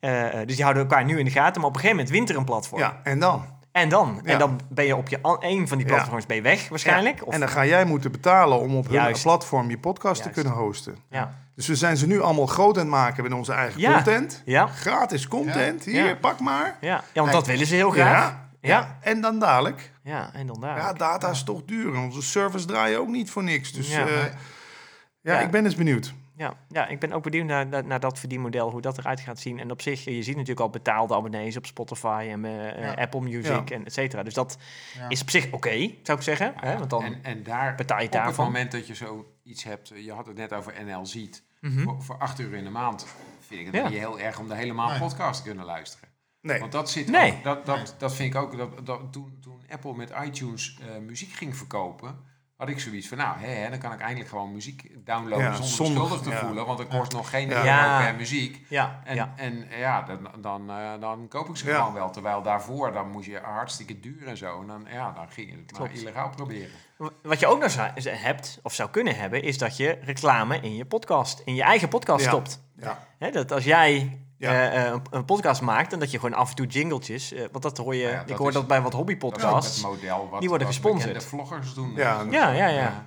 [0.00, 1.60] Eh, eh, dus die houden elkaar nu in de gaten.
[1.60, 2.80] Maar op een gegeven moment wint er een platform.
[2.80, 3.44] Ja, en dan?
[3.76, 4.20] En dan?
[4.24, 4.32] Ja.
[4.32, 5.92] En dan ben je op je een van die Ja.
[5.94, 7.18] platforms ben je weg waarschijnlijk.
[7.18, 7.24] Ja.
[7.24, 10.34] Of, En dan ga jij moeten betalen om op hun platform je podcast Juist.
[10.34, 10.96] te kunnen hosten.
[11.10, 11.34] ja.
[11.54, 14.42] Dus we zijn ze nu allemaal groot aan het maken met onze eigen content.
[14.44, 14.66] Ja.
[14.66, 16.76] Gratis content, hier, pak maar.
[16.80, 17.02] Ja.
[17.12, 18.30] ja, want dat willen ze heel graag.
[18.30, 18.48] Ja.
[18.60, 18.98] Ja.
[19.00, 19.92] En dan dadelijk.
[20.02, 20.76] Ja, en dan daar.
[20.76, 21.94] Ja, data is toch duur.
[21.94, 23.72] En onze servers draaien ook niet voor niks.
[23.72, 24.06] Dus Ja.
[25.22, 25.40] Ja.
[25.40, 26.12] ik ben eens benieuwd.
[26.36, 29.38] Ja, ja, ik ben ook benieuwd naar, naar, naar dat verdienmodel, hoe dat eruit gaat
[29.40, 29.58] zien.
[29.60, 32.92] En op zich, je ziet natuurlijk al betaalde abonnees op Spotify en eh, eh, Ja.
[33.02, 33.76] Apple Music Ja.
[33.76, 34.22] en et cetera.
[34.22, 34.58] Dus dat
[34.98, 35.08] Ja.
[35.08, 36.52] is op zich oké, zou ik zeggen.
[36.56, 36.78] Hè?
[36.78, 38.44] Want dan, en, en daar, betaal je op het daarvan.
[38.44, 41.82] moment dat je zoiets hebt, je had het net over NL Ziet, Mhm.
[41.82, 43.06] voor, voor 8 euro in de maand
[43.40, 43.88] vind ik het Ja.
[43.88, 44.98] niet heel erg om de hele maand Nee.
[44.98, 46.08] podcast te kunnen luisteren.
[46.40, 46.60] Nee.
[46.60, 47.32] Want dat zit Nee.
[47.32, 50.96] ook, dat, dat, dat vind ik ook, dat, dat, toen, toen Apple met iTunes eh,
[51.02, 52.18] muziek ging verkopen,
[52.56, 55.52] had ik zoiets van, nou, hè, hè, dan kan ik eindelijk gewoon muziek downloaden Ja,
[55.52, 56.36] zonder, zonder- schuldig te ja.
[56.46, 57.54] voelen, want het kost nog geen Ja.
[57.54, 58.00] euro Ja.
[58.04, 58.66] per muziek.
[58.68, 61.76] ja, En en, ja dan, dan, eh, dan koop ik ze Ja.
[61.78, 62.10] gewoon wel.
[62.10, 64.60] Terwijl daarvoor, dan moest je hartstikke duur en zo.
[64.60, 66.70] En dan, ja, dan ging je het maar illegaal proberen.
[67.22, 70.74] Wat je ook nog zou- hebt, of zou kunnen hebben, is dat je reclame in
[70.76, 72.30] je podcast, in je eigen podcast Ja.
[72.30, 72.62] stopt.
[72.76, 73.06] Ja.
[73.18, 74.50] Hè, dat als jij Ja.
[74.70, 77.40] eh, eh, een, een podcast maakt en dat je gewoon af en toe jingletjes, eh,
[77.52, 79.76] want dat hoor je, Nou ja, ik hoor is- dat bij wat hobbypodcasts.
[79.76, 81.12] het model wat, die worden wat gesponsord.
[81.12, 81.92] bekende vloggers doen.
[81.96, 83.04] Ja, Ja, ja, ja.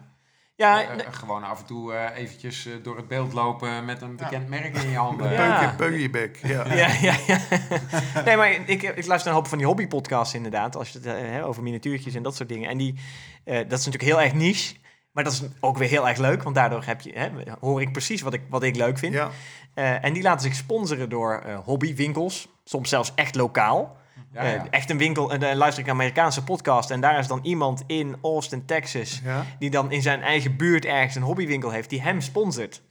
[1.11, 4.97] Gewoon af en toe eventjes door het beeld lopen met een bekend merk in je
[4.97, 5.31] handen.
[5.31, 5.73] Ja.
[5.77, 6.39] Peuk, bek.
[6.47, 6.73] Ja.
[6.73, 7.37] Ja, ja, ja.
[8.25, 10.75] nee, maar ik, ik luister een hoop van die hobbypodcasts inderdaad.
[10.75, 12.69] Als je het hè, over miniatuurtjes en dat soort dingen.
[12.69, 12.95] En die,
[13.43, 14.75] eh, dat is natuurlijk heel erg niche.
[15.11, 16.43] Maar dat is ook weer heel erg leuk.
[16.43, 17.29] Want daardoor heb je, hè,
[17.59, 19.13] hoor ik precies wat ik, wat ik leuk vind.
[19.13, 19.29] Ja.
[19.73, 22.47] Eh, en die laten zich sponsoren door eh, hobbywinkels.
[22.63, 23.97] Soms zelfs echt lokaal.
[24.33, 25.31] Ja, Eh, echt een winkel.
[25.31, 26.91] En dan luister ik een Amerikaanse podcast.
[26.91, 29.21] En daar is dan iemand in Austin, Texas.
[29.59, 31.89] Die dan in zijn eigen buurt ergens een hobbywinkel heeft.
[31.89, 32.81] Die hem sponsort.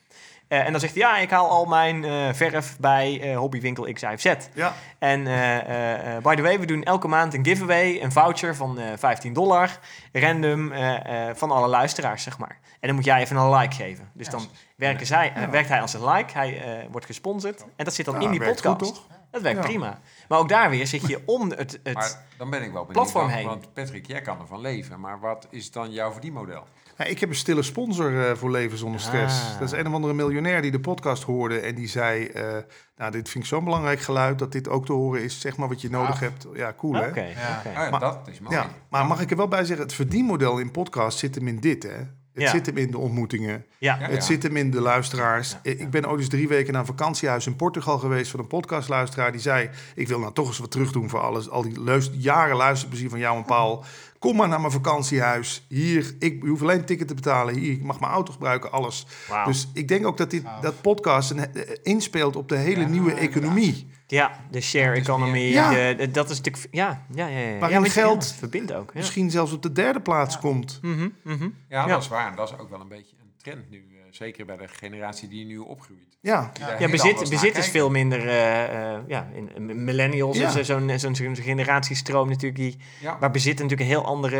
[0.49, 3.93] Eh, en dan zegt hij, ja, ik haal al mijn eh, verf bij eh, hobbywinkel
[3.93, 4.35] X, Y, Z.
[4.55, 4.75] Ja.
[4.99, 5.25] En
[6.23, 9.79] by the way, we doen elke maand een giveaway, een voucher van eh 15 dollar,
[10.13, 10.73] random,
[11.35, 12.59] van alle luisteraars, zeg maar.
[12.81, 14.11] En dan moet jij even een like geven.
[14.15, 14.47] Dus Ja, dan
[14.77, 17.65] werken zij, werkt hij als een like, hij wordt gesponsord.
[17.77, 18.67] En dat zit dan in die podcast.
[18.67, 19.07] goed, toch?
[19.31, 20.01] Dat werkt prima.
[20.29, 21.79] Maar ook daar weer zit je om het...
[21.83, 23.11] het Maar dan ben ik wel benieuwd.
[23.11, 23.47] platform heen.
[23.47, 25.01] Want Patrick, jij kan ervan leven.
[25.01, 26.65] Maar wat is dan jouw verdienmodel?
[26.99, 29.41] Ja, ik heb een stille sponsor eh, voor Leven Zonder Stress.
[29.53, 29.59] Ah.
[29.59, 31.59] Dat is een of andere miljonair die de podcast hoorde.
[31.59, 32.57] En die zei, eh,
[32.97, 34.39] nou, dit vind ik zo'n belangrijk geluid...
[34.39, 35.41] dat dit ook te horen is.
[35.41, 36.19] Zeg maar wat je nodig Gaaf.
[36.21, 36.47] hebt.
[36.55, 37.09] Ja, cool hè?
[37.09, 37.21] oké.
[37.23, 37.63] Ja.
[37.75, 38.55] Ja, Maar- dat is mooi.
[38.57, 39.85] Ja, maar mag ik er wel bij zeggen...
[39.87, 42.17] het verdienmodel in podcast zit hem in dit, hè?
[42.33, 42.53] Het Ja.
[42.53, 43.65] zit hem in de ontmoetingen.
[43.79, 44.09] Ja, Ja.
[44.09, 45.57] Het zit hem in de luisteraars.
[45.63, 49.33] Ik ben ooit eens drie weken naar een vakantiehuis in Portugal geweest van een podcastluisteraar.
[49.33, 51.51] Die zei, ik wil nou toch eens wat terug doen voor alles.
[51.51, 53.85] Al die luister, jaren luisterplezier van jou en Paul.
[54.19, 55.67] Kom maar naar mijn vakantiehuis.
[55.69, 57.55] Hier, ik hoef alleen een ticket te betalen.
[57.55, 59.07] Hier, ik mag mijn auto gebruiken, alles.
[59.45, 62.89] Dus ik denk ook dat dit, dat podcast een, eh, inspeelt op de hele Ja,
[62.89, 63.87] nieuwe economie.
[64.07, 65.71] ja, de share economy, meer- Ja.
[65.71, 66.67] de- de- dat is natuurlijk...
[66.75, 67.39] Ja, ja, ja.
[67.39, 67.59] ja.
[67.59, 68.91] Waarin ja, geld ja, verbindt ook.
[68.93, 68.99] Ja.
[68.99, 70.79] Misschien zelfs op de derde plaats komt.
[70.83, 71.43] Mhm, mhm.
[71.45, 71.87] Ja, Ja.
[71.87, 72.31] dat is waar.
[72.31, 73.85] En dat is ook wel een beetje een trend nu.
[74.09, 76.17] Eh, zeker bij de generatie die nu opgroeit.
[76.21, 78.29] Ja, Ja, bezit, bezit is veel minder...
[78.29, 80.49] eh, eh, ja, in, in millennials Ja.
[80.49, 82.57] is er zo'n zo'n zo'n generatiestroom natuurlijk...
[82.61, 83.19] Die, Ja.
[83.19, 84.37] waar bezit natuurlijk een heel andere,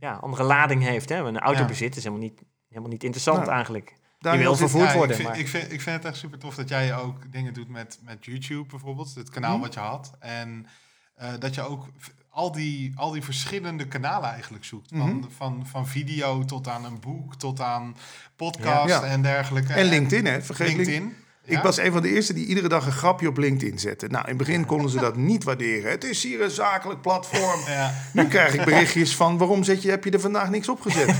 [0.00, 1.08] ja, andere lading heeft.
[1.08, 1.16] Hè?
[1.16, 3.92] Een autobezit is helemaal niet, helemaal niet interessant Nou, eigenlijk.
[4.18, 5.10] Daniel, wil vervoerd Ja, worden.
[5.10, 7.54] Ik vind, maar- ik, vind, ik vind het echt super tof dat jij ook dingen
[7.54, 9.14] doet met, met YouTube bijvoorbeeld.
[9.14, 9.60] Het kanaal Mhm.
[9.60, 10.12] wat je had.
[10.18, 10.66] En
[11.14, 11.88] eh, dat je ook
[12.34, 14.90] al die, al die verschillende kanalen eigenlijk zoekt.
[14.94, 15.28] Van, Mhm.
[15.36, 17.96] van, van video tot aan een boek, tot aan
[18.36, 19.02] podcast Ja.
[19.02, 19.72] en dergelijke.
[19.72, 20.42] En LinkedIn, hè?
[20.42, 20.92] Vergeet LinkedIn.
[20.92, 21.20] LinkedIn.
[21.44, 24.06] Ik was een van de eerste die iedere dag een grapje op LinkedIn zette.
[24.06, 25.90] Nou, in het begin konden ze dat niet waarderen.
[25.90, 27.60] Het is hier een zakelijk platform.
[27.68, 27.94] Ja.
[28.12, 31.14] Nu krijg ik berichtjes van waarom zet je, heb je er vandaag niks opgezet?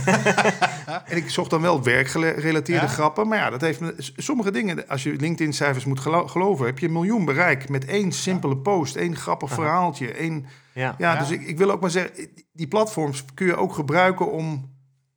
[1.11, 2.93] en ik zocht dan wel werkgerelateerde Ja.
[2.93, 3.29] grappen.
[3.29, 3.81] Maar ja, dat heeft
[4.17, 8.13] sommige dingen, als je LinkedIn-cijfers moet gelo- geloven, heb je een miljoen bereik met één
[8.13, 10.13] simpele post, één grappig verhaaltje.
[10.13, 10.95] Één, Ja.
[10.99, 11.19] ja, Ja.
[11.19, 14.71] dus ik, ik wil ook maar zeggen, die platforms kun je ook gebruiken om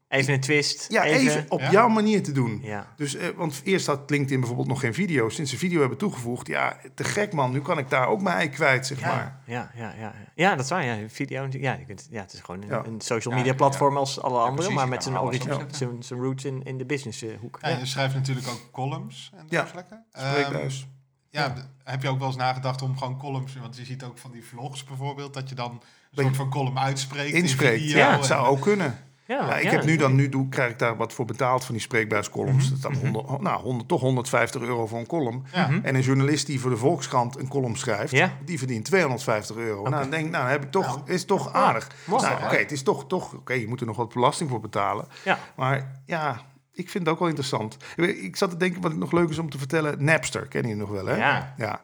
[0.08, 0.86] Even een twist.
[0.92, 1.72] ja, even, op Ja.
[1.72, 2.60] jouw manier te doen.
[2.64, 2.94] Ja.
[2.96, 5.30] Dus, eh, want eerst had LinkedIn bijvoorbeeld nog geen video.
[5.30, 7.52] Sinds ze video hebben toegevoegd, ja, te gek man.
[7.52, 9.40] Nu kan ik daar ook mijn ei kwijt, zeg Ja, maar.
[9.46, 10.14] ja, ja, ja.
[10.36, 10.86] ja, dat is waar.
[10.86, 11.48] Ja, video.
[11.50, 12.86] Ja, je kunt, ja, het is gewoon een, Ja.
[12.86, 13.58] een social Ja, media ja.
[13.58, 15.78] platform als alle andere, maar met zijn, alles origin, opzetten.
[15.78, 17.58] zijn, zijn roots in, in de businesshoek.
[17.62, 17.78] Ja, Ja.
[17.78, 19.62] je schrijft natuurlijk ook columns en Ja.
[19.62, 20.04] dergelijke.
[20.12, 20.88] Ehm, Spreekbuis.
[21.36, 23.56] Ja, heb je ook wel eens nagedacht om gewoon columns...
[23.56, 25.34] Want je ziet ook van die vlogs bijvoorbeeld...
[25.34, 25.82] dat je dan
[26.12, 27.82] een soort van column uitspreekt in Inspreekt.
[27.82, 28.98] video Ja, het zou ook kunnen.
[29.28, 31.66] Ja, Ja, ik ja, heb nu dan, nu doe, krijg ik daar wat voor betaald
[31.66, 32.70] van die spreekbuiscolumns.
[32.70, 35.46] Dat is dan 100, nou, 100, toch 150 euro voor een column.
[35.54, 35.70] Ja.
[35.82, 38.32] En een journalist die voor de Volkskrant een column schrijft, Ja.
[38.46, 39.82] die verdient 250 euro.
[39.90, 41.88] Nou, dan denk ik, nou, heb ik toch, is toch aardig.
[42.06, 45.08] Nou, Oké, het is toch, toch oké, je moet er nog wat belasting voor betalen.
[45.24, 45.40] Ja.
[45.56, 46.42] Maar ja,
[46.76, 47.78] ik vind het ook wel interessant.
[47.96, 50.90] Ik zat te denken, wat nog leuk is om te vertellen, Napster, ken je nog
[50.90, 51.16] wel, hè?
[51.16, 51.54] Ja.
[51.58, 51.82] Ja.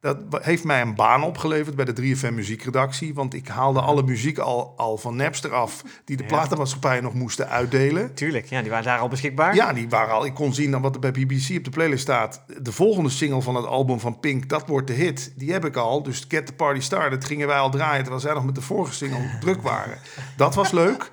[0.00, 3.14] Dat heeft mij een baan opgeleverd bij de 3FM muziekredactie.
[3.14, 5.82] Want ik haalde alle muziek al, al van Napster af...
[6.04, 6.28] die de Ja.
[6.28, 8.14] platenmaatschappijen nog moesten uitdelen.
[8.14, 9.54] Tuurlijk, ja, die waren daar al beschikbaar.
[9.54, 10.24] Ja, die waren al.
[10.26, 12.42] Ik kon zien dan wat er bij BBC op de playlist staat.
[12.62, 15.32] De volgende single van het album van Pink, dat wordt de hit.
[15.36, 16.02] Die heb ik al.
[16.02, 18.00] Dus Get the Party Started gingen wij al draaien...
[18.00, 19.98] terwijl zij nog met de vorige single druk waren.
[20.36, 21.10] Dat was leuk.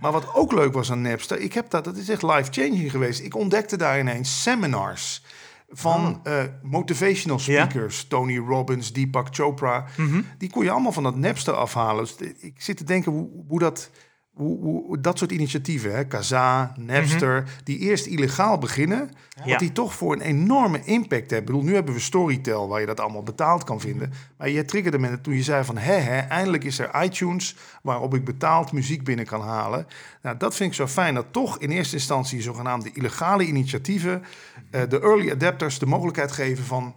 [0.00, 1.38] Maar wat ook leuk was aan Napster...
[1.40, 3.20] ik heb dat, dat is echt life-changing geweest.
[3.20, 5.22] Ik ontdekte daar ineens seminars...
[5.68, 7.64] van eh, motivational Ja.
[7.64, 8.06] speakers.
[8.06, 9.84] Tony Robbins, Deepak Chopra.
[10.38, 12.04] Die kon je allemaal van dat Napster afhalen.
[12.04, 13.90] Dus ik zit te denken hoe, hoe dat...
[14.36, 19.10] Hoe, dat soort initiatieven, hè, Kazaa, Napster, die eerst illegaal beginnen,
[19.44, 19.50] Ja.
[19.50, 21.38] wat die toch voor een enorme impact hebben.
[21.38, 24.12] Ik bedoel, nu hebben we Storytel, waar je dat allemaal betaald kan vinden.
[24.38, 28.14] Maar je triggerde me toen je zei van, hè, hè, eindelijk is er iTunes, waarop
[28.14, 29.86] ik betaald muziek binnen kan halen.
[30.22, 34.22] Nou, dat vind ik zo fijn, dat toch in eerste instantie zogenaamde illegale initiatieven,
[34.70, 36.94] eh, de early adapters de mogelijkheid geven van,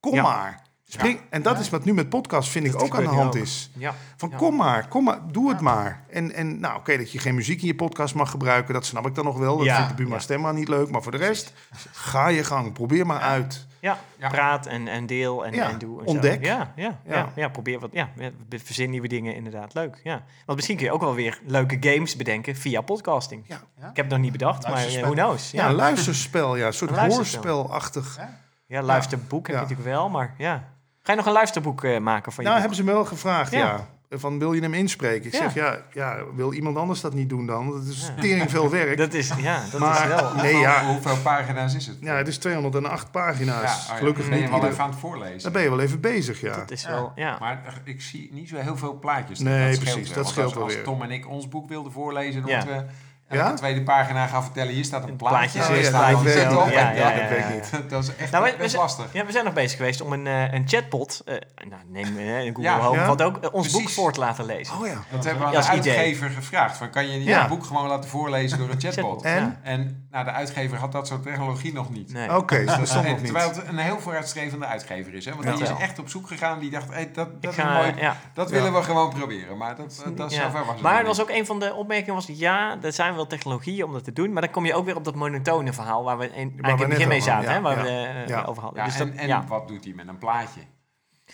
[0.00, 0.22] kom Ja.
[0.22, 0.68] maar.
[0.92, 3.42] Spring, en dat is wat nu met podcast vind ik ook aan de hand ook.
[3.42, 3.70] is.
[3.76, 3.94] Ja.
[4.16, 4.36] Van Ja.
[4.36, 6.04] kom maar, kom maar, doe het maar.
[6.08, 9.06] En, en nou oké, dat je geen muziek in je podcast mag gebruiken, dat snap
[9.06, 9.56] ik dan nog wel.
[9.56, 10.20] Dat Ja, vindt de Buma ja.
[10.20, 10.90] Stemma niet leuk.
[10.90, 11.52] Maar voor de rest,
[11.92, 12.72] ga je gang.
[12.72, 13.66] Probeer maar uit.
[13.80, 14.28] Ja, Ja.
[14.28, 16.00] praat en, en deel en, Ja, en doe.
[16.00, 16.44] En ontdek.
[16.44, 16.50] Zo.
[16.50, 17.14] Ja, ja, ja.
[17.14, 17.32] Ja.
[17.36, 17.90] Ja, probeer wat.
[17.92, 18.10] Ja,
[18.48, 19.74] verzin nieuwe dingen inderdaad.
[19.74, 20.00] Leuk.
[20.04, 20.22] Ja.
[20.46, 23.44] Want misschien kun je ook wel weer leuke games bedenken via podcasting.
[23.46, 23.60] Ja.
[23.80, 23.90] Ja.
[23.90, 25.50] Ik heb het nog niet bedacht, maar eh, who knows.
[25.50, 28.18] Ja, Ja, een luisterspel, ja, een soort hoorspelachtig.
[28.66, 29.62] ja luisterboek heb Ja.
[29.62, 30.68] je natuurlijk wel, maar ja.
[31.02, 32.68] Ga je nog een luisterboek eh, maken van je Nou, boek?
[32.70, 33.58] hebben ze me wel gevraagd, ja.
[33.58, 33.86] Ja.
[34.18, 35.26] Van, wil je hem inspreken?
[35.26, 35.38] Ik Ja.
[35.38, 37.70] zeg, ja, ja, wil iemand anders dat niet doen dan?
[37.70, 38.96] Dat is tering veel werk.
[38.96, 40.34] Dat is, ja, dat Maar- is wel.
[40.34, 40.84] Nee, ja.
[40.86, 41.96] Hoeveel pagina's is het?
[42.00, 43.62] Ja, het is 208 pagina's.
[43.62, 45.42] Ja, oh ja, Gelukkig ben je niet wel ieder- even aan het voorlezen.
[45.42, 46.56] Daar ben je wel even bezig, ja.
[46.56, 47.36] Dat is wel, ja.
[47.40, 49.38] Maar ik zie niet zo heel veel plaatjes.
[49.38, 50.22] Nee, dat scheelt precies, wel.
[50.22, 50.82] dat scheelt als, wel als weer.
[50.84, 52.56] Tom en ik ons boek wilden voorlezen, dan Ja.
[52.56, 52.84] moeten we
[53.38, 53.44] Ja?
[53.44, 54.72] elke tweede pagina gaan vertellen.
[54.74, 55.58] Hier staat een Een plaatje.
[55.58, 56.64] plaatje, en ja, dat een weet op.
[56.64, 56.74] niet.
[56.74, 57.90] Ja, dat weet ik niet.
[57.90, 59.12] Dat is echt Nou, we- we best zijn- lastig.
[59.12, 61.34] Ja, we zijn nog bezig geweest om een, eh, een chatbot, eh,
[61.68, 62.78] nou, neem eh, een Google Ja.
[62.78, 63.06] Home, Ja.
[63.06, 64.74] wat ook ons boek voor te laten lezen.
[64.78, 64.92] Oh ja.
[65.10, 65.96] Dat hebben we aan Ja, de idee.
[65.96, 66.76] uitgever gevraagd.
[66.76, 67.38] Van, kan je niet Ja.
[67.40, 69.04] het boek gewoon laten voorlezen door een chatbot?
[69.04, 69.22] Chatbot.
[69.24, 69.42] En?
[69.42, 69.56] Ja.
[69.70, 72.12] En nou, de uitgever had dat soort technologie nog niet.
[72.12, 72.36] Nee.
[72.36, 73.30] Oké, dat Dus, stond en nog niet.
[73.30, 75.24] terwijl het een heel vooruitstrevende uitgever is.
[75.24, 75.30] Hè?
[75.34, 76.58] Want die is echt op zoek gegaan.
[76.58, 77.94] Die dacht, hey, dat, dat, is mooi,
[78.34, 79.56] dat willen we gewoon proberen.
[79.56, 82.26] Maar dat, dat zover was het Maar er was ook een van de opmerkingen was,
[82.32, 84.96] ja, er zijn wel technologieën om dat te doen, maar dan kom je ook weer
[84.96, 87.76] op dat monotone verhaal waar we in, eigenlijk in het begin mee zaten, hè, waar
[87.76, 87.82] ja.
[87.82, 88.44] we eh, Ja.
[88.44, 88.80] over hadden.
[88.80, 89.44] Ja, dus en dat, en ja.
[89.48, 90.60] wat doet hij met een plaatje?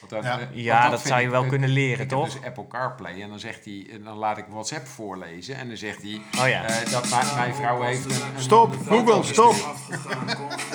[0.00, 0.38] Want dat, Ja.
[0.40, 2.22] eh, Ja, dat zou je wel kunnen leren, ik toch?
[2.24, 5.68] heb dus Apple CarPlay en dan zegt hij, en dan laat ik WhatsApp voorlezen en
[5.68, 6.64] dan zegt hij Oh ja.
[6.64, 9.54] eh, dat mijn, mijn vrouw heeft een, een Stop, Google, stop.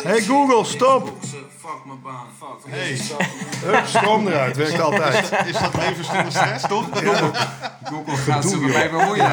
[0.03, 1.13] Hey Google, stop.
[2.69, 2.99] Hey,
[3.65, 5.31] Hup, stroom eruit, werkt altijd.
[5.45, 6.85] is dat zonder stress, toch?
[7.83, 9.25] Google gaat ermee bemoeien.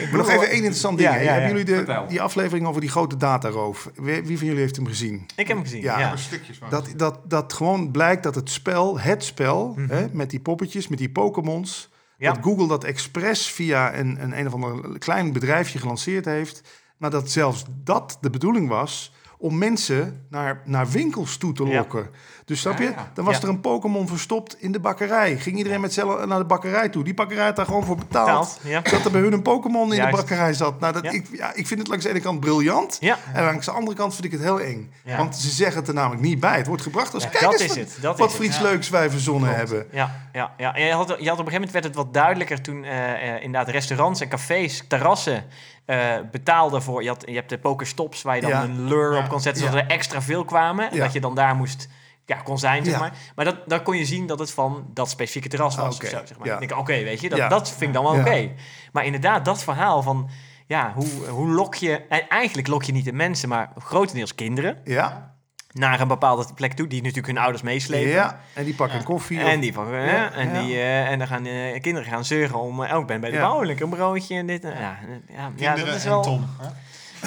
[0.00, 1.08] Ik wil nog even één interessant ding.
[1.10, 1.20] Ja, hè.
[1.22, 1.40] ja, ja.
[1.40, 3.88] Hebben jullie de, die aflevering over die grote dataroof?
[3.94, 5.26] Wie, wie van jullie heeft hem gezien?
[5.36, 6.16] Ik heb hem gezien, Ja.
[6.16, 6.58] stukjes.
[6.68, 10.98] Dat, dat, dat gewoon blijkt dat het spel, het spel, hè, met die poppetjes, met
[10.98, 11.96] die Pokémons, Mhm.
[12.26, 12.32] Ja.
[12.32, 16.62] dat Google dat expres via een, een, een of ander klein bedrijfje gelanceerd heeft.
[16.96, 21.76] Maar dat zelfs dat de bedoeling was om mensen naar, naar winkels toe te Ja.
[21.76, 22.10] lokken.
[22.44, 22.84] Dus snap je?
[22.84, 23.10] Ja, ja.
[23.14, 25.36] Dan was er een Pokémon verstopt in de bakkerij.
[25.36, 27.04] Ging iedereen met z'n naar de bakkerij toe.
[27.04, 28.60] Die bakkerij had daar gewoon voor betaald.
[28.90, 30.80] Dat er bij hun een Pokémon in de bakkerij zat.
[30.80, 32.96] Nou, dat, ik, ja, ik vind het langs de ene kant briljant.
[33.00, 33.18] Ja.
[33.32, 34.92] En langs de andere kant vind ik het heel eng.
[35.04, 35.16] Ja.
[35.16, 36.56] Want ze zeggen het er namelijk niet bij.
[36.56, 38.54] Het wordt gebracht als kijk dat eens is wat, het, dat wat is voor het.
[38.54, 39.86] iets leuks wij verzonnen hebben.
[39.92, 40.74] Ja, ja, ja.
[40.74, 43.12] En je had, je had op een gegeven moment werd het wat duidelijker toen eh,
[43.12, 45.44] eh, inderdaad restaurants en cafés, terrassen
[45.88, 47.02] eh, betaalden voor.
[47.02, 48.62] Je, had, je hebt de pokerstops waar je dan Ja.
[48.62, 49.22] een lure Ja.
[49.22, 49.70] op kon zetten Ja.
[49.70, 50.90] zodat er extra veel kwamen.
[50.90, 51.88] En dat je dan daar moest,
[52.24, 53.12] ja, kon zijn, zeg maar.
[53.34, 55.84] Maar dat, dan kon je zien dat het van dat specifieke terras was.
[55.84, 56.62] Ah, of zo, zeg maar.
[56.62, 58.50] Ik denk, oké, weet je, dat, dat vind ik dan wel oké.
[58.92, 60.30] Maar inderdaad, dat verhaal van,
[60.66, 61.96] ja, hoe, hoe lok je...
[62.08, 64.78] En eigenlijk lok je niet de mensen, maar grotendeels kinderen...
[64.84, 65.36] Ja,
[65.78, 68.10] naar een bepaalde plek toe, die natuurlijk hun ouders meeslepen.
[68.10, 68.40] ja.
[68.54, 69.40] en die pakken koffie.
[69.40, 70.60] En of- die Ja, en, ja.
[70.62, 73.30] die, eh, en dan gaan eh, kinderen gaan zeuren om, eh, oh, ik ben bij
[73.30, 73.42] de Ja.
[73.42, 74.64] bouwelijk, een broodje en dit.
[74.64, 74.90] en- Ja, ja,
[75.36, 76.22] ja, Kinderen dat is en wel.
[76.22, 76.46] Tom.
[76.58, 76.68] Hè?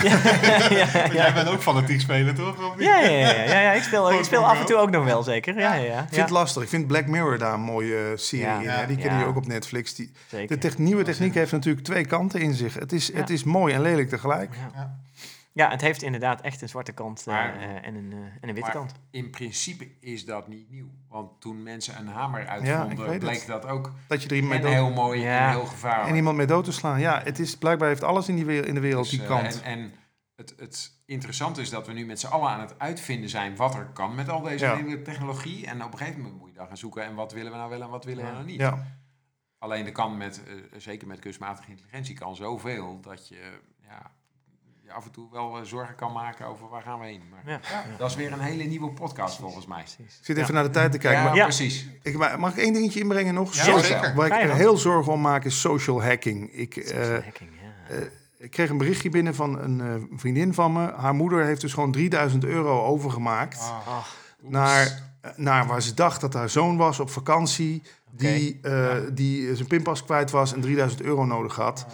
[0.10, 0.18] Ja,
[0.70, 2.56] ja, Jij bent ook fanatiek spelen, toch?
[2.78, 5.24] Ja, ja, ja, ja, ja, ik speel, ik speel af en toe ook nog wel,
[5.24, 5.60] zeker.
[5.60, 6.00] Ja, ja, ja.
[6.00, 6.64] Ik vind het lastig.
[6.64, 8.60] Ik vind Black Mirror daar een mooie serie Ja.
[8.62, 8.68] in.
[8.70, 8.86] Hè?
[8.88, 9.02] Die Ja.
[9.02, 9.96] kennen je ook op Netflix.
[9.96, 10.12] Die,
[10.48, 12.74] de nieuwe techniek heeft natuurlijk twee kanten in zich.
[12.74, 14.54] Het is, het is mooi en lelijk tegelijk.
[14.76, 14.98] Ja.
[15.54, 15.70] Ja.
[15.70, 18.54] Het heeft inderdaad echt een zwarte kant eh, Maar- eh, en, een, eh, en een
[18.54, 18.94] witte Maar kant.
[19.12, 20.88] in principe is dat niet nieuw.
[21.10, 23.48] Want toen mensen een hamer uitvonden, bleek het.
[23.48, 25.46] dat ook Dat je er iemand mee dood, heel mooi Ja.
[25.46, 26.10] en heel gevaarlijk.
[26.10, 27.00] en iemand mee dood te slaan.
[27.00, 29.62] Ja, het is, blijkbaar heeft alles in, die wereld, in de wereld Dus, die kant.
[29.62, 29.94] en en
[30.36, 33.76] het, het interessante is dat we nu met z'n allen aan het uitvinden zijn wat
[33.76, 34.76] er kan met al deze Ja.
[34.76, 35.68] nieuwe technologie.
[35.68, 37.70] En op een gegeven moment moet je dan gaan zoeken en wat willen we nou
[37.70, 38.60] wel en wat willen we nou niet.
[38.60, 38.86] ja.
[39.58, 40.42] Alleen er kan met,
[40.78, 44.21] zeker met kunstmatige intelligentie, kan zoveel dat je, ja, je
[44.94, 47.22] af en toe wel eh, zorgen kan maken over waar gaan we heen.
[47.32, 49.78] Maar Ja, ja, dat is weer een hele nieuwe podcast volgens mij.
[49.84, 50.18] precies.
[50.20, 50.42] Ik zit Ja.
[50.42, 51.20] even naar de tijd te kijken.
[51.22, 51.44] ja, maar Ja.
[51.44, 51.88] precies.
[52.02, 53.54] ik, mag ik één dingetje inbrengen nog?
[53.54, 54.16] Ja, Social- zeker.
[54.16, 56.54] Waar ik er heel zorgen om maak is social hacking.
[56.54, 57.50] Ik, eh, Social hacking,
[57.90, 57.96] ja.
[58.38, 60.94] ik kreeg een berichtje binnen van een eh, vriendin van me.
[60.94, 63.60] Haar moeder heeft dus gewoon 3000 euro overgemaakt.
[63.60, 63.88] Ah.
[63.98, 67.82] Ach, naar, naar waar ze dacht dat haar zoon was op vakantie.
[68.14, 71.86] Die, eh, die zijn pinpas kwijt was en 3000 euro nodig had.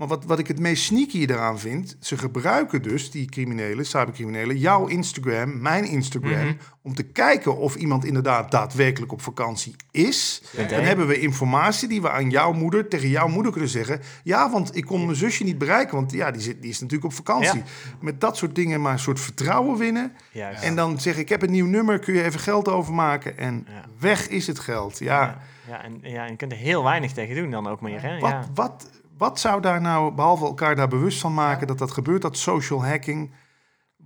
[0.00, 4.56] Maar wat, wat ik het meest sneaky eraan vind, ze gebruiken dus, die criminelen, cybercriminelen,
[4.58, 6.52] jouw Instagram, mijn Instagram, Mhm.
[6.82, 10.42] om te kijken of iemand inderdaad daadwerkelijk op vakantie is.
[10.56, 10.64] Ja.
[10.66, 14.00] Dan hebben we informatie die we aan jouw moeder, tegen jouw moeder kunnen zeggen.
[14.22, 17.10] Ja, want ik kon mijn zusje niet bereiken, want ja, die, zit, die is natuurlijk
[17.10, 17.58] op vakantie.
[17.58, 17.64] Ja.
[18.00, 20.12] Met dat soort dingen maar een soort vertrouwen winnen.
[20.32, 20.62] juist.
[20.62, 23.38] En dan zeg ik, ik heb een nieuw nummer, kun je even geld overmaken?
[23.38, 23.84] En Ja.
[23.98, 24.98] weg is het geld.
[24.98, 25.38] Ja, Ja,
[25.68, 28.02] ja, en, ja, en je kunt er heel weinig tegen doen dan ook meer.
[28.02, 28.18] Hè?
[28.18, 28.46] Wat, Ja.
[28.54, 28.90] wat,
[29.20, 32.84] wat zou daar nou, behalve elkaar daar bewust van maken dat dat gebeurt, dat social
[32.84, 33.30] hacking...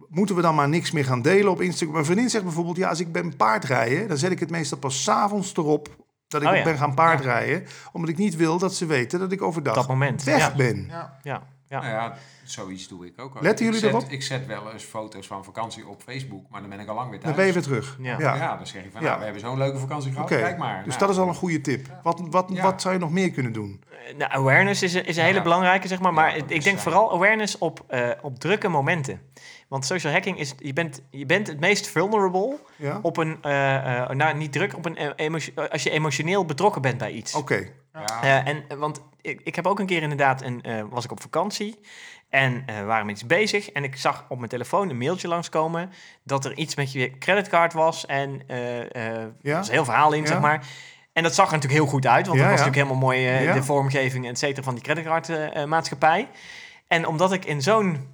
[0.09, 1.93] moeten we dan maar niks meer gaan delen op Instagram?
[1.93, 5.03] Mijn vriendin zegt bijvoorbeeld, ja, als ik ben paardrijden, dan zet ik het meestal pas
[5.03, 5.89] 's avonds erop
[6.29, 6.63] dat ik Oh ja.
[6.63, 7.65] ben gaan paardrijden.
[7.93, 10.87] Omdat ik niet wil dat ze weten dat ik overdag Dat moment, weg ben.
[10.89, 11.19] Ja.
[11.23, 11.81] Ja, ja.
[11.81, 13.35] Nou ja, zoiets doe ik ook.
[13.35, 14.11] Letten Ik jullie zet- erop?
[14.11, 17.11] Ik zet wel eens foto's van vakantie op Facebook, maar dan ben ik al lang
[17.11, 17.37] weer thuis.
[17.37, 17.97] Dan ben je weer terug.
[18.01, 18.19] Ja.
[18.19, 18.35] Ja.
[18.35, 19.07] Ja, dan zeg je van, Ja.
[19.07, 20.77] nou, we hebben zo'n leuke vakantie gehad, Oké, kijk maar.
[20.85, 21.87] dus Nou, dat is al een goede tip.
[22.03, 22.63] Wat, wat, Ja.
[22.63, 23.83] wat zou je nog meer kunnen doen?
[23.91, 25.29] Eh, Nou, awareness is, een- is een Ja.
[25.29, 26.13] hele belangrijke, zeg maar.
[26.13, 29.21] Maar Ja, ik denk vooral awareness op, eh, op drukke momenten.
[29.75, 32.99] Want social hacking is, je bent, je bent het meest vulnerable Ja?
[33.03, 36.83] op een, eh, eh, nou niet druk, op een eh, emotio- als je emotioneel betrokken
[36.83, 37.35] bent bij iets.
[37.35, 37.69] Oké.
[37.93, 41.11] Ja, Eh, en, want ik, ik heb ook een keer inderdaad, een, eh, was ik
[41.11, 41.79] op vakantie
[42.29, 43.71] en eh, we waren met iets bezig.
[43.71, 45.91] En ik zag op mijn telefoon een mailtje langskomen
[46.25, 48.07] dat er iets met je creditcard was.
[48.07, 49.57] En eh eh, er Ja?
[49.57, 50.27] was een heel verhaal in, Ja.
[50.27, 50.67] zeg maar.
[51.13, 52.67] En dat zag er natuurlijk heel goed uit, want Ja, het was ja.
[52.67, 53.53] natuurlijk helemaal mooi, Ja.
[53.53, 56.29] de vormgeving, et cetera, van die creditcardmaatschappij.
[56.89, 58.14] en omdat ik in zo'n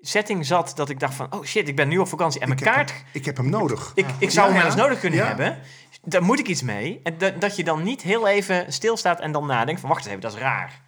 [0.00, 2.60] setting zat dat ik dacht van, oh shit, ik ben nu op vakantie en mijn
[2.60, 3.92] Ik heb kaart Ik heb hem nodig.
[3.94, 4.64] ik, ik zou Ja, hem wel ja.
[4.66, 5.26] eens nodig kunnen Ja.
[5.26, 5.58] hebben.
[6.02, 7.00] Daar moet ik iets mee.
[7.02, 9.88] En dat, dat je dan niet heel even stilstaat en dan nadenkt van...
[9.88, 10.80] wacht eens even, dat is raar.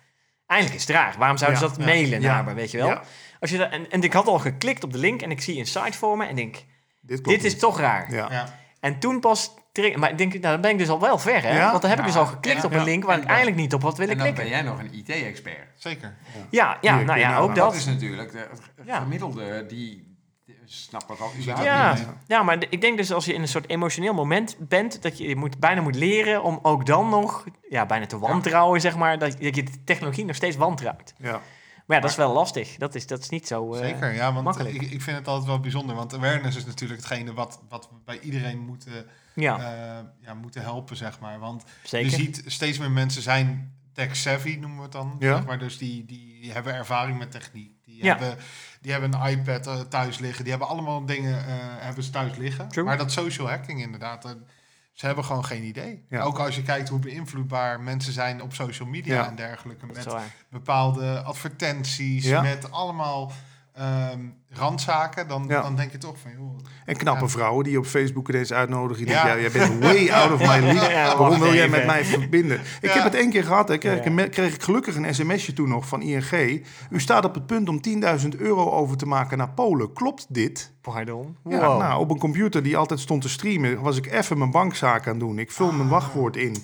[0.47, 1.15] Eindelijk is het raar.
[1.19, 2.87] Waarom zouden Ja, ze dat ja, mailen ja, naar me, weet je wel?
[2.87, 3.03] ja.
[3.41, 5.59] Als je dat, en, en ik had al geklikt op de link en ik zie
[5.59, 6.27] een site voor me...
[6.27, 6.65] en denk,
[7.01, 7.61] Dit, dit is niet.
[7.61, 8.13] toch raar.
[8.15, 8.27] Ja.
[8.31, 8.59] Ja.
[8.81, 9.55] En toen pas...
[9.97, 11.57] Maar ik denk, nou, dan ben ik dus al wel ver, hè?
[11.57, 11.71] Ja.
[11.71, 12.65] Want dan heb ik dus al geklikt Ja.
[12.65, 13.05] op een link...
[13.05, 14.51] waar ik eigenlijk niet op had willen en dan klikken.
[14.51, 15.69] ben jij nog een IT-expert.
[15.77, 16.17] Zeker.
[16.51, 17.71] Ja, ja nou ja, ook dat.
[17.71, 18.47] Dat is natuurlijk de
[18.93, 20.17] gemiddelde, die,
[20.65, 21.31] snapt er al
[21.63, 22.07] Ja, niet.
[22.27, 25.29] ja, maar ik denk dus als je in een soort emotioneel moment bent, dat je,
[25.29, 29.19] je moet, bijna moet leren om ook dan nog, ja, bijna te wantrouwen, zeg maar,
[29.19, 31.15] dat, dat je de technologie nog steeds wantrouwt.
[31.19, 31.41] Ja.
[31.89, 32.77] Maar ja, dat is wel lastig.
[32.77, 33.75] Dat is, dat is niet zo...
[33.75, 34.75] eh, Zeker, ja, want makkelijk.
[34.75, 35.97] ik, ik vind het altijd wel bijzonder.
[35.97, 40.63] Want awareness is natuurlijk hetgene wat, wat we bij iedereen moeten, Ja, eh, ja, moeten
[40.63, 41.39] helpen, zeg maar.
[41.39, 42.11] Want zeker.
[42.11, 45.17] je ziet steeds meer mensen zijn tech-savvy, noemen we het dan.
[45.19, 45.37] Ja.
[45.37, 45.59] Zeg maar.
[45.59, 47.73] Dus die, die hebben ervaring met techniek.
[47.85, 48.17] Die, Ja.
[48.19, 48.39] hebben,
[48.81, 50.43] die hebben een iPad eh, thuis liggen.
[50.43, 52.69] Die hebben allemaal dingen eh, hebben ze thuis liggen.
[52.69, 52.85] True.
[52.85, 54.37] Maar dat social hacking inderdaad...
[54.99, 56.05] ze hebben gewoon geen idee.
[56.09, 56.23] Ja.
[56.23, 59.27] Ook als je kijkt hoe beïnvloedbaar mensen zijn op social media Ja.
[59.27, 59.87] en dergelijke.
[59.87, 60.07] Met
[60.51, 62.41] bepaalde advertenties, Ja.
[62.41, 63.33] met allemaal
[63.79, 64.21] ehm
[64.51, 65.63] randzaken, dan, Ja.
[65.63, 67.31] dan denk je toch van, joh, En knappe Ja.
[67.31, 69.05] vrouwen die je op Facebook ineens uitnodigen.
[69.05, 69.25] Die Ja.
[69.25, 70.91] denken, ja, jij bent way out of my league.
[70.91, 72.61] Ja, Waarom wil jij met mij verbinden?
[72.81, 72.95] Ik Ja.
[72.95, 73.69] heb het één keer gehad.
[73.69, 73.79] Hè.
[73.79, 74.23] Kreeg, Ja.
[74.23, 76.63] ik- kreeg ik gelukkig een sms'je toen nog van ING.
[76.91, 79.93] U staat op het punt om 10.000 euro over te maken naar Polen.
[79.93, 80.73] Klopt dit?
[80.81, 81.37] Pardon.
[81.45, 81.79] Ja, Wow.
[81.81, 83.81] nou, op een computer die altijd stond te streamen...
[83.81, 85.39] was ik even mijn bankzaak aan het doen.
[85.39, 86.57] Ik vul mijn wachtwoord in.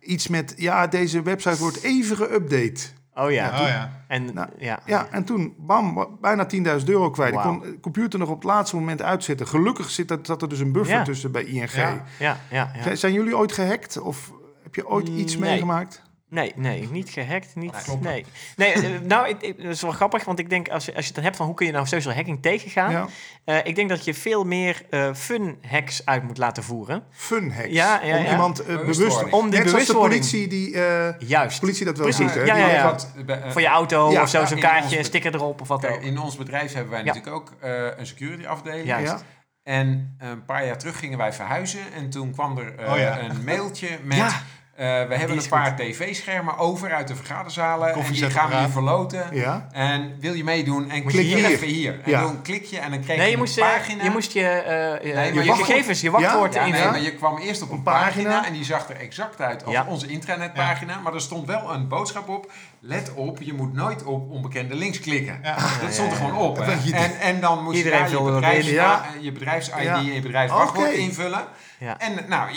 [0.00, 2.80] Iets met, ja, deze website wordt even geüpdate.
[3.16, 3.48] Oh ja.
[3.62, 3.90] oh ja.
[4.08, 4.78] En Nou, ja.
[4.86, 6.46] Ja, en toen, bam, bijna
[6.78, 7.34] 10.000 euro kwijt.
[7.34, 9.46] Ik kon de computer nog op het laatste moment uitzetten.
[9.46, 11.02] Gelukkig zit er, zat er dus een buffer Ja.
[11.04, 11.70] tussen bij ING.
[11.72, 12.02] Ja.
[12.18, 12.82] Ja, ja, ja.
[12.82, 14.00] Zijn- Zijn jullie ooit gehackt?
[14.00, 15.50] Of heb je ooit iets Nee.
[15.50, 16.02] meegemaakt?
[16.36, 17.72] Nee, nee, niet gehackt, niet.
[17.72, 18.02] Nee, klopt.
[18.02, 18.24] Nee,
[18.56, 21.00] nee eh, nou, ik, ik- dat is wel grappig, want ik denk als je, als
[21.00, 23.06] je het dan hebt van hoe kun je nou social hacking tegengaan, Ja.
[23.44, 27.02] eh, ik denk dat je veel meer eh, fun hacks uit moet laten voeren.
[27.10, 27.68] Fun hacks.
[27.72, 28.30] Ja, ja, om ja.
[28.30, 29.30] iemand bewust...
[29.30, 30.74] Om die Net zoals de politie die...
[30.86, 31.60] eh, Juist.
[31.60, 32.34] politie dat wel Precies.
[32.34, 32.40] hè?
[32.42, 32.84] Ja, Die- ja, ja.
[32.84, 33.12] Wat,
[33.48, 36.00] Voor je auto Ja, of zo, zo'n kaartje, sticker erop of wat ook.
[36.02, 37.06] in ons bedrijf hebben wij Ja.
[37.06, 38.86] natuurlijk ook eh, een security afdeling.
[38.86, 39.12] Juist.
[39.12, 39.20] Ja.
[39.62, 41.80] En een paar jaar terug gingen wij verhuizen.
[41.94, 43.18] En toen kwam er eh, Oh ja.
[43.20, 44.34] een mailtje met...
[44.76, 45.00] Ja.
[45.02, 47.94] eh, we hebben een paar tv-schermen over uit de vergaderzalen.
[47.94, 49.26] En die gaan we hier verloten.
[49.32, 49.68] Ja.
[49.72, 50.90] En wil je meedoen?
[50.90, 51.92] En klik je hier even hier.
[52.04, 52.20] En Ja.
[52.22, 54.04] dan klik je en dan Nee, je je een moest, eh, pagina.
[54.04, 56.90] je, moest je, eh, maar je, je gegevens, wachtwoord- je wachtwoord Ja, nee, invullen.
[56.92, 58.46] maar je kwam eerst op een, Een pagina, pagina.
[58.46, 59.86] en die zag er exact uit als Ja.
[59.88, 60.98] onze intranetpagina.
[61.00, 62.52] Maar er stond wel een boodschap op.
[62.80, 65.40] Let op, je moet nooit op onbekende links klikken.
[65.42, 65.54] Ja.
[65.82, 66.58] Dat stond er ja, gewoon op.
[66.60, 69.04] En, en dan moest Iedereen je daar je, Ja.
[69.16, 69.96] eh, je bedrijfs-ID Ja.
[69.96, 71.44] en je bedrijfswachtwoord invullen.
[71.78, 71.98] Ja.
[71.98, 72.50] En nou,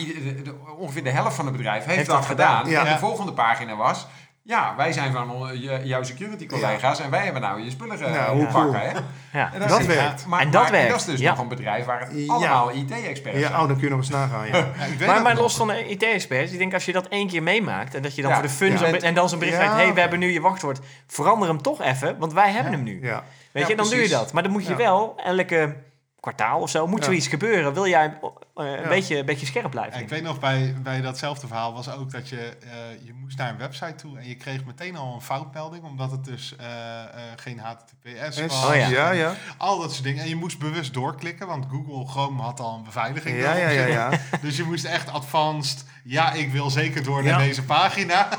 [0.78, 2.58] ongeveer de helft van het bedrijf heeft, Heeft dat dat gedaan.
[2.58, 2.72] gedaan.
[2.72, 2.86] Ja.
[2.86, 4.08] En de volgende pagina was...
[4.44, 8.12] Ja, wij zijn van je- jouw security collega's en wij hebben nou je spullen Nou,
[8.12, 8.64] nou, hoe pakken.
[8.64, 8.74] cool.
[8.74, 9.40] Hè?
[9.40, 9.54] Ja.
[9.54, 10.26] En Dat is- werkt.
[10.26, 11.30] Maar, En dat maar- werkt, dat is dus ja.
[11.30, 12.34] nog een bedrijf waar Ja.
[12.34, 14.48] allemaal IT-experts Ja, oh, dan kun je nog eens nagaan.
[14.48, 14.56] Ja.
[14.58, 14.64] Ja,
[14.94, 17.44] ik weet Maar, dat los van de IT-experts, ik denk als je dat één keer
[17.44, 18.38] meemaakt en dat je dan Ja.
[18.38, 19.64] voor de fun en dan zo'n bericht Ja.
[19.64, 22.78] krijgt, hey, we hebben nu je wachtwoord, verander hem toch even, want wij hebben Ja.
[22.78, 23.00] hem nu.
[23.06, 23.24] Ja.
[23.52, 24.34] Weet Ja, je, dan doe je dat.
[24.34, 24.76] Maar dan moet je Ja.
[24.78, 25.76] wel elke
[26.20, 27.06] kwartaal of zo, moet Ja.
[27.06, 27.74] zoiets gebeuren.
[27.74, 28.12] Wil jij eh,
[28.56, 28.88] een, Ja.
[28.88, 29.94] beetje, een beetje scherp blijven?
[29.98, 33.38] Ja, ik weet nog, bij, bij datzelfde verhaal was ook dat je, eh, je moest
[33.38, 36.66] naar een website toe en je kreeg meteen al een foutmelding, omdat het dus eh,
[37.04, 38.66] eh, geen HTTPS was.
[38.66, 38.88] Oh ja.
[38.88, 39.34] ja, ja.
[39.58, 40.24] Al dat soort dingen.
[40.24, 43.40] En je moest bewust doorklikken, want Google Chrome had al een beveiliging.
[43.42, 44.10] Ja, ja, ja, ja.
[44.42, 47.48] Dus je moest echt advanced, ja, ik wil zeker door naar Ja.
[47.48, 48.28] deze pagina.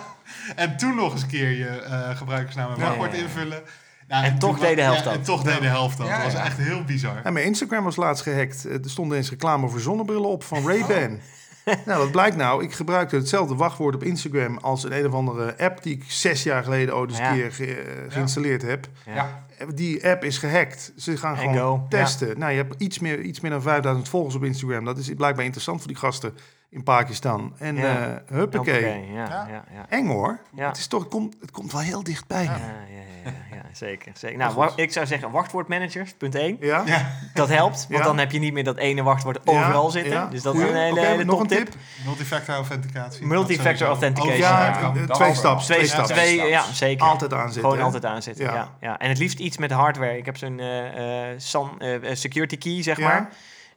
[0.57, 3.23] En toen nog eens een keer je eh, gebruikersnaam en Ja, wachtwoord ja, ja.
[3.23, 3.63] invullen.
[4.11, 5.15] Nou, En toch deed de helft ja, dat.
[5.15, 6.09] En toch deed de helft dat.
[6.09, 7.21] Dat was echt heel bizar.
[7.25, 8.65] En mijn Instagram was laatst gehackt.
[8.65, 11.21] Er stond eens reclame voor zonnebrillen op van Ray-Ban.
[11.87, 12.63] nou, wat blijkt nou?
[12.63, 16.43] Ik gebruikte hetzelfde wachtwoord op Instagram als een een of andere app die ik zes
[16.43, 17.31] jaar geleden ooit eens Ja.
[17.31, 18.87] een keer ge- eh, geïnstalleerd heb.
[19.07, 19.15] Ja.
[19.15, 19.67] Ja.
[19.75, 20.93] Die app is gehackt.
[20.97, 22.39] Ze gaan gewoon testen.
[22.39, 24.85] Nou, je hebt iets meer, iets meer dan 5000 volgers op Instagram.
[24.85, 26.35] Dat is blijkbaar interessant voor die gasten
[26.71, 27.55] in Pakistan.
[27.59, 28.07] En Ja.
[28.27, 28.83] eh huppakee.
[29.13, 29.47] Ja, Ja.
[29.51, 29.87] ja, ja.
[29.89, 30.39] Eng hoor.
[30.55, 30.67] Ja.
[30.69, 32.45] Het, is toch, het, komt, het komt wel heel dichtbij.
[32.45, 32.51] Ja.
[32.51, 32.57] Ja,
[32.91, 34.13] ja, ja, ja, zeker.
[34.15, 34.39] zeker.
[34.39, 36.57] Nou, ik zou zeggen wachtwoordmanagers, punt 1.
[36.61, 36.83] Ja?
[36.87, 38.07] Ja, Dat helpt, want Ja.
[38.09, 40.13] dan heb je niet meer dat ene wachtwoord Ja, overal zitten.
[40.13, 40.27] ja.
[40.27, 40.69] Dus dat Goeie.
[40.69, 41.69] is een hele, Oké, hele nog een tip?
[42.05, 43.27] multifactor authenticatie.
[43.27, 44.37] Multifactor authentication.
[44.37, 45.65] Ja, twee staps.
[45.65, 47.07] Twee, Twee twee, ja, zeker.
[47.07, 47.61] Altijd aanzetten.
[47.63, 47.83] Gewoon hè?
[47.85, 48.55] altijd aanzetten, ja.
[48.55, 48.69] Ja.
[48.81, 50.17] Ja, En het liefst iets met hardware.
[50.19, 53.09] Ik heb zo'n eh, eh, San, security key, zeg Ja.
[53.09, 53.29] maar.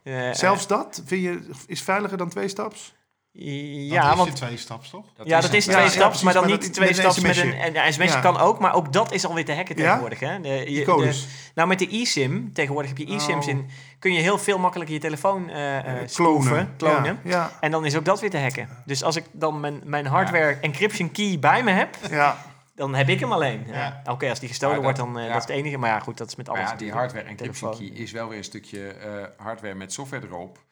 [0.04, 2.93] Eh, Zelfs dat vind je is veiliger dan twee staps?
[3.34, 5.06] eh, Ja, dat want is je twee staps, toch?
[5.24, 7.20] ja, dat is twee ja, staps, precies, maar dan maar niet dat- twee met staps
[7.20, 7.54] met een...
[7.54, 8.20] En een sms'je Ja.
[8.20, 9.84] kan ook, maar ook dat is alweer te hacken Ja?
[9.84, 10.20] tegenwoordig.
[10.20, 10.41] Hè?
[10.41, 11.28] De, je- Die de- codes.
[11.56, 13.51] nou, met de eSIM, tegenwoordig heb je eSIMs Oh.
[13.51, 16.74] in, kun je heel veel makkelijker je telefoon eh eh, klonen.
[16.78, 17.20] klonen.
[17.24, 18.70] Ja, ja, En dan is ook dat weer te hacken.
[18.86, 22.38] Dus als ik dan mijn, mijn hardware encryption key bij me heb, ja.
[22.76, 23.63] Dan heb ik hem alleen.
[23.67, 23.74] Ja.
[23.74, 24.11] Ja.
[24.11, 25.34] Oké, als die gestolen wordt, dan uh, ja.
[25.34, 25.78] dat is het enige.
[25.78, 26.69] Maar ja, goed, dat is met Maar alles.
[26.69, 30.63] ja, die hardware encryption key is wel weer een stukje eh, hardware met software erop.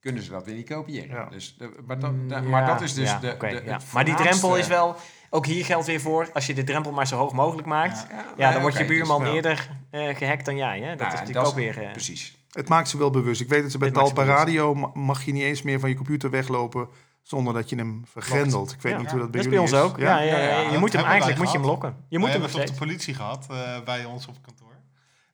[0.00, 1.08] Kunnen ze dat weer niet kopiëren.
[1.08, 1.24] Ja.
[1.30, 4.56] Dus, de, maar, dat, de- Mm, maar dat is dus ja, de, Maar die drempel
[4.56, 4.96] is wel...
[5.30, 8.06] Ook hier geldt weer voor, als je de drempel maar zo hoog mogelijk maakt...
[8.10, 9.34] Ja, Ja, dan wordt je buurman dus- ja.
[9.34, 10.80] eerder eh, gehackt dan jij.
[10.80, 10.88] Hè?
[10.88, 11.84] Dat Nou, is en natuurlijk ook is- weer...
[11.84, 12.36] eh, Precies.
[12.52, 13.40] Het maakt ze wel bewust.
[13.40, 14.24] Ik weet dat ze bij Talpa.
[14.24, 16.88] Radio ma- mag je niet eens meer van je computer weglopen
[17.28, 18.72] zonder dat je hem vergrendelt.
[18.72, 18.98] Ik weet Ja.
[18.98, 19.98] niet hoe dat bij dat is bij ons ook.
[19.98, 21.88] Ja, ja, Ja, ja, je dat moet hem eigenlijk moet je hem lokken.
[21.88, 24.66] Je We moet hem hebben het op de politie gehad, eh, bij ons op kantoor.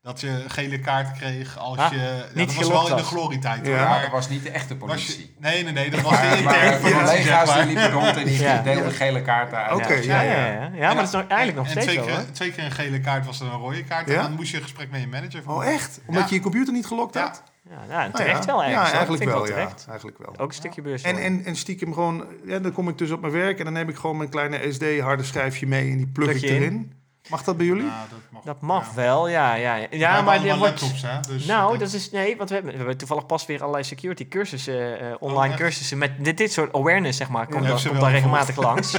[0.02, 1.98] Dat je een gele kaart kreeg als Ah, je...
[1.98, 3.66] Ja, niet dat was wel in de glorietijd.
[3.66, 3.76] Ja.
[3.78, 5.18] hoor, Maar dat was niet de echte politie.
[5.18, 7.64] je, nee, nee, nee, dat was de Maar, interne maar de politie, zeg collega's die
[7.66, 8.62] liepen rond en die Ja.
[8.62, 9.72] deelden gele kaarten uit.
[9.74, 10.52] Oké, Ja, ja, ja, ja.
[10.52, 10.70] ja.
[10.74, 12.04] ja, maar dat is nog, eigenlijk nog en steeds twee zo.
[12.04, 12.30] keer, hoor.
[12.32, 14.10] twee keer een gele kaart was dan een rode kaart.
[14.10, 15.66] En dan moest je een gesprek met je manager voeren.
[15.66, 16.00] Oh, echt?
[16.06, 17.42] Omdat je je computer niet gelokt had?
[17.70, 18.52] Ja, Nou terecht ja.
[18.52, 18.62] wel.
[18.64, 19.74] Ja, eigenlijk ik wel, ja.
[19.88, 20.34] Eigenlijk wel.
[20.38, 21.02] Ook een stukje beurs.
[21.02, 23.72] En, en, en stiekem gewoon, ja, dan kom ik dus op mijn werk en dan
[23.72, 26.62] neem ik gewoon mijn kleine SD-harde schijfje mee en die plug Plug ik je in.
[26.62, 26.92] erin.
[27.28, 27.84] Mag dat bij jullie?
[27.84, 28.42] Ja, dat mag.
[28.42, 28.94] Dat mag ja.
[28.94, 29.54] wel, ja.
[29.54, 30.80] Ja, ja, We ja hebben maar allemaal er wordt...
[30.80, 31.20] laptops, hè?
[31.34, 34.28] Dus Nou, dat is nee, want we hebben, we hebben toevallig pas weer allerlei security
[34.28, 35.62] cursussen, eh, online echt?
[35.62, 38.98] cursussen met dit, dit soort awareness, zeg maar, komt, komt daar regelmatig langs.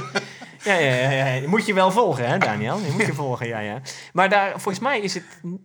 [0.64, 2.78] Ja, ja, ja, ja, moet je wel volgen, hè, Daniel?
[2.92, 3.80] Moet je volgen, ja, ja.
[4.12, 5.24] Maar daar, volgens mij is het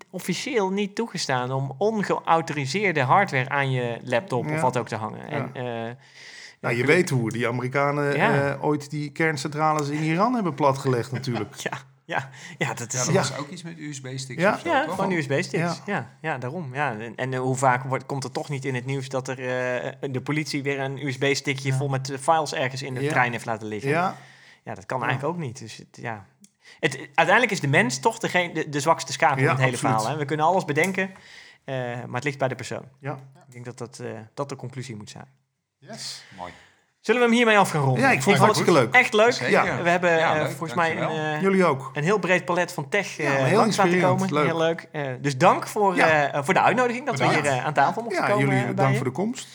[0.10, 4.54] officieel niet toegestaan om ongeautoriseerde hardware aan je laptop Ja.
[4.56, 5.20] of wat ook te hangen.
[5.30, 5.36] Ja.
[5.36, 5.50] En,
[5.88, 5.94] eh,
[6.62, 8.50] Nou, je weet hoe die Amerikanen Ja.
[8.52, 11.56] eh, ooit die kerncentrales in Iran hebben platgelegd natuurlijk.
[11.70, 13.06] Ja, ja, ja, dat Ja, is...
[13.06, 13.20] dat Ja.
[13.20, 14.54] was ook iets met USB-sticks Ja.
[14.54, 14.96] of zo, Ja, toch?
[14.96, 15.54] gewoon USB-sticks.
[15.56, 15.76] Ja.
[15.86, 16.10] Ja.
[16.22, 16.70] Ja, daarom.
[16.74, 16.96] Ja.
[17.00, 19.40] En, en eh, hoe vaak wordt, komt er toch niet in het nieuws dat er
[19.40, 23.10] eh, de politie weer een USB-stickje vol met files ergens in de Ja.
[23.10, 23.90] trein heeft laten liggen?
[23.90, 24.16] Ja,
[24.64, 25.06] Ja, dat kan Ja.
[25.06, 25.60] eigenlijk ook niet.
[25.60, 26.26] Dus het, ja.
[26.80, 29.72] het, uiteindelijk is de mens toch degene, de, de zwakste schakel in Ja, het hele
[29.72, 29.96] absoluut.
[29.96, 30.14] verhaal.
[30.14, 30.20] Hè?
[30.20, 31.12] We kunnen alles bedenken,
[31.64, 32.84] eh, maar het ligt bij de persoon.
[33.00, 33.20] ja.
[33.48, 35.26] Ik denk dat dat, eh, dat de conclusie moet zijn.
[35.78, 36.24] Yes.
[36.38, 36.52] Mooi.
[37.00, 38.02] Zullen we hem hiermee af gaan ronden?
[38.04, 38.94] ja ik vond het hartstikke leuk.
[38.94, 39.32] Echt leuk.
[39.34, 39.82] Ja.
[39.84, 41.90] We hebben Ja, eh, leuk, volgens mij een, eh, Jullie ook.
[41.94, 44.34] een heel breed palet van tech Ja, eh heel langs laten komen.
[44.34, 44.46] Leuk.
[44.46, 44.88] Heel leuk.
[44.92, 46.32] Eh, dus dank voor, Ja.
[46.32, 48.56] eh, voor de uitnodiging dat we hier aan tafel mochten Ja, komen.
[48.58, 48.96] jullie dank je.
[48.96, 49.48] voor de komst.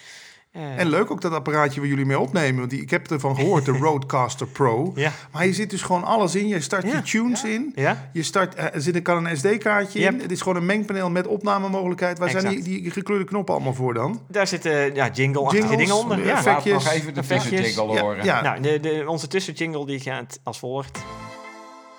[0.56, 2.58] Eh, En leuk ook dat apparaatje waar jullie mee opnemen.
[2.58, 4.92] Want die, ik heb ervan gehoord, de Roadcaster Pro.
[4.94, 5.12] Ja.
[5.32, 6.48] Maar je zit dus gewoon alles in.
[6.48, 6.92] Je start Ja.
[6.96, 7.72] je tunes in.
[7.74, 8.08] Ja?
[8.12, 10.20] Je start, eh, er zit er kan een SD-kaartje in.
[10.20, 12.18] Het is gewoon een mengpaneel met opnamemogelijkheid.
[12.18, 14.20] Waar zijn die, die gekleurde knoppen allemaal voor dan?
[14.28, 16.18] Daar zitten ja, jingle-achtige dingen onder.
[16.18, 16.30] eh, Ja.
[16.30, 17.60] effect- Laat nog Effectjes, even de effectjes.
[17.60, 18.24] tussenjingle Ja, horen.
[18.24, 18.42] ja.
[18.42, 20.98] Nou, de, de, onze tussenjingle die gaat als volgt.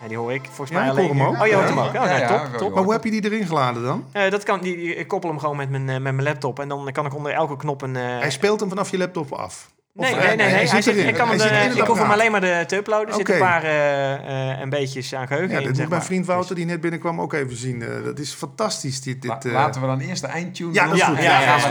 [0.01, 1.07] Ja, die hoor ik volgens Ja, mij alleen.
[1.07, 1.39] hem ook.
[1.41, 1.75] Oh, je hoort Ja.
[1.75, 1.87] hem ook.
[1.87, 4.05] Oh, Ja, ja, top, Maar hoe heb je die erin geladen dan?
[4.11, 6.59] Eh, dat kan, die, die- ik koppel hem gewoon met mijn, eh, met mijn laptop.
[6.59, 7.95] En dan kan ik onder elke knop een...
[7.95, 9.69] eh, Hij speelt hem vanaf je laptop af.
[9.93, 10.35] Nee, hij- nee, nee.
[10.37, 12.75] nee, hij Hij zit ik kan Hij hem, ik hoef hem alleen maar de, te
[12.75, 13.07] uploaden.
[13.07, 13.43] Er zitten Oké.
[13.43, 15.67] een paar eh, eh, een beetjes aan geheugen Ja, in.
[15.67, 17.81] dat moet mijn vriend Dus- Wouter, die net binnenkwam, ook even zien.
[17.81, 19.21] Eh, dat is fantastisch, dit.
[19.21, 19.51] Dit eh.
[19.51, 20.89] Laten we dan eerst de eindtune Ja, doen.
[20.97, 21.23] dat is Ja, goed.
[21.23, 21.65] ja, ja, Dan gaan ja.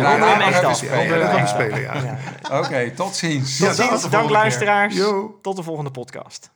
[0.75, 1.03] spelen.
[1.03, 1.47] Ja, dat gaan we Ja.
[1.47, 1.95] spelen, ja.
[2.49, 2.59] Ja.
[2.59, 3.57] Oké, tot ziens.
[3.59, 4.11] Tot ziens.
[4.11, 4.97] Dank luisteraars.
[5.43, 6.51] Tot de volgende podcast.